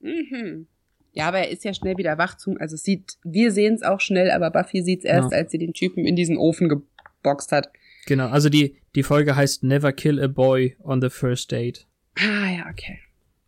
Mhm. 0.00 0.66
Ja, 1.12 1.28
aber 1.28 1.38
er 1.38 1.50
ist 1.50 1.64
ja 1.64 1.72
schnell 1.72 1.96
wieder 1.98 2.18
wach 2.18 2.36
zum, 2.36 2.56
also 2.58 2.74
es 2.74 2.82
sieht, 2.82 3.16
wir 3.22 3.52
sehen 3.52 3.74
es 3.74 3.82
auch 3.82 4.00
schnell, 4.00 4.30
aber 4.32 4.50
Buffy 4.50 4.82
sieht 4.82 5.00
es 5.00 5.04
erst, 5.04 5.30
Ja. 5.30 5.38
als 5.38 5.52
sie 5.52 5.58
den 5.58 5.72
Typen 5.72 6.04
in 6.04 6.16
diesen 6.16 6.36
Ofen 6.36 6.68
geboxt 6.68 7.52
hat. 7.52 7.68
Genau, 8.10 8.26
also 8.28 8.48
die, 8.48 8.74
die 8.96 9.04
Folge 9.04 9.36
heißt 9.36 9.62
Never 9.62 9.92
Kill 9.92 10.20
a 10.20 10.26
Boy 10.26 10.76
on 10.82 11.00
the 11.00 11.10
First 11.10 11.52
Date. 11.52 11.86
Ah, 12.16 12.50
ja, 12.50 12.66
okay. 12.68 12.98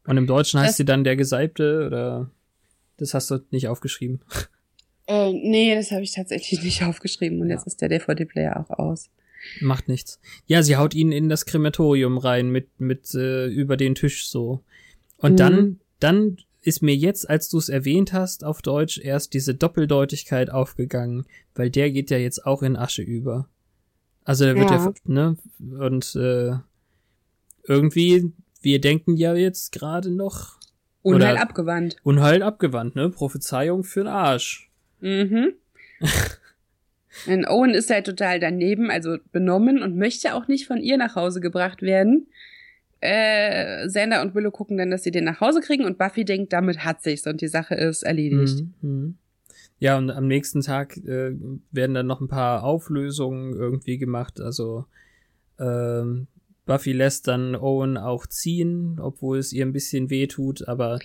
Und 0.06 0.16
im 0.18 0.28
Deutschen 0.28 0.60
heißt 0.60 0.70
Das- 0.70 0.76
sie 0.76 0.84
dann 0.84 1.02
der 1.02 1.16
Gesalbte 1.16 1.84
oder 1.84 2.30
das 2.96 3.12
hast 3.12 3.28
du 3.32 3.40
nicht 3.50 3.66
aufgeschrieben. 3.66 4.20
Äh, 5.08 5.32
nee, 5.32 5.74
das 5.74 5.90
habe 5.90 6.02
ich 6.04 6.12
tatsächlich 6.12 6.62
nicht 6.62 6.84
aufgeschrieben 6.84 7.40
und 7.40 7.48
Ja. 7.50 7.56
jetzt 7.56 7.66
ist 7.66 7.80
der 7.80 7.88
DVD-Player 7.88 8.56
auch 8.60 8.70
aus. 8.78 9.10
Macht 9.60 9.88
nichts. 9.88 10.20
Ja, 10.46 10.62
sie 10.62 10.76
haut 10.76 10.94
ihn 10.94 11.10
in 11.10 11.28
das 11.28 11.44
Krematorium 11.44 12.18
rein 12.18 12.50
mit, 12.50 12.68
mit 12.80 13.12
äh, 13.16 13.46
über 13.48 13.76
den 13.76 13.96
Tisch 13.96 14.28
so. 14.28 14.62
Und 15.16 15.32
Mhm. 15.32 15.36
dann, 15.38 15.80
dann 15.98 16.36
ist 16.60 16.82
mir 16.82 16.94
jetzt, 16.94 17.28
als 17.28 17.48
du 17.48 17.58
es 17.58 17.68
erwähnt 17.68 18.12
hast, 18.12 18.44
auf 18.44 18.62
Deutsch 18.62 18.98
erst 19.02 19.34
diese 19.34 19.56
Doppeldeutigkeit 19.56 20.50
aufgegangen, 20.50 21.26
weil 21.56 21.68
der 21.70 21.90
geht 21.90 22.10
ja 22.12 22.18
jetzt 22.18 22.46
auch 22.46 22.62
in 22.62 22.76
Asche 22.76 23.02
über. 23.02 23.48
Also 24.24 24.44
der 24.44 24.56
wird 24.56 24.70
ja, 24.70 24.76
Ja. 24.76 24.92
ne, 25.04 25.36
und 25.78 26.14
äh, 26.16 26.52
irgendwie, 27.64 28.32
wir 28.60 28.80
denken 28.80 29.16
ja 29.16 29.34
jetzt 29.34 29.72
gerade 29.72 30.10
noch 30.10 30.58
Unheil 31.02 31.32
Oder- 31.34 31.42
abgewandt. 31.42 31.96
Unheil 32.04 32.42
abgewandt, 32.42 32.94
ne? 32.94 33.10
Prophezeiung 33.10 33.82
für'n 33.82 34.08
Arsch. 34.08 34.70
Mhm. 35.00 35.54
Und 37.26 37.46
Owen 37.46 37.70
ist 37.74 37.90
halt 37.90 38.06
total 38.06 38.40
daneben, 38.40 38.90
also 38.90 39.18
benommen 39.32 39.82
und 39.82 39.98
möchte 39.98 40.32
auch 40.34 40.48
nicht 40.48 40.66
von 40.66 40.78
ihr 40.78 40.96
nach 40.96 41.14
Hause 41.14 41.40
gebracht 41.42 41.82
werden. 41.82 42.26
Äh, 43.00 43.86
Xander 43.86 44.22
und 44.22 44.34
Willow 44.34 44.50
gucken 44.50 44.78
dann, 44.78 44.90
dass 44.90 45.02
sie 45.02 45.10
den 45.10 45.24
nach 45.24 45.40
Hause 45.40 45.60
kriegen 45.60 45.84
und 45.84 45.98
Buffy 45.98 46.24
denkt, 46.24 46.54
damit 46.54 46.84
hat 46.86 47.02
sich's 47.02 47.26
und 47.26 47.42
die 47.42 47.48
Sache 47.48 47.74
ist 47.74 48.02
erledigt. 48.02 48.64
Mhm. 48.80 49.16
Ja, 49.82 49.98
und 49.98 50.10
am 50.12 50.28
nächsten 50.28 50.60
Tag 50.60 50.96
äh, 50.98 51.32
werden 51.72 51.94
dann 51.94 52.06
noch 52.06 52.20
ein 52.20 52.28
paar 52.28 52.62
Auflösungen 52.62 53.52
irgendwie 53.56 53.98
gemacht. 53.98 54.40
Also 54.40 54.84
ähm, 55.58 56.28
Buffy 56.66 56.92
lässt 56.92 57.26
dann 57.26 57.56
Owen 57.56 57.96
auch 57.96 58.24
ziehen, 58.26 59.00
obwohl 59.02 59.38
es 59.38 59.52
ihr 59.52 59.66
ein 59.66 59.72
bisschen 59.72 60.08
weh 60.08 60.28
tut, 60.28 60.68
aber 60.68 61.00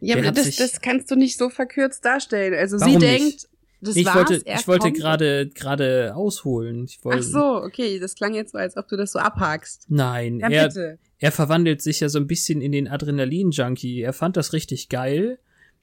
Ja, 0.00 0.16
aber 0.16 0.32
das, 0.32 0.56
das 0.56 0.80
kannst 0.80 1.10
du 1.10 1.14
nicht 1.14 1.36
so 1.36 1.50
verkürzt 1.50 2.02
darstellen. 2.02 2.54
Also 2.54 2.78
sie 2.78 2.96
nicht? 2.96 3.02
denkt, 3.02 3.48
Das 3.82 3.96
ich 3.96 4.06
war's, 4.06 4.16
wollte, 4.30 4.42
ich 4.46 4.66
wollte 4.66 4.92
gerade 4.92 5.50
gerade 5.50 6.16
ausholen. 6.16 6.86
Ich 6.86 7.04
wollte, 7.04 7.18
Ach 7.18 7.22
so, 7.22 7.56
okay, 7.62 7.98
das 7.98 8.14
klang 8.14 8.32
jetzt 8.32 8.52
so, 8.52 8.58
als 8.58 8.78
ob 8.78 8.88
du 8.88 8.96
das 8.96 9.12
so 9.12 9.18
abhakst. 9.18 9.84
Nein, 9.90 10.40
Ja, 10.40 10.48
er, 10.48 10.68
bitte. 10.68 10.98
er 11.18 11.32
verwandelt 11.32 11.82
sich 11.82 12.00
ja 12.00 12.08
so 12.08 12.18
ein 12.18 12.26
bisschen 12.26 12.62
in 12.62 12.72
den 12.72 12.88
Adrenalin-Junkie. 12.88 14.00
Er 14.00 14.14
fand 14.14 14.38
das 14.38 14.54
richtig 14.54 14.88
geil. 14.88 15.38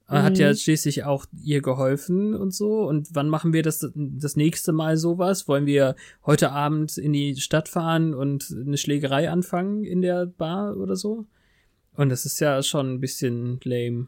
Er 0.09 0.23
hat 0.23 0.33
Mhm. 0.35 0.39
ja 0.39 0.55
schließlich 0.55 1.03
auch 1.03 1.25
ihr 1.43 1.61
geholfen 1.61 2.33
und 2.33 2.53
so. 2.53 2.83
Und 2.87 3.09
wann 3.11 3.27
machen 3.27 3.51
wir 3.51 3.61
das 3.61 3.85
das 3.93 4.35
nächste 4.37 4.71
Mal 4.71 4.95
sowas? 4.95 5.47
Wollen 5.49 5.65
wir 5.65 5.95
heute 6.25 6.51
Abend 6.51 6.97
in 6.97 7.11
die 7.11 7.35
Stadt 7.35 7.67
fahren 7.67 8.13
und 8.13 8.55
eine 8.57 8.77
Schlägerei 8.77 9.29
anfangen 9.29 9.83
in 9.83 10.01
der 10.01 10.25
Bar 10.25 10.77
oder 10.77 10.95
so? 10.95 11.25
Und 11.93 12.07
das 12.09 12.25
ist 12.25 12.39
ja 12.39 12.63
schon 12.63 12.93
ein 12.93 13.01
bisschen 13.01 13.59
lame. 13.63 14.07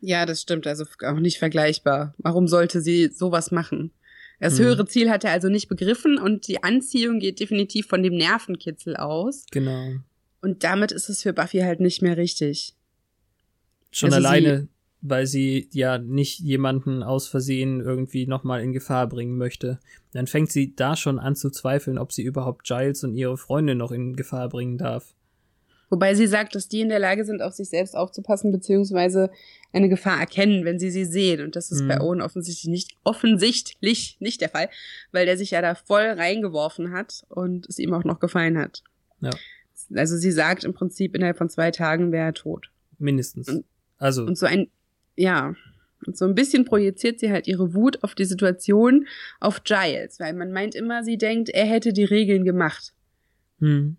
Ja, 0.00 0.24
das 0.24 0.40
stimmt, 0.40 0.66
also 0.66 0.84
auch 1.06 1.18
nicht 1.20 1.38
vergleichbar. 1.38 2.14
Warum 2.18 2.48
sollte 2.48 2.80
sie 2.80 3.08
sowas 3.08 3.50
machen? 3.50 3.90
Das 4.38 4.58
Hm. 4.58 4.64
höhere 4.64 4.86
Ziel 4.86 5.10
hat 5.10 5.24
er 5.24 5.32
also 5.32 5.50
nicht 5.50 5.68
begriffen 5.68 6.16
und 6.18 6.48
die 6.48 6.62
Anziehung 6.62 7.18
geht 7.18 7.40
definitiv 7.40 7.88
von 7.88 8.02
dem 8.02 8.14
Nervenkitzel 8.16 8.96
aus. 8.96 9.44
Genau. 9.50 9.96
Und 10.40 10.64
damit 10.64 10.92
ist 10.92 11.10
es 11.10 11.20
für 11.22 11.34
Buffy 11.34 11.58
halt 11.58 11.80
nicht 11.80 12.00
mehr 12.00 12.16
richtig. 12.16 12.74
Schon 13.90 14.12
Also 14.12 14.26
alleine, 14.26 14.68
weil 15.02 15.26
sie 15.26 15.68
ja 15.72 15.98
nicht 15.98 16.40
jemanden 16.40 17.02
aus 17.02 17.26
Versehen 17.28 17.80
irgendwie 17.80 18.26
nochmal 18.26 18.62
in 18.62 18.72
Gefahr 18.72 19.08
bringen 19.08 19.36
möchte. 19.38 19.80
Dann 20.12 20.26
fängt 20.26 20.52
sie 20.52 20.74
da 20.76 20.96
schon 20.96 21.18
an 21.18 21.36
zu 21.36 21.50
zweifeln, 21.50 21.98
ob 21.98 22.12
sie 22.12 22.22
überhaupt 22.22 22.64
Giles 22.66 23.02
und 23.04 23.14
ihre 23.14 23.36
Freunde 23.38 23.74
noch 23.74 23.92
in 23.92 24.14
Gefahr 24.14 24.48
bringen 24.48 24.78
darf. 24.78 25.14
Wobei 25.92 26.14
sie 26.14 26.28
sagt, 26.28 26.54
dass 26.54 26.68
die 26.68 26.82
in 26.82 26.88
der 26.88 27.00
Lage 27.00 27.24
sind, 27.24 27.42
auf 27.42 27.52
sich 27.54 27.68
selbst 27.68 27.96
aufzupassen, 27.96 28.52
beziehungsweise 28.52 29.28
eine 29.72 29.88
Gefahr 29.88 30.20
erkennen, 30.20 30.64
wenn 30.64 30.78
sie 30.78 30.90
sie 30.92 31.04
sehen. 31.04 31.40
Und 31.42 31.56
das 31.56 31.72
ist 31.72 31.82
Mhm. 31.82 31.88
bei 31.88 32.00
Owen 32.00 32.20
offensichtlich 32.22 32.70
nicht, 32.70 32.92
offensichtlich 33.02 34.16
nicht 34.20 34.40
der 34.40 34.50
Fall, 34.50 34.68
weil 35.12 35.26
der 35.26 35.36
sich 35.36 35.50
ja 35.50 35.62
da 35.62 35.74
voll 35.74 36.04
reingeworfen 36.04 36.92
hat 36.92 37.24
und 37.28 37.66
es 37.68 37.78
ihm 37.80 37.92
auch 37.92 38.04
noch 38.04 38.20
gefallen 38.20 38.56
hat. 38.58 38.84
Ja. 39.20 39.30
Also 39.94 40.16
sie 40.16 40.30
sagt 40.30 40.62
im 40.62 40.74
Prinzip, 40.74 41.16
innerhalb 41.16 41.38
von 41.38 41.48
zwei 41.50 41.70
Tagen 41.72 42.12
wäre 42.12 42.26
er 42.26 42.34
tot. 42.34 42.70
Mindestens. 42.98 43.48
Und- 43.48 43.64
Also, 44.00 44.24
Und 44.24 44.36
so 44.36 44.46
ein, 44.46 44.68
ja, 45.16 45.54
und 46.06 46.16
so 46.16 46.24
ein 46.24 46.34
bisschen 46.34 46.64
projiziert 46.64 47.20
sie 47.20 47.30
halt 47.30 47.46
ihre 47.46 47.74
Wut 47.74 48.02
auf 48.02 48.14
die 48.16 48.24
Situation 48.24 49.06
auf 49.38 49.62
Giles, 49.62 50.18
weil 50.18 50.32
man 50.34 50.50
meint 50.50 50.74
immer, 50.74 51.04
sie 51.04 51.18
denkt, 51.18 51.50
er 51.50 51.66
hätte 51.66 51.92
die 51.92 52.04
Regeln 52.04 52.44
gemacht. 52.44 52.92
hm, 53.60 53.96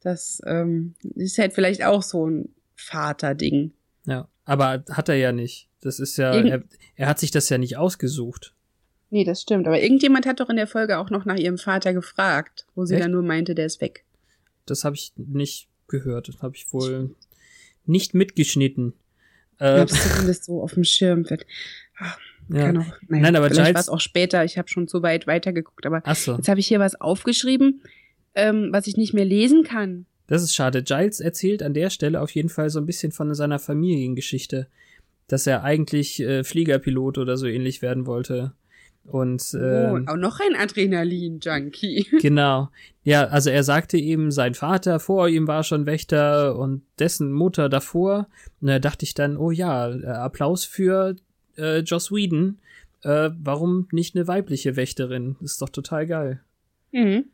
Das 0.00 0.40
ähm, 0.46 0.94
ist 1.14 1.38
halt 1.38 1.52
vielleicht 1.52 1.84
auch 1.84 2.02
so 2.02 2.26
ein 2.28 2.48
Vaterding. 2.74 3.72
ja. 4.06 4.28
Aber 4.44 4.82
hat 4.88 5.10
er 5.10 5.16
ja 5.16 5.30
nicht. 5.30 5.68
Das 5.82 6.00
ist 6.00 6.16
ja, 6.16 6.32
Irgend- 6.34 6.50
er, 6.50 6.62
er 6.96 7.06
hat 7.08 7.18
sich 7.18 7.30
das 7.30 7.50
ja 7.50 7.58
nicht 7.58 7.76
ausgesucht. 7.76 8.54
Nee, 9.10 9.24
das 9.24 9.42
stimmt. 9.42 9.66
Aber 9.66 9.78
irgendjemand 9.78 10.24
hat 10.24 10.40
doch 10.40 10.48
in 10.48 10.56
der 10.56 10.66
Folge 10.66 10.96
auch 10.96 11.10
noch 11.10 11.26
nach 11.26 11.36
ihrem 11.36 11.58
Vater 11.58 11.92
gefragt, 11.92 12.66
wo 12.74 12.86
sie 12.86 12.94
Echt? 12.94 13.04
dann 13.04 13.10
nur 13.10 13.22
meinte, 13.22 13.54
der 13.54 13.66
ist 13.66 13.82
weg. 13.82 14.06
Das 14.64 14.84
habe 14.84 14.96
ich 14.96 15.12
nicht 15.16 15.68
gehört. 15.86 16.28
Das 16.28 16.40
habe 16.40 16.56
ich 16.56 16.72
wohl 16.72 17.14
nicht 17.84 18.14
mitgeschnitten. 18.14 18.94
Ich 19.58 19.64
Äh, 19.66 19.80
hab's 19.80 20.08
zumindest 20.10 20.44
so 20.44 20.62
auf 20.62 20.74
dem 20.74 20.84
Schirm. 20.84 21.28
Wird. 21.28 21.46
ja. 22.48 22.66
Kann 22.66 22.78
auch, 22.78 22.86
naja, 23.08 23.22
Nein, 23.22 23.36
aber 23.36 23.48
vielleicht 23.50 23.74
war 23.74 23.80
es 23.80 23.88
auch 23.88 24.00
später. 24.00 24.44
Ich 24.44 24.56
habe 24.58 24.68
schon 24.68 24.88
zu 24.88 25.02
weit 25.02 25.26
weitergeguckt. 25.26 25.84
Aber 25.86 26.02
so. 26.14 26.36
jetzt 26.36 26.48
habe 26.48 26.60
ich 26.60 26.66
hier 26.68 26.80
was 26.80 27.00
aufgeschrieben, 27.00 27.82
ähm, 28.34 28.68
was 28.72 28.86
ich 28.86 28.96
nicht 28.96 29.14
mehr 29.14 29.24
lesen 29.24 29.64
kann. 29.64 30.06
Das 30.28 30.42
ist 30.42 30.54
schade. 30.54 30.82
Giles 30.82 31.20
erzählt 31.20 31.62
an 31.62 31.74
der 31.74 31.90
Stelle 31.90 32.20
auf 32.20 32.30
jeden 32.30 32.50
Fall 32.50 32.70
so 32.70 32.78
ein 32.78 32.86
bisschen 32.86 33.12
von 33.12 33.34
seiner 33.34 33.58
Familiengeschichte, 33.58 34.68
dass 35.26 35.46
er 35.46 35.64
eigentlich 35.64 36.20
äh, 36.20 36.44
Fliegerpilot 36.44 37.18
oder 37.18 37.36
so 37.36 37.46
ähnlich 37.46 37.82
werden 37.82 38.06
wollte. 38.06 38.52
Und 39.10 39.42
oh, 39.54 39.58
ähm, 39.58 40.08
auch 40.08 40.16
noch 40.16 40.38
ein 40.38 40.54
Adrenalin-Junkie. 40.54 42.06
genau. 42.20 42.68
Ja, 43.04 43.24
also 43.24 43.48
er 43.48 43.64
sagte 43.64 43.96
eben, 43.96 44.30
sein 44.30 44.54
Vater 44.54 45.00
vor 45.00 45.28
ihm 45.28 45.48
war 45.48 45.64
schon 45.64 45.86
Wächter 45.86 46.56
und 46.56 46.82
dessen 46.98 47.32
Mutter 47.32 47.70
davor. 47.70 48.28
Und 48.60 48.68
da 48.68 48.78
dachte 48.78 49.04
ich 49.04 49.14
dann, 49.14 49.38
oh 49.38 49.50
ja, 49.50 49.90
äh, 49.90 50.06
Applaus 50.06 50.66
für 50.66 51.16
äh, 51.56 51.78
Joss 51.78 52.12
Whedon. 52.12 52.58
Äh, 53.02 53.30
warum 53.38 53.88
nicht 53.92 54.14
eine 54.14 54.28
weibliche 54.28 54.76
Wächterin? 54.76 55.36
Ist 55.40 55.62
doch 55.62 55.70
total 55.70 56.06
geil. 56.06 56.42
Mhm. 56.92 57.24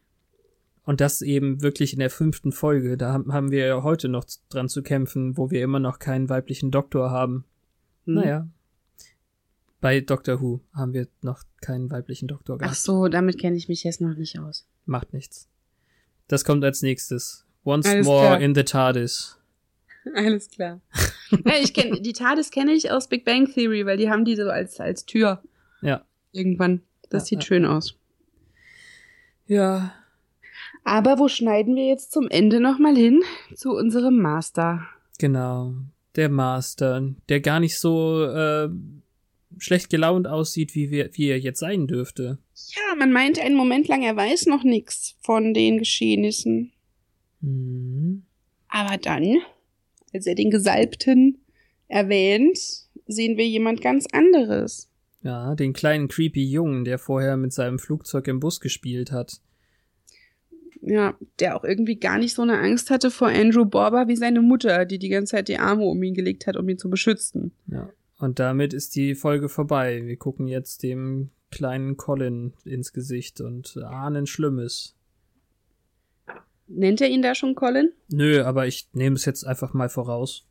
Und 0.85 1.01
das 1.01 1.23
eben 1.23 1.63
wirklich 1.63 1.93
in 1.93 1.99
der 1.99 2.11
fünften 2.11 2.53
Folge. 2.53 2.97
Da 2.97 3.13
haben 3.13 3.51
wir 3.51 3.67
ja 3.67 3.83
heute 3.83 4.09
noch 4.09 4.27
dran 4.51 4.69
zu 4.69 4.83
kämpfen, 4.83 5.37
wo 5.37 5.51
wir 5.51 5.63
immer 5.63 5.81
noch 5.81 5.99
keinen 5.99 6.29
weiblichen 6.29 6.71
Doktor 6.71 7.11
haben. 7.11 7.47
Hm. 8.05 8.15
Naja. 8.15 8.49
Bei 9.85 10.01
Doctor 10.01 10.41
Who 10.41 10.61
haben 10.73 10.95
wir 10.95 11.09
noch 11.21 11.43
keinen 11.61 11.91
weiblichen 11.91 12.27
Doktor 12.27 12.55
Ach 12.55 12.59
gehabt. 12.61 12.77
so, 12.79 13.09
damit 13.09 13.39
kenne 13.39 13.55
ich 13.59 13.69
mich 13.69 13.85
jetzt 13.85 14.01
noch 14.01 14.15
nicht 14.15 14.39
aus. 14.39 14.67
Macht 14.87 15.13
nichts. 15.13 15.47
Das 16.27 16.43
kommt 16.43 16.65
als 16.65 16.81
nächstes. 16.81 17.45
Once 17.67 17.87
Alles 17.87 18.07
more 18.07 18.29
klar. 18.29 18.41
in 18.41 18.55
the 18.55 18.63
TARDIS. 18.63 19.39
Alles 20.15 20.49
klar. 20.49 20.81
ja, 21.45 21.53
ich 21.63 21.75
kenn, 21.75 22.03
die 22.03 22.15
TARDIS 22.15 22.51
kenne 22.51 22.73
ich 22.73 22.91
aus 22.91 23.09
Big 23.09 23.27
Bang 23.27 23.45
Theory, 23.53 23.85
weil 23.85 23.99
die 23.99 24.09
haben 24.09 24.25
die 24.25 24.37
so 24.37 24.49
als, 24.49 24.81
als 24.81 25.05
Tür 25.05 25.43
Ja. 25.83 26.03
irgendwann. 26.33 26.81
Das 27.11 27.25
Ja, 27.25 27.27
sieht 27.27 27.41
ja. 27.41 27.47
schön 27.49 27.67
aus. 27.67 27.95
Ja. 29.47 29.93
Aber 30.85 31.19
wo 31.19 31.29
schneiden 31.29 31.77
wir 31.77 31.87
jetzt 31.89 32.11
zum 32.11 32.29
Ende 32.29 32.59
nochmal 32.59 32.97
hin? 32.97 33.23
Zu 33.55 33.73
unserem 33.73 34.17
Master. 34.23 34.87
Genau. 35.19 35.75
Der 36.17 36.31
Master, 36.31 37.03
der 37.29 37.41
gar 37.43 37.61
nicht 37.61 37.79
so 37.79 38.25
äh, 38.25 38.71
schlecht 39.59 39.91
gelaunt 39.91 40.27
aussieht, 40.27 40.75
wie, 40.75 40.91
wir, 40.91 41.11
wie 41.13 41.29
er 41.29 41.39
jetzt 41.39 41.61
sein 41.61 41.87
dürfte. 41.87 42.39
Ja, 42.55 42.95
man 42.97 43.13
meint 43.13 43.39
einen 43.39 43.57
Moment 43.57 43.89
lang, 43.89 44.03
er 44.03 44.17
weiß 44.17 44.47
noch 44.47 44.65
nichts 44.65 45.17
von 45.21 45.55
den 45.55 45.79
Geschehnissen. 45.79 46.73
Mhm. 47.41 48.25
Aber 48.69 48.97
dann, 48.97 49.39
als 50.13 50.27
er 50.27 50.35
den 50.35 50.51
Gesalbten 50.51 51.39
erwähnt, 51.89 52.59
sehen 53.07 53.37
wir 53.37 53.47
jemand 53.47 53.81
ganz 53.81 54.07
anderes. 54.13 54.91
Ja, 55.23 55.55
den 55.55 55.73
kleinen 55.73 56.09
creepy 56.09 56.45
Jungen, 56.45 56.85
der 56.85 56.99
vorher 56.99 57.37
mit 57.37 57.53
seinem 57.53 57.79
Flugzeug 57.79 58.29
im 58.29 58.41
Bus 58.41 58.61
gespielt 58.61 59.11
hat. 59.11 59.41
Ja, 60.83 61.17
der 61.41 61.57
auch 61.57 61.65
irgendwie 61.65 61.97
gar 61.97 62.19
nicht 62.19 62.35
so 62.35 62.43
eine 62.43 62.59
Angst 62.59 62.91
hatte 62.91 63.11
vor 63.11 63.29
Andrew 63.29 63.65
Borber 63.65 64.07
wie 64.07 64.17
seine 64.17 64.43
Mutter, 64.43 64.85
die 64.85 64.99
die 64.99 65.09
ganze 65.09 65.33
Zeit 65.33 65.49
die 65.49 65.59
Arme 65.59 65.85
um 65.85 66.03
ihn 66.03 66.13
gelegt 66.13 66.47
hat, 66.47 66.57
um 66.57 66.69
ihn 66.69 66.77
zu 66.77 66.91
beschützen. 66.91 67.53
Ja. 67.69 67.89
Und 68.25 68.39
damit 68.39 68.73
ist 68.73 68.97
die 68.97 69.15
Folge 69.15 69.51
vorbei. 69.51 70.01
Wir 70.07 70.17
gucken 70.17 70.47
jetzt 70.49 70.83
dem 70.83 71.29
kleinen 71.51 71.99
Colin 71.99 72.55
ins 72.65 72.95
Gesicht 72.95 73.43
und 73.43 73.77
ahnen 73.85 74.27
Schlimmes. 74.27 74.97
Nennt 76.67 77.03
er 77.03 77.11
ihn 77.11 77.21
da 77.21 77.35
schon 77.35 77.55
Colin? 77.55 77.93
Nö, 78.09 78.43
aber 78.43 78.67
ich 78.67 78.89
nehme 78.95 79.17
es 79.17 79.27
jetzt 79.27 79.45
einfach 79.47 79.75
mal 79.75 79.91
voraus. 79.91 80.47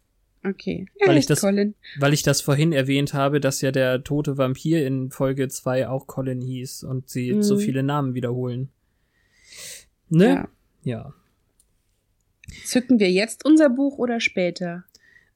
Okay. 0.46 0.86
Weil 1.00 1.08
Er 1.08 1.14
ich 1.14 1.18
heißt 1.22 1.30
das- 1.32 1.42
Colin. 1.42 1.74
Weil 1.98 2.14
ich 2.14 2.22
das 2.22 2.42
vorhin 2.42 2.74
erwähnt 2.74 3.16
habe, 3.16 3.40
dass 3.40 3.62
ja 3.62 3.72
der 3.72 4.04
tote 4.04 4.38
Vampir 4.38 4.86
in 4.86 5.10
Folge 5.10 5.48
2 5.48 5.88
auch 5.88 6.06
Colin 6.06 6.42
hieß 6.42 6.84
und 6.84 7.10
sie 7.10 7.34
Mhm. 7.34 7.42
so 7.42 7.58
viele 7.58 7.82
Namen 7.82 8.14
wiederholen. 8.14 8.70
Ne? 10.10 10.28
Ja. 10.28 10.48
Ja. 10.84 11.14
Zücken 12.66 13.00
wir 13.00 13.10
jetzt 13.12 13.44
unser 13.46 13.72
Buch 13.72 13.98
oder 13.98 14.20
später? 14.20 14.84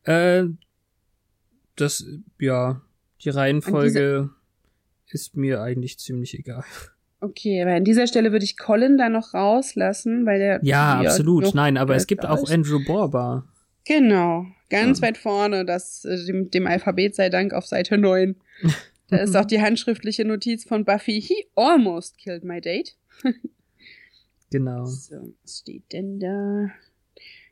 Äh, 0.03 0.43
das, 1.77 2.05
ja, 2.39 2.81
die 3.21 3.29
Reihenfolge 3.29 4.29
ist 5.09 5.37
mir 5.37 5.61
eigentlich 5.61 5.97
ziemlich 5.99 6.37
egal. 6.37 6.63
Okay, 7.19 7.61
aber 7.61 7.73
an 7.73 7.83
dieser 7.85 8.05
Stelle 8.05 8.31
würde 8.31 8.45
ich 8.45 8.57
Colin 8.57 8.97
da 8.97 9.09
noch 9.09 9.33
rauslassen, 9.33 10.25
weil 10.25 10.37
der. 10.39 10.59
Ja, 10.63 10.99
absolut. 10.99 11.55
Nein, 11.55 11.77
aber 11.77 11.95
es 11.95 12.05
gibt 12.05 12.25
auch 12.25 12.43
ist. 12.43 12.51
Andrew 12.51 12.79
Borba. 12.85 13.47
Genau, 13.85 14.45
ganz 14.69 14.99
Ja. 14.99 15.07
weit 15.07 15.17
vorne, 15.17 15.65
das 15.65 16.01
dem, 16.01 16.51
dem 16.51 16.67
Alphabet 16.67 17.15
sei 17.15 17.29
Dank 17.29 17.53
auf 17.53 17.65
Seite 17.65 17.97
9. 17.97 18.35
Da 19.09 19.19
ist 19.19 19.37
auch 19.37 19.45
die 19.45 19.61
handschriftliche 19.61 20.25
Notiz 20.25 20.65
von 20.65 20.83
Buffy. 20.83 21.21
He 21.21 21.47
almost 21.55 22.17
killed 22.17 22.43
my 22.43 22.59
date. 22.59 22.97
Genau. 24.49 24.85
So, 24.85 25.33
was 25.43 25.59
steht 25.59 25.91
denn 25.93 26.19
da? 26.19 26.69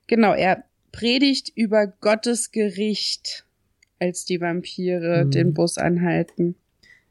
Genau, 0.08 0.34
er 0.34 0.64
predigt 0.92 1.52
über 1.56 1.88
Gottes 1.88 2.52
Gericht, 2.52 3.45
als 4.00 4.26
die 4.26 4.42
Vampire 4.42 5.26
Mhm. 5.26 5.32
den 5.32 5.54
Bus 5.54 5.78
anhalten. 5.78 6.56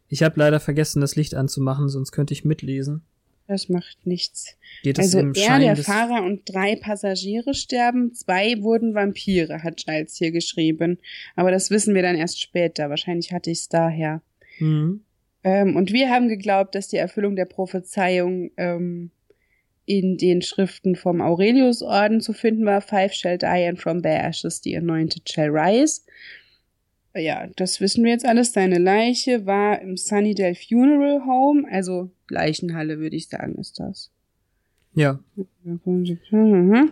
Ich 0.08 0.22
habe 0.22 0.38
leider 0.38 0.60
vergessen, 0.60 1.00
das 1.00 1.16
Licht 1.16 1.34
anzumachen, 1.34 1.88
sonst 1.88 2.12
könnte 2.12 2.34
ich 2.34 2.44
mitlesen. 2.44 3.02
Das 3.46 3.68
macht 3.68 4.06
nichts. 4.06 4.56
Geht 4.82 4.98
Also 4.98 5.18
im 5.18 5.34
er, 5.34 5.58
der 5.58 5.76
Fahrer 5.76 6.24
und 6.24 6.42
drei 6.46 6.76
Passagiere 6.76 7.52
sterben, 7.52 8.14
zwei 8.14 8.62
wurden 8.62 8.94
Vampire, 8.94 9.62
hat 9.62 9.84
Giles 9.84 10.16
hier 10.16 10.30
geschrieben. 10.30 10.98
Aber 11.36 11.50
das 11.50 11.70
wissen 11.70 11.94
wir 11.94 12.02
dann 12.02 12.16
erst 12.16 12.40
später. 12.40 12.88
Wahrscheinlich 12.88 13.32
hatte 13.32 13.50
ich 13.50 13.58
es 13.58 13.68
daher. 13.68 14.22
Mhm. 14.60 15.02
Ähm, 15.42 15.76
und 15.76 15.92
wir 15.92 16.08
haben 16.08 16.28
geglaubt, 16.28 16.74
dass 16.74 16.88
die 16.88 16.96
Erfüllung 16.96 17.36
der 17.36 17.44
Prophezeiung 17.44 18.50
ähm, 18.56 19.10
in 19.84 20.16
den 20.16 20.40
Schriften 20.40 20.96
vom 20.96 21.20
Aurelius-Orden 21.20 22.22
zu 22.22 22.32
finden 22.32 22.64
war. 22.64 22.80
Five 22.80 23.12
shall 23.12 23.36
die 23.36 23.46
and 23.46 23.78
from 23.78 24.02
their 24.02 24.24
ashes 24.24 24.62
the 24.62 24.74
anointed 24.74 25.28
shall 25.28 25.50
rise. 25.50 26.00
Ja, 27.16 27.46
das 27.56 27.80
wissen 27.80 28.04
wir 28.04 28.10
jetzt 28.10 28.26
alles. 28.26 28.52
Seine 28.52 28.78
Leiche 28.78 29.46
war 29.46 29.80
im 29.80 29.96
Sunnydale 29.96 30.56
Funeral 30.56 31.24
Home, 31.26 31.64
also 31.70 32.10
Leichenhalle, 32.28 32.98
würde 32.98 33.16
ich 33.16 33.28
sagen, 33.28 33.54
ist 33.56 33.78
das. 33.78 34.10
Ja. 34.94 35.20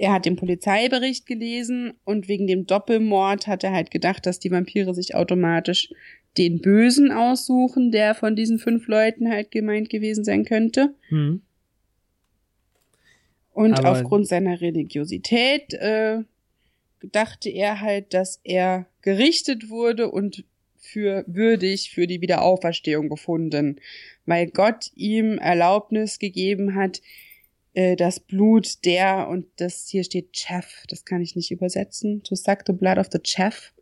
Er 0.00 0.12
hat 0.12 0.26
den 0.26 0.36
Polizeibericht 0.36 1.26
gelesen 1.26 1.92
und 2.04 2.28
wegen 2.28 2.46
dem 2.46 2.66
Doppelmord 2.66 3.48
hat 3.48 3.64
er 3.64 3.72
halt 3.72 3.90
gedacht, 3.90 4.26
dass 4.26 4.38
die 4.38 4.52
Vampire 4.52 4.94
sich 4.94 5.16
automatisch 5.16 5.92
den 6.36 6.60
Bösen 6.60 7.10
aussuchen, 7.10 7.90
der 7.90 8.14
von 8.14 8.36
diesen 8.36 8.60
fünf 8.60 8.86
Leuten 8.86 9.28
halt 9.28 9.50
gemeint 9.50 9.90
gewesen 9.90 10.22
sein 10.22 10.44
könnte. 10.44 10.94
Hm. 11.08 11.42
Und 13.52 13.74
Aber- 13.74 13.90
aufgrund 13.90 14.28
seiner 14.28 14.60
Religiosität 14.60 15.74
äh, 15.74 16.20
dachte 17.12 17.48
er 17.50 17.80
halt, 17.80 18.14
dass 18.14 18.40
er 18.44 18.86
gerichtet 19.02 19.68
wurde 19.70 20.10
und 20.10 20.44
für 20.76 21.24
würdig 21.26 21.90
für 21.90 22.06
die 22.06 22.20
Wiederauferstehung 22.20 23.08
befunden, 23.08 23.80
weil 24.26 24.46
Gott 24.50 24.90
ihm 24.94 25.38
Erlaubnis 25.38 26.18
gegeben 26.18 26.74
hat, 26.74 27.00
äh, 27.74 27.94
das 27.96 28.20
Blut 28.20 28.84
der 28.84 29.28
und 29.28 29.46
das 29.56 29.86
hier 29.88 30.04
steht 30.04 30.36
Chef, 30.38 30.84
das 30.88 31.04
kann 31.04 31.20
ich 31.20 31.36
nicht 31.36 31.50
übersetzen, 31.50 32.22
to 32.22 32.34
suck 32.34 32.60
the 32.66 32.72
blood 32.72 32.96
of 32.98 33.08
the 33.12 33.18
Chef. 33.22 33.72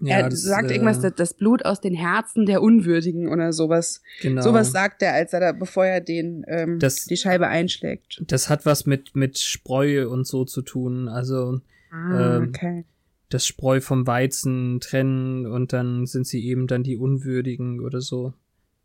ja 0.00 0.18
er 0.20 0.28
das, 0.28 0.42
sagt 0.42 0.70
äh, 0.70 0.74
irgendwas, 0.74 1.00
das, 1.00 1.14
das 1.14 1.34
Blut 1.34 1.64
aus 1.64 1.80
den 1.80 1.94
Herzen 1.94 2.46
der 2.46 2.62
Unwürdigen 2.62 3.28
oder 3.28 3.52
sowas. 3.52 4.00
Genau. 4.20 4.42
Sowas 4.42 4.70
sagt 4.72 5.02
er, 5.02 5.12
als 5.12 5.32
er 5.32 5.40
da, 5.40 5.52
bevor 5.52 5.86
er 5.86 6.00
den 6.00 6.44
ähm, 6.48 6.78
Das- 6.80 7.04
die 7.04 7.16
Scheibe 7.16 7.46
einschlägt. 7.48 8.22
Das 8.26 8.48
hat 8.48 8.64
was 8.66 8.86
mit, 8.86 9.14
mit 9.14 9.38
Spreu 9.38 10.08
und 10.08 10.26
so 10.26 10.44
zu 10.44 10.62
tun. 10.62 11.08
Also 11.08 11.60
Ah, 11.90 12.36
Ähm, 12.38 12.48
okay. 12.48 12.84
das 13.30 13.46
Spreu 13.46 13.80
vom 13.80 14.06
Weizen 14.06 14.80
trennen 14.80 15.46
und 15.46 15.72
dann 15.72 16.06
sind 16.06 16.26
sie 16.26 16.44
eben 16.46 16.66
dann 16.66 16.82
die 16.82 16.96
Unwürdigen 16.96 17.80
oder 17.80 18.00
so. 18.00 18.32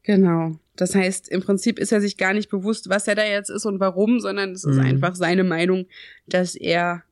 Genau. 0.03 0.57
Das 0.75 0.95
heißt, 0.95 1.29
im 1.29 1.41
Prinzip 1.41 1.79
ist 1.79 1.91
er 1.93 2.01
sich 2.01 2.17
gar 2.17 2.33
nicht 2.33 2.49
bewusst, 2.49 2.89
was 2.89 3.07
er 3.07 3.15
da 3.15 3.23
jetzt 3.23 3.49
ist 3.49 3.65
und 3.65 3.79
warum, 3.79 4.19
sondern 4.19 4.51
es 4.51 4.65
ist 4.65 4.75
Mhm. 4.77 4.81
einfach 4.83 5.15
seine 5.15 5.43
Meinung, 5.45 5.85
dass 6.27 6.55
er 6.55 7.03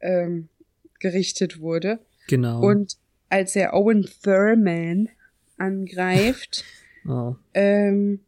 ähm, 0.00 0.48
gerichtet 1.00 1.60
wurde. 1.60 1.98
Genau. 2.28 2.60
Und 2.60 2.96
als 3.28 3.54
er 3.56 3.74
Owen 3.74 4.06
Thurman 4.22 5.08
angreift, 5.58 6.64
oh. 7.08 7.36
ähm, 7.54 8.20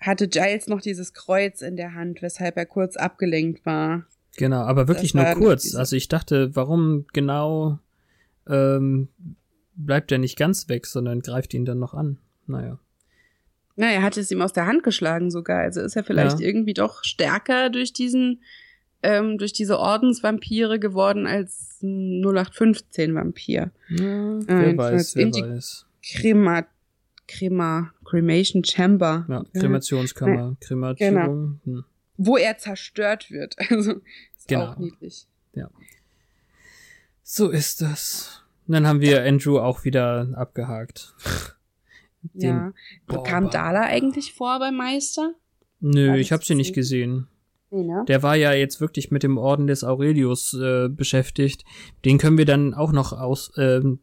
hatte 0.00 0.28
Giles 0.28 0.66
noch 0.68 0.80
dieses 0.80 1.14
Kreuz 1.14 1.62
in 1.62 1.76
der 1.76 1.94
Hand, 1.94 2.22
weshalb 2.22 2.56
er 2.56 2.66
kurz 2.66 2.96
abgelenkt 2.96 3.64
war. 3.66 4.06
Genau, 4.36 4.62
aber 4.62 4.88
wirklich 4.88 5.12
Das 5.12 5.36
nur 5.36 5.44
kurz. 5.46 5.74
Also 5.74 5.96
ich 5.96 6.08
dachte, 6.08 6.54
warum 6.56 7.06
genau 7.12 7.78
ähm, 8.48 9.08
bleibt 9.76 10.12
er 10.12 10.18
nicht 10.18 10.36
ganz 10.38 10.68
weg, 10.68 10.86
sondern 10.86 11.20
greift 11.20 11.54
ihn 11.54 11.64
dann 11.64 11.78
noch 11.78 11.94
an. 11.94 12.18
Naja. 12.46 12.78
Na, 13.76 13.86
er 13.90 14.02
hatte 14.02 14.20
es 14.20 14.30
ihm 14.30 14.40
aus 14.42 14.52
der 14.52 14.66
Hand 14.66 14.82
geschlagen 14.82 15.30
sogar. 15.30 15.60
Also 15.60 15.80
ist 15.80 15.96
er 15.96 16.04
vielleicht 16.04 16.40
Ja. 16.40 16.46
irgendwie 16.46 16.74
doch 16.74 17.02
stärker 17.02 17.70
durch 17.70 17.92
diesen, 17.92 18.42
ähm, 19.02 19.38
durch 19.38 19.52
diese 19.52 19.78
Ordensvampire 19.78 20.78
geworden 20.78 21.26
als 21.26 21.80
ein 21.82 22.20
0815 22.20 23.14
Vampir. 23.14 23.70
Ja, 23.88 24.04
Äh, 24.38 24.40
wer 24.46 24.66
jedenfalls 24.66 25.16
weiß, 25.16 25.34
wer 25.34 25.48
weiß. 25.56 25.86
Crema, 26.02 26.66
Crema, 27.26 27.92
Cremation 28.04 28.62
Chamber. 28.64 29.26
Ja, 29.28 29.42
Kremationskammer, 29.58 30.56
Krematierung. 30.60 31.60
Hm. 31.64 31.84
Wo 32.16 32.36
er 32.36 32.58
zerstört 32.58 33.30
wird. 33.30 33.56
Also, 33.70 33.92
ist 34.36 34.48
Genau. 34.48 34.72
auch 34.72 34.76
niedlich. 34.76 35.26
So 37.26 37.48
ist 37.48 37.80
das. 37.80 38.42
Dann 38.66 38.86
haben 38.86 39.00
wir 39.00 39.24
Andrew 39.24 39.58
auch 39.58 39.84
wieder 39.84 40.28
abgehakt. 40.34 41.14
Den, 42.22 42.74
ja. 43.10 43.22
Kam 43.22 43.50
Dala 43.50 43.82
eigentlich 43.82 44.34
vor 44.34 44.58
beim 44.58 44.76
Meister? 44.76 45.32
Nö, 45.80 46.16
ich 46.16 46.28
das 46.28 46.38
hab 46.38 46.44
sie 46.44 46.54
nicht 46.54 46.74
gesehen. 46.74 47.28
Nee, 47.70 47.82
ne? 47.82 48.04
Der 48.08 48.22
war 48.22 48.36
ja 48.36 48.52
jetzt 48.52 48.80
wirklich 48.80 49.10
mit 49.10 49.22
dem 49.22 49.36
Orden 49.36 49.66
des 49.66 49.84
Aurelius 49.84 50.54
äh, 50.54 50.88
beschäftigt. 50.88 51.64
Den 52.04 52.18
können 52.18 52.38
wir 52.38 52.46
dann 52.46 52.72
auch 52.72 52.92
noch 52.92 53.12
aus 53.12 53.52
ähm, 53.56 53.98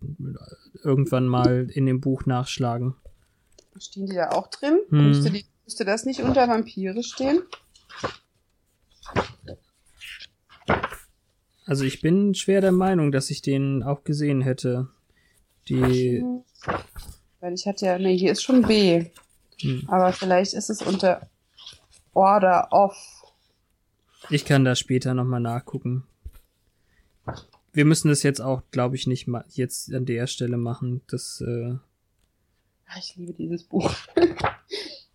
irgendwann 0.83 1.27
mal 1.27 1.67
in 1.71 1.85
dem 1.85 2.01
Buch 2.01 2.25
nachschlagen. 2.25 2.95
Stehen 3.79 4.05
die 4.07 4.15
da 4.15 4.31
auch 4.31 4.47
drin? 4.47 4.79
Hm. 4.89 5.07
Müsste, 5.07 5.31
die, 5.31 5.45
müsste 5.65 5.85
das 5.85 6.05
nicht 6.05 6.21
unter 6.21 6.47
Vampire 6.47 7.01
stehen? 7.01 7.41
Also 11.65 11.85
ich 11.85 12.01
bin 12.01 12.35
schwer 12.35 12.59
der 12.59 12.71
Meinung, 12.71 13.11
dass 13.11 13.29
ich 13.29 13.41
den 13.41 13.83
auch 13.83 14.03
gesehen 14.03 14.41
hätte. 14.41 14.89
Die 15.69 16.23
Weil 17.39 17.53
ich 17.53 17.65
hatte 17.65 17.85
ja, 17.85 17.97
nee, 17.97 18.17
hier 18.17 18.31
ist 18.31 18.43
schon 18.43 18.63
B. 18.63 19.05
Hm. 19.61 19.87
Aber 19.87 20.11
vielleicht 20.11 20.53
ist 20.53 20.69
es 20.69 20.81
unter 20.81 21.29
Order 22.13 22.67
of. 22.71 22.95
Ich 24.29 24.45
kann 24.45 24.65
da 24.65 24.75
später 24.75 25.13
nochmal 25.13 25.39
nachgucken. 25.39 26.03
Wir 27.73 27.85
müssen 27.85 28.09
das 28.09 28.23
jetzt 28.23 28.41
auch, 28.41 28.63
glaube 28.71 28.95
ich, 28.95 29.07
nicht 29.07 29.27
mal 29.27 29.45
jetzt 29.49 29.93
an 29.93 30.05
der 30.05 30.27
Stelle 30.27 30.57
machen. 30.57 31.01
Das, 31.07 31.41
äh, 31.41 31.75
Ach, 32.87 32.97
ich 32.97 33.15
liebe 33.15 33.33
dieses 33.33 33.63
Buch. 33.63 33.89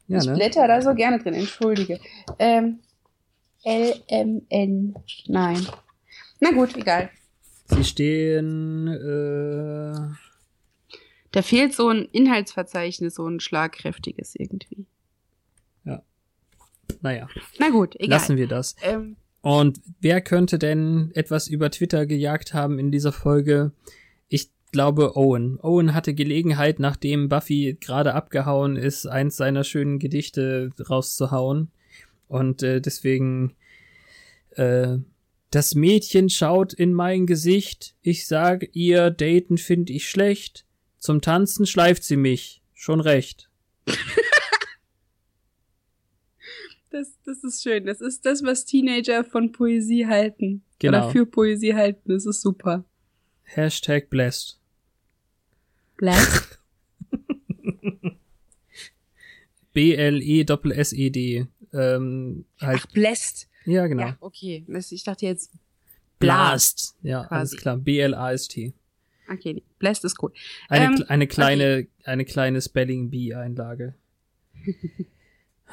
ja, 0.09 0.19
ich 0.19 0.27
ne? 0.27 0.35
blätter 0.35 0.67
da 0.69 0.81
so 0.83 0.95
gerne 0.95 1.19
drin, 1.19 1.35
entschuldige. 1.35 2.01
Ähm, 2.39 2.81
LMN. 3.65 4.95
Nein. 5.27 5.67
Na 6.41 6.51
gut, 6.53 6.77
egal. 6.77 7.11
Sie 7.67 7.85
stehen, 7.85 8.87
äh, 8.89 10.15
Da 11.33 11.43
fehlt 11.43 11.75
so 11.75 11.89
ein 11.89 12.05
Inhaltsverzeichnis, 12.13 13.17
so 13.17 13.27
ein 13.27 13.41
schlagkräftiges 13.41 14.35
irgendwie. 14.37 14.87
naja, 17.03 17.29
Na 17.59 17.69
gut, 17.71 17.97
egal. 17.97 18.11
lassen 18.11 18.37
wir 18.37 18.47
das. 18.47 18.77
Ähm, 18.83 19.17
Und 19.43 19.81
wer 20.01 20.21
könnte 20.21 20.59
denn 20.59 21.11
etwas 21.15 21.49
über 21.49 21.71
Twitter 21.71 22.07
gejagt 22.07 22.55
haben 22.55 22.79
in 22.79 22.91
dieser 22.93 23.13
Folge? 23.13 23.73
Ich 24.77 24.79
glaube 24.79 25.17
Owen. 25.17 25.59
Owen 25.63 25.95
hatte 25.95 26.13
Gelegenheit, 26.13 26.81
nachdem 26.81 27.31
Buffy 27.31 27.79
gerade 27.81 28.13
abgehauen 28.13 28.77
ist, 28.77 29.07
eins 29.07 29.39
seiner 29.39 29.65
schönen 29.65 29.99
Gedichte 29.99 30.71
rauszuhauen. 30.79 31.71
Und 32.29 32.63
äh, 32.63 32.83
deswegen, 32.83 33.57
äh, 34.51 34.99
das 35.51 35.75
Mädchen 35.75 36.29
schaut 36.29 36.75
in 36.75 36.93
mein 36.93 37.25
Gesicht. 37.25 37.95
Ich 38.03 38.27
sag 38.27 38.69
ihr, 38.75 39.09
daten 39.09 39.57
find 39.57 39.89
ich 39.89 40.11
schlecht. 40.11 40.67
Zum 40.99 41.23
Tanzen 41.23 41.65
schleift 41.65 42.05
sie 42.05 42.19
mich. 42.19 42.61
Schon 42.75 43.01
recht. 43.01 43.49
das, 46.91 47.17
das 47.25 47.43
ist 47.45 47.63
schön. 47.63 47.87
Das 47.87 48.03
ist 48.03 48.27
das, 48.27 48.43
was 48.45 48.67
Teenager 48.67 49.25
von 49.25 49.53
Poesie 49.53 50.07
halten. 50.07 50.65
Genau. 50.81 50.99
Oder 50.99 51.11
für 51.13 51.25
Poesie 51.25 51.73
halten. 51.73 52.13
Das 52.13 52.27
ist 52.27 52.43
super. 52.43 52.85
Hashtag 53.45 54.11
blessed. 54.11 54.59
Black. 55.97 56.59
B-L-E-S-S-E-D. 59.73 61.47
Ähm, 61.73 62.45
halt, 62.61 62.83
Ach, 62.83 62.93
blessed. 62.93 63.49
ja, 63.65 63.87
genau. 63.87 64.03
Ja, 64.03 64.17
okay. 64.21 64.65
Ich 64.91 65.05
dachte 65.05 65.27
jetzt 65.27 65.53
Blast. 66.19 66.97
Ja, 67.03 67.21
alles 67.23 67.51
Quasi. 67.51 67.57
klar. 67.57 67.77
B-L-A-S-T. 67.79 68.73
Okay. 69.31 69.63
Blessed 69.79 70.05
ist 70.05 70.23
cool. 70.23 70.33
Eine, 70.69 70.97
Ähm, 70.97 71.05
eine 71.09 71.27
kleine, 71.27 71.87
eine 72.05 72.25
kleine 72.25 72.61
Spelling 72.63 73.11
Bee-Einlage. 73.11 73.95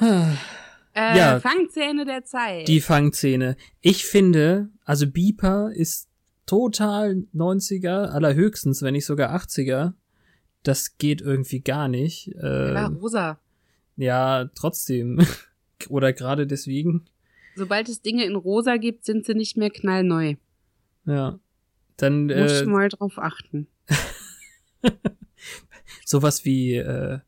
Äh, 0.00 1.16
Ja. 1.18 1.40
Fangzähne 1.40 2.04
der 2.04 2.24
Zeit. 2.24 2.68
Die 2.68 2.80
Fangszene. 2.80 3.56
Ich 3.80 4.04
finde, 4.04 4.68
also 4.84 5.08
Beeper 5.08 5.70
ist 5.72 6.08
total 6.46 7.24
90er, 7.34 8.08
allerhöchstens, 8.10 8.82
wenn 8.82 8.92
nicht 8.92 9.06
sogar 9.06 9.34
80er. 9.34 9.94
Das 10.64 10.98
geht 10.98 11.20
irgendwie 11.20 11.60
gar 11.60 11.86
nicht. 11.88 12.34
Äh, 12.34 12.74
ja, 12.74 12.86
rosa. 12.88 13.38
ja, 13.96 14.50
trotzdem. 14.54 15.24
Oder 15.88 16.12
gerade 16.12 16.46
deswegen. 16.46 17.04
Sobald 17.54 17.88
es 17.88 18.02
Dinge 18.02 18.24
in 18.24 18.34
rosa 18.34 18.78
gibt, 18.78 19.04
sind 19.04 19.26
sie 19.26 19.34
nicht 19.34 19.56
mehr 19.56 19.70
knallneu. 19.70 20.34
Ja. 21.06 21.38
Dann 21.96 22.26
Muss 22.26 22.52
äh, 22.52 22.64
schon 22.64 22.72
mal 22.72 22.88
drauf 22.88 23.18
achten. 23.18 23.68
sowas 26.04 26.44
wie 26.44 26.76
äh, 26.76 27.18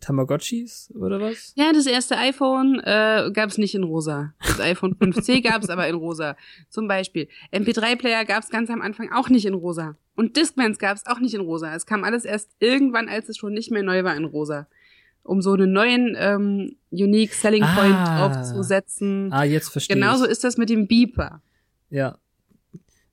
Tamagotchis 0.00 0.92
oder 0.94 1.20
was? 1.20 1.52
Ja, 1.56 1.72
das 1.72 1.86
erste 1.86 2.16
iPhone 2.16 2.80
äh, 2.80 3.30
gab 3.32 3.50
es 3.50 3.58
nicht 3.58 3.74
in 3.74 3.84
rosa. 3.84 4.34
Das 4.40 4.60
iPhone 4.60 4.94
5C 4.94 5.42
gab 5.42 5.62
es 5.62 5.70
aber 5.70 5.88
in 5.88 5.94
rosa. 5.94 6.36
Zum 6.68 6.88
Beispiel. 6.88 7.28
MP3-Player 7.52 8.24
gab 8.24 8.42
es 8.42 8.50
ganz 8.50 8.70
am 8.70 8.82
Anfang 8.82 9.12
auch 9.12 9.28
nicht 9.28 9.46
in 9.46 9.54
rosa. 9.54 9.96
Und 10.16 10.36
Discmans 10.36 10.78
gab 10.78 10.96
es 10.96 11.06
auch 11.06 11.18
nicht 11.18 11.34
in 11.34 11.40
rosa. 11.40 11.74
Es 11.74 11.86
kam 11.86 12.04
alles 12.04 12.24
erst 12.24 12.50
irgendwann, 12.60 13.08
als 13.08 13.28
es 13.28 13.36
schon 13.36 13.52
nicht 13.52 13.70
mehr 13.70 13.82
neu 13.82 14.04
war, 14.04 14.16
in 14.16 14.24
rosa. 14.24 14.68
Um 15.24 15.40
so 15.42 15.52
einen 15.54 15.72
neuen 15.72 16.14
ähm, 16.18 16.76
Unique 16.90 17.32
Selling 17.34 17.62
Point 17.64 17.94
Ah. 17.94 18.26
aufzusetzen. 18.26 19.32
Ah, 19.32 19.44
jetzt 19.44 19.70
verstehe 19.70 19.96
Genauso 19.96 20.24
ich. 20.26 20.30
ist 20.30 20.44
das 20.44 20.56
mit 20.58 20.68
dem 20.68 20.86
Beeper. 20.86 21.42
Ja. 21.90 22.18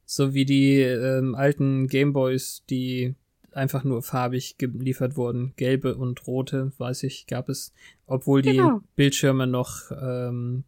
So 0.06 0.34
wie 0.34 0.44
die 0.46 0.80
ähm, 0.82 1.36
alten 1.36 1.88
Gameboys, 1.88 2.64
die 2.70 3.16
einfach 3.54 3.84
nur 3.86 4.04
farbig 4.04 4.58
geliefert 4.58 5.16
wurden. 5.16 5.54
Gelbe 5.56 5.96
und 5.96 6.28
rote, 6.28 6.72
weiß 6.78 7.04
ich, 7.04 7.28
gab 7.28 7.48
es, 7.50 7.74
obwohl 8.06 8.42
die 8.42 8.52
Genau. 8.52 8.82
Bildschirme 8.96 9.48
noch, 9.48 9.90
ähm, 9.92 10.66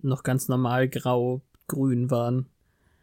noch 0.00 0.22
ganz 0.22 0.48
normal 0.48 0.88
grau-grün 0.88 2.10
waren. 2.10 2.46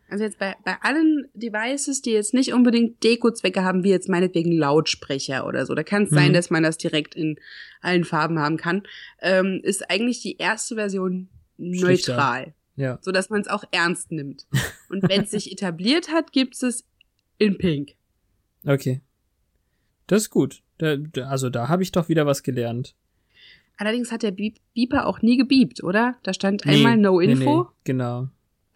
Also 0.09 0.23
jetzt 0.23 0.39
bei, 0.39 0.55
bei 0.65 0.75
allen 0.81 1.27
Devices, 1.33 2.01
die 2.01 2.11
jetzt 2.11 2.33
nicht 2.33 2.53
unbedingt 2.53 3.03
Deko-Zwecke 3.03 3.63
haben, 3.63 3.83
wie 3.83 3.89
jetzt 3.89 4.09
meinetwegen 4.09 4.51
Lautsprecher 4.51 5.45
oder 5.45 5.65
so, 5.65 5.75
da 5.75 5.83
kann 5.83 6.03
es 6.03 6.09
sein, 6.09 6.29
Mhm. 6.29 6.33
dass 6.33 6.49
man 6.49 6.63
das 6.63 6.77
direkt 6.77 7.15
in 7.15 7.39
allen 7.81 8.03
Farben 8.03 8.39
haben 8.39 8.57
kann, 8.57 8.83
ähm, 9.21 9.59
ist 9.63 9.89
eigentlich 9.89 10.21
die 10.21 10.37
erste 10.37 10.75
Version 10.75 11.29
Schlichter. 11.57 12.13
neutral, 12.13 12.53
Ja. 12.75 12.97
so 13.01 13.11
dass 13.11 13.29
man 13.29 13.41
es 13.41 13.47
auch 13.47 13.63
ernst 13.71 14.11
nimmt. 14.11 14.47
Und 14.89 15.07
wenn 15.09 15.21
es 15.23 15.31
sich 15.31 15.51
etabliert 15.51 16.09
hat, 16.11 16.31
gibt 16.31 16.61
es 16.63 16.85
in 17.37 17.57
Pink. 17.57 17.91
Okay. 18.65 19.01
Das 20.07 20.23
ist 20.23 20.29
gut. 20.29 20.63
Da, 20.79 20.95
also 21.29 21.49
da 21.49 21.67
habe 21.67 21.83
ich 21.83 21.91
doch 21.91 22.09
wieder 22.09 22.25
was 22.25 22.41
gelernt. 22.43 22.95
Allerdings 23.77 24.11
hat 24.11 24.23
der 24.23 24.31
Beep 24.31 24.55
Beeper 24.73 25.05
auch 25.07 25.21
nie 25.21 25.37
gebiept, 25.37 25.83
oder? 25.83 26.15
Da 26.23 26.33
stand 26.33 26.65
einmal 26.65 26.97
No 26.97 27.19
nee, 27.19 27.31
Info, 27.31 27.63
nee, 27.63 27.69
genau. 27.83 28.27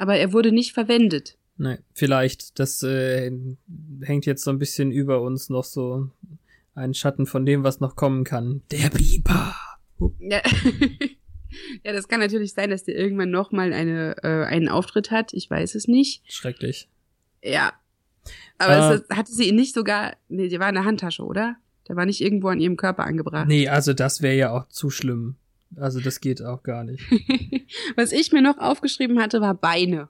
Aber 0.04 0.18
er 0.18 0.34
wurde 0.34 0.52
nicht 0.52 0.74
verwendet. 0.74 1.38
Nee, 1.56 1.78
vielleicht, 1.94 2.60
das 2.60 2.84
äh, 2.84 3.32
hängt 4.02 4.26
jetzt 4.26 4.44
so 4.44 4.52
ein 4.52 4.60
bisschen 4.60 4.92
über 4.92 5.22
uns 5.22 5.50
noch 5.50 5.64
so 5.64 6.10
ein 6.76 6.94
Schatten 6.94 7.26
von 7.26 7.46
dem, 7.46 7.64
was 7.64 7.80
noch 7.80 7.96
kommen 7.96 8.26
kann. 8.26 8.64
Der 8.70 8.90
Biber. 8.90 9.56
Ja. 10.20 10.42
ja, 11.86 11.94
das 11.94 12.10
kann 12.10 12.20
natürlich 12.20 12.52
sein, 12.52 12.70
dass 12.70 12.84
der 12.84 12.98
irgendwann 12.98 13.32
noch 13.32 13.54
mal 13.54 13.72
eine, 13.72 14.18
äh, 14.24 14.44
einen 14.44 14.68
Auftritt 14.68 15.10
hat. 15.10 15.32
Ich 15.32 15.50
weiß 15.50 15.76
es 15.76 15.88
nicht. 15.88 16.30
Schrecklich. 16.30 16.90
Ja. 17.42 17.72
Aber 18.58 18.92
Äh, 18.92 18.96
es, 18.96 19.16
hatte 19.16 19.32
sie 19.32 19.48
ihn 19.48 19.56
nicht 19.56 19.74
sogar, 19.74 20.18
nee, 20.28 20.50
die 20.50 20.60
war 20.60 20.68
in 20.68 20.76
der 20.76 20.84
Handtasche, 20.84 21.24
oder? 21.24 21.56
Der 21.88 21.96
war 21.96 22.06
nicht 22.06 22.20
irgendwo 22.20 22.50
an 22.50 22.60
ihrem 22.60 22.76
Körper 22.76 23.06
angebracht. 23.06 23.48
Nee, 23.48 23.70
also 23.70 23.94
das 23.94 24.22
wäre 24.22 24.36
ja 24.36 24.52
auch 24.52 24.68
zu 24.68 24.90
schlimm. 24.90 25.38
Also 25.78 26.00
das 26.00 26.22
geht 26.22 26.42
auch 26.42 26.64
gar 26.64 26.84
nicht. 26.84 27.04
Was 27.96 28.12
ich 28.12 28.32
mir 28.32 28.42
noch 28.42 28.58
aufgeschrieben 28.58 29.20
hatte, 29.20 29.42
war 29.42 29.54
Beine. 29.54 30.10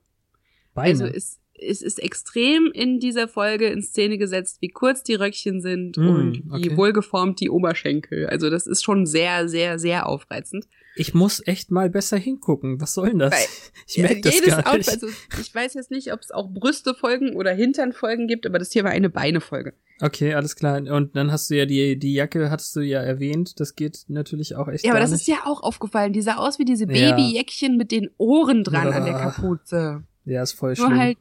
Beine. 0.74 0.89
Also 0.89 1.05
es, 1.05 1.39
es 1.53 1.82
ist 1.82 2.01
extrem 2.01 2.72
in 2.74 2.99
dieser 2.99 3.28
Folge 3.28 3.68
in 3.68 3.82
Szene 3.82 4.18
gesetzt, 4.18 4.57
wie 4.61 4.70
kurz 4.70 5.03
die 5.03 5.16
Röckchen 5.16 5.61
sind 5.61 5.97
Mm, 5.97 6.07
und 6.07 6.43
wie 6.45 6.70
okay. 6.70 6.78
wohlgeformt 6.78 7.39
die 7.39 7.49
Oberschenkel. 7.49 8.28
Also 8.28 8.49
das 8.49 8.68
ist 8.68 8.84
schon 8.84 9.05
sehr, 9.05 9.47
sehr, 9.47 9.80
sehr 9.80 10.07
aufreizend. 10.07 10.68
Ich 10.96 11.14
muss 11.14 11.41
echt 11.46 11.72
mal 11.72 11.89
besser 11.89 12.18
hingucken. 12.18 12.80
Was 12.82 12.94
soll 12.94 13.10
denn 13.10 13.20
das? 13.20 13.32
Weil- 13.34 13.48
ich 13.88 13.98
merke 13.98 14.22
das 14.22 14.34
Jedes 14.36 14.50
gar 14.50 14.78
nicht. 14.78 14.89
Outfit, 14.89 15.04
also 15.04 15.08
ich 15.41 15.54
weiß 15.56 15.74
jetzt 15.74 15.91
nicht, 15.91 16.14
ob 16.14 16.20
es 16.22 16.32
auch 16.32 16.50
Brüste-Folgen 16.52 17.36
oder 17.36 17.52
Hintern-Folgen 17.54 18.28
gibt, 18.28 18.46
aber 18.46 18.60
das 18.60 18.72
hier 18.72 18.84
war 18.84 18.91
eine 18.91 19.10
Beine-Folge. 19.10 19.74
Okay, 20.02 20.34
alles 20.34 20.56
klar. 20.56 20.78
Und 20.82 21.16
dann 21.16 21.32
hast 21.32 21.50
du 21.50 21.56
ja 21.58 21.66
die, 21.66 21.98
die 21.98 22.14
Jacke, 22.14 22.50
hattest 22.50 22.76
du 22.76 22.82
ja 22.82 23.00
erwähnt. 23.02 23.60
Das 23.60 23.76
geht 23.76 24.06
natürlich 24.08 24.56
auch 24.56 24.68
echt 24.68 24.84
Ja, 24.86 24.91
aber 24.91 25.00
das 25.00 25.12
nicht. 25.12 25.22
ist 25.22 25.28
ja 25.28 25.41
auch 25.46 25.62
aufgefallen. 25.64 26.14
Die 26.14 26.22
sah 26.22 26.36
aus 26.36 26.60
wie 26.60 26.66
diese 26.66 26.86
Ja. 26.91 27.12
Babyjäckchen 27.16 27.78
mit 27.78 27.91
den 27.91 28.10
Ohren 28.18 28.64
dran 28.64 28.88
an 28.91 29.06
der 29.06 29.14
Ja. 29.14 29.30
Kapuze. 29.32 30.04
ja, 30.26 30.41
ist 30.44 30.54
voll 30.54 30.74
Nur 30.78 30.88
schlimm. 30.88 31.00
halt, 31.00 31.18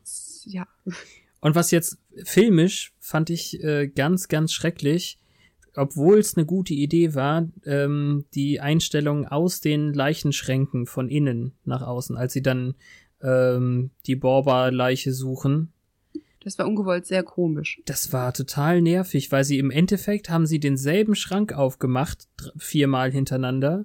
ja. 0.47 0.67
Und 1.41 1.55
was 1.55 1.71
jetzt 1.71 1.99
filmisch 2.25 2.93
fand 2.99 3.31
ich 3.31 3.63
äh, 3.63 3.89
ganz, 3.89 4.29
ganz 4.29 4.53
schrecklich, 4.53 5.19
obwohl 5.75 6.19
es 6.19 6.37
eine 6.37 6.47
gute 6.47 6.75
Idee 6.75 7.15
war, 7.15 7.49
ähm, 7.65 8.25
die 8.35 8.61
Einstellung 8.61 9.27
aus 9.27 9.61
den 9.61 9.93
Leichenschränken 9.95 10.87
von 10.87 11.09
innen 11.09 11.53
nach 11.65 11.83
außen, 11.83 12.17
als 12.17 12.33
sie 12.33 12.43
dann 12.43 12.75
ähm, 13.23 13.91
die 14.07 14.17
Borba-Leiche 14.17 15.13
suchen. 15.13 15.73
Das 16.45 16.59
war 16.59 16.67
ungewollt 16.67 17.07
sehr 17.07 17.23
komisch. 17.23 17.81
Das 17.85 18.13
war 18.13 18.35
total 18.35 18.83
nervig, 18.83 19.31
weil 19.31 19.45
sie 19.45 19.59
im 19.59 19.71
Endeffekt 19.71 20.29
haben 20.29 20.45
sie 20.47 20.59
denselben 20.59 21.15
Schrank 21.15 21.53
aufgemacht, 21.53 22.27
viermal 22.57 23.13
hintereinander. 23.13 23.85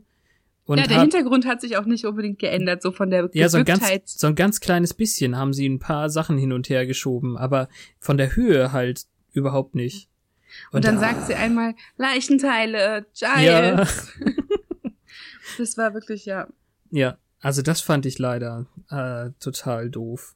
Und 0.66 0.80
ja, 0.80 0.88
der 0.88 0.98
hab- 0.98 1.04
Hintergrund 1.04 1.46
hat 1.46 1.62
sich 1.62 1.78
auch 1.78 1.86
nicht 1.86 2.06
unbedingt 2.06 2.40
geändert, 2.40 2.82
so 2.82 2.92
von 2.92 3.10
der 3.10 3.30
ja, 3.34 3.48
so 3.48 3.58
ein, 3.60 3.64
ganz, 3.64 3.88
so 4.06 4.28
ein 4.28 4.36
ganz 4.36 4.60
kleines 4.60 4.94
bisschen 4.94 5.38
haben 5.38 5.54
sie 5.54 5.70
ein 5.70 5.80
paar 5.80 6.10
Sachen 6.10 6.38
hin 6.38 6.52
und 6.52 6.68
her 6.68 6.86
geschoben, 6.86 7.38
aber 7.38 7.70
von 8.00 8.18
der 8.18 8.36
Höhe 8.36 8.74
halt 8.74 9.04
überhaupt 9.32 9.76
nicht. 9.76 10.10
Und 10.72 10.86
dann 10.86 10.96
da- 10.96 11.02
sagt 11.02 11.28
sie 11.28 11.36
einmal, 11.36 11.76
Leichenteile, 11.98 13.06
Ja, 13.16 13.36
Giles. 13.76 14.14
Das 15.58 15.78
war 15.78 15.94
wirklich, 15.94 16.26
ja. 16.26 16.48
ja, 16.92 17.18
also 17.40 17.62
das 17.62 17.82
fand 17.82 18.06
ich 18.06 18.20
leider 18.20 18.68
äh, 18.90 19.32
total 19.40 19.90
doof. 19.90 20.36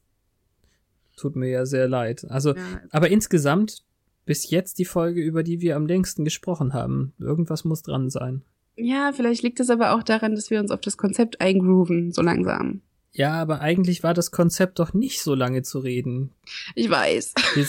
Tut 1.16 1.36
mir 1.36 1.48
ja 1.50 1.66
sehr 1.66 1.86
leid. 1.86 2.26
Also, 2.28 2.56
ja. 2.56 2.62
aber 2.90 3.08
insgesamt 3.10 3.84
bis 4.24 4.50
jetzt 4.50 4.78
die 4.78 4.84
Folge, 4.84 5.20
über 5.20 5.42
die 5.42 5.60
wir 5.60 5.76
am 5.76 5.86
längsten 5.86 6.24
gesprochen 6.24 6.72
haben. 6.72 7.12
Irgendwas 7.18 7.64
muss 7.64 7.82
dran 7.82 8.08
sein. 8.10 8.42
Ja, 8.76 9.12
vielleicht 9.12 9.42
liegt 9.42 9.60
es 9.60 9.68
aber 9.70 9.94
auch 9.94 10.02
daran, 10.02 10.34
dass 10.34 10.50
wir 10.50 10.58
uns 10.60 10.70
auf 10.70 10.80
das 10.80 10.96
Konzept 10.96 11.40
eingrooven, 11.40 12.12
so 12.12 12.22
langsam. 12.22 12.80
Ja, 13.12 13.34
aber 13.34 13.60
eigentlich 13.60 14.02
war 14.02 14.14
das 14.14 14.30
Konzept 14.30 14.78
doch 14.78 14.94
nicht 14.94 15.20
so 15.22 15.34
lange 15.34 15.62
zu 15.62 15.78
reden. 15.80 16.32
Ich 16.74 16.88
weiß. 16.88 17.34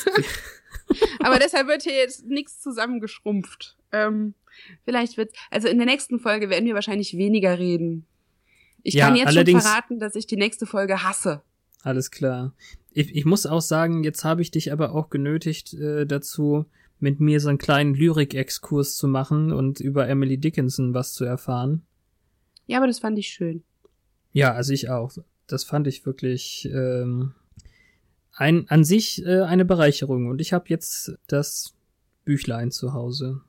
Aber 1.24 1.40
deshalb 1.40 1.68
wird 1.68 1.84
hier 1.84 1.96
jetzt 1.96 2.26
nichts 2.26 2.62
zusammengeschrumpft. 2.62 3.76
Ähm, 3.92 4.34
vielleicht 4.86 5.18
wird, 5.18 5.34
also 5.52 5.68
in 5.68 5.78
der 5.78 5.86
nächsten 5.86 6.20
Folge 6.20 6.50
werden 6.50 6.66
wir 6.66 6.74
wahrscheinlich 6.74 7.18
weniger 7.18 7.60
reden. 7.60 8.06
Ich 8.84 8.96
Ja, 8.96 9.08
kann 9.08 9.16
jetzt 9.16 9.34
schon 9.34 9.46
verraten, 9.62 10.00
dass 10.00 10.16
ich 10.16 10.28
die 10.28 10.36
nächste 10.36 10.66
Folge 10.66 11.04
hasse. 11.04 11.42
Alles 11.84 12.12
klar. 12.12 12.54
Ich, 12.92 13.16
ich 13.16 13.26
muss 13.26 13.46
auch 13.46 13.62
sagen, 13.62 14.04
jetzt 14.04 14.24
habe 14.24 14.42
ich 14.42 14.52
dich 14.52 14.72
aber 14.72 14.94
auch 14.94 15.10
genötigt 15.10 15.74
äh, 15.74 16.06
dazu, 16.06 16.66
mit 17.00 17.20
mir 17.20 17.40
so 17.40 17.50
einen 17.50 17.58
kleinen 17.58 17.96
Lyrik-Exkurs 17.96 18.96
zu 18.96 19.08
machen 19.08 19.52
und 19.52 19.80
über 19.80 20.08
Emily 20.08 20.38
Dickinson 20.38 20.94
was 20.94 21.14
zu 21.14 21.26
erfahren. 21.26 21.86
Ja, 22.66 22.78
aber 22.78 22.88
das 22.88 23.00
fand 23.00 23.18
ich 23.18 23.28
schön. 23.28 23.64
Ja, 24.32 24.54
also 24.54 24.74
ich 24.74 24.90
auch. 24.90 25.12
Das 25.48 25.64
fand 25.66 25.88
ich 25.88 26.06
wirklich 26.06 26.70
ähm, 26.74 27.34
ein, 28.36 28.66
an 28.70 28.84
sich 28.84 29.26
äh, 29.26 29.42
eine 29.42 29.66
Bereicherung. 29.66 30.28
Und 30.28 30.42
ich 30.42 30.54
habe 30.54 30.66
jetzt 30.70 31.14
das 31.28 31.74
Büchlein 32.26 32.72
zu 32.72 32.94
Hause. 32.94 33.42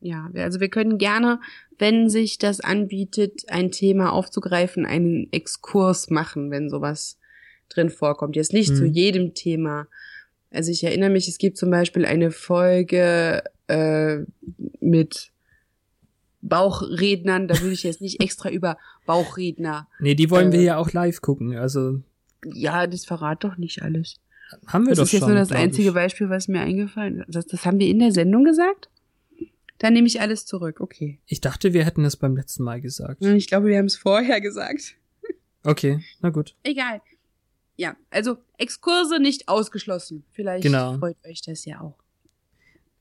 Ja, 0.00 0.28
wir- 0.32 0.44
also 0.44 0.60
wir 0.60 0.68
können 0.68 0.98
gerne, 0.98 1.40
wenn 1.78 2.08
sich 2.08 2.38
das 2.38 2.60
anbietet, 2.60 3.42
ein 3.48 3.70
Thema 3.72 4.12
aufzugreifen, 4.12 4.86
einen 4.86 5.32
Exkurs 5.32 6.08
machen, 6.10 6.50
wenn 6.50 6.68
sowas 6.70 7.18
drin 7.68 7.90
vorkommt. 7.90 8.36
Jetzt 8.36 8.52
nicht 8.52 8.70
Hm. 8.70 8.76
zu 8.76 8.84
jedem 8.86 9.34
Thema. 9.34 9.86
Also 10.50 10.70
ich 10.70 10.82
erinnere 10.84 11.10
mich, 11.10 11.28
es 11.28 11.38
gibt 11.38 11.58
zum 11.58 11.70
Beispiel 11.70 12.04
eine 12.06 12.30
Folge 12.30 13.42
äh, 13.66 14.18
mit 14.80 15.32
Bauchrednern, 16.40 17.48
da 17.48 17.58
würde 17.60 17.72
ich 17.72 17.82
jetzt 17.82 18.00
nicht 18.00 18.22
extra 18.22 18.48
über 18.50 18.78
Bauchredner. 19.06 19.88
Nee, 19.98 20.14
die 20.14 20.30
wollen 20.30 20.52
wir 20.52 20.60
Äh. 20.60 20.64
ja 20.64 20.76
auch 20.78 20.92
live 20.92 21.20
gucken. 21.20 21.56
Also 21.56 22.00
Ja, 22.44 22.86
das 22.86 23.04
verrat 23.04 23.42
doch 23.42 23.56
nicht 23.56 23.82
alles. 23.82 24.14
Haben 24.66 24.84
wir 24.84 24.90
Das 24.90 24.98
doch 24.98 25.04
ist 25.04 25.12
jetzt 25.12 25.20
schon. 25.20 25.30
nur 25.30 25.38
das 25.38 25.52
einzige 25.52 25.88
ich. 25.88 25.94
Beispiel, 25.94 26.28
was 26.30 26.48
mir 26.48 26.60
eingefallen 26.60 27.20
ist. 27.20 27.34
Das, 27.34 27.46
das 27.46 27.64
haben 27.64 27.78
wir 27.78 27.88
in 27.88 27.98
der 27.98 28.12
Sendung 28.12 28.44
gesagt? 28.44 28.88
Dann 29.78 29.92
nehme 29.92 30.06
ich 30.08 30.20
alles 30.20 30.44
zurück, 30.44 30.80
okay. 30.80 31.20
Ich 31.26 31.40
dachte, 31.40 31.72
wir 31.72 31.84
hätten 31.84 32.04
es 32.04 32.16
beim 32.16 32.36
letzten 32.36 32.64
Mal 32.64 32.80
gesagt. 32.80 33.24
Ich 33.24 33.46
glaube, 33.46 33.66
wir 33.68 33.78
haben 33.78 33.84
es 33.86 33.96
vorher 33.96 34.40
gesagt. 34.40 34.94
Okay, 35.62 36.00
na 36.20 36.30
gut. 36.30 36.56
Egal. 36.64 37.00
Ja, 37.76 37.96
also 38.10 38.38
Exkurse 38.56 39.20
nicht 39.20 39.48
ausgeschlossen. 39.48 40.24
Vielleicht 40.32 40.62
Genau. 40.64 40.98
freut 40.98 41.16
euch 41.24 41.42
das 41.42 41.64
ja 41.64 41.80
auch. 41.80 41.96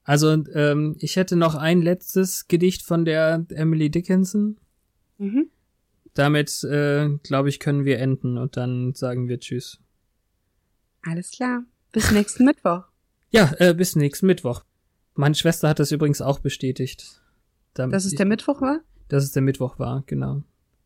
Also, 0.04 0.32
ähm, 0.54 0.96
ich 1.00 1.16
hätte 1.16 1.36
noch 1.36 1.56
ein 1.56 1.82
letztes 1.82 2.48
Gedicht 2.48 2.84
von 2.84 3.04
der 3.06 3.46
Emily 3.50 3.90
Dickinson. 3.90 4.58
Mhm. 5.18 5.50
Damit, 6.14 6.64
äh, 6.64 7.10
glaube 7.24 7.50
ich, 7.50 7.60
können 7.60 7.86
wir 7.86 8.00
enden 8.00 8.38
und 8.38 8.56
dann 8.56 8.94
sagen 8.94 9.28
wir 9.28 9.40
Tschüss. 9.40 9.80
Alles 11.10 11.32
klar. 11.32 11.64
Bis 11.94 12.12
nächsten 12.12 12.44
Mittwoch. 12.46 12.84
Ja, 13.32 13.54
äh, 13.60 13.74
bis 13.74 13.96
nächsten 13.96 14.28
Mittwoch. 14.28 14.64
Meine 15.16 15.36
Schwester 15.36 15.70
hat 15.70 15.80
das 15.80 15.92
übrigens 15.92 16.22
auch 16.22 16.40
bestätigt. 16.40 17.22
Damit 17.74 17.96
Dass 17.96 18.06
es 18.06 18.16
der 18.16 18.26
Mittwoch 18.26 18.62
war? 18.62 18.82
dass 19.10 19.24
es 19.24 19.32
der 19.32 19.42
Mittwoch 19.42 19.80
war, 19.80 20.04
genau. 20.06 20.44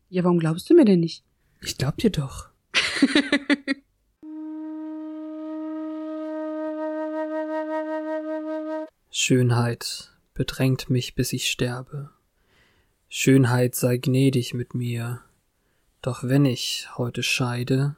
Ja, 0.08 0.22
warum 0.22 0.38
glaubst 0.38 0.70
du 0.70 0.74
mir 0.74 0.84
denn 0.84 1.00
nicht? 1.00 1.24
Ich 1.60 1.76
glaub 1.76 1.96
dir 1.96 2.10
doch. 2.10 2.50
Schönheit 9.10 10.12
bedrängt 10.34 10.88
mich, 10.88 11.14
bis 11.16 11.32
ich 11.32 11.50
sterbe. 11.50 12.10
Schönheit 13.08 13.74
sei 13.74 13.96
gnädig 13.96 14.54
mit 14.54 14.74
mir. 14.74 15.20
Doch 16.00 16.22
wenn 16.24 16.44
ich 16.44 16.88
heute 16.96 17.22
scheide, 17.22 17.96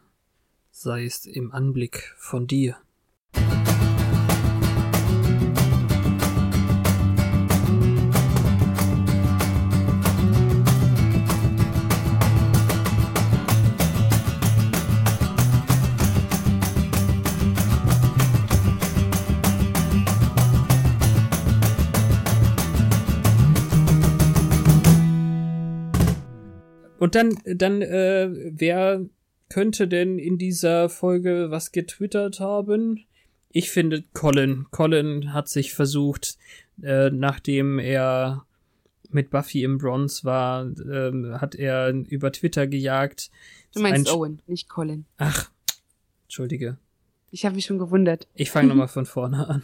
sei 0.77 1.05
es 1.05 1.25
im 1.25 1.53
Anblick 1.53 2.13
von 2.19 2.49
dir. 2.49 2.77
Und 26.99 27.15
dann, 27.15 27.39
dann 27.45 27.81
äh, 27.83 28.29
wäre 28.59 29.09
könnte 29.49 29.89
denn 29.89 30.19
in 30.19 30.39
dieser 30.39 30.89
Folge 30.89 31.51
was 31.51 31.73
getwittert 31.73 32.41
haben? 32.41 33.05
Ich 33.51 33.71
finde 33.71 34.03
Colin. 34.13 34.67
Colin 34.71 35.33
hat 35.33 35.49
sich 35.49 35.75
versucht, 35.75 36.39
äh, 36.83 37.11
nachdem 37.11 37.79
er 37.79 38.45
mit 39.11 39.31
Buffy 39.31 39.63
im 39.63 39.79
Bronze 39.79 40.25
war, 40.25 40.65
ähm, 40.65 41.41
hat 41.41 41.55
er 41.55 41.91
über 41.91 42.33
Twitter 42.33 42.67
gejagt. 42.67 43.31
Du 43.73 43.81
meinst 43.81 44.13
Owen, 44.13 44.43
nicht 44.47 44.69
Colin. 44.69 45.05
Ach, 45.19 45.51
entschuldige. 46.25 46.79
Ich 47.31 47.45
habe 47.45 47.55
mich 47.55 47.65
schon 47.65 47.79
gewundert. 47.79 48.27
Ich 48.35 48.51
fange 48.51 48.69
nochmal 48.69 48.89
von 48.89 49.07
vorne 49.07 49.49
an. 49.49 49.63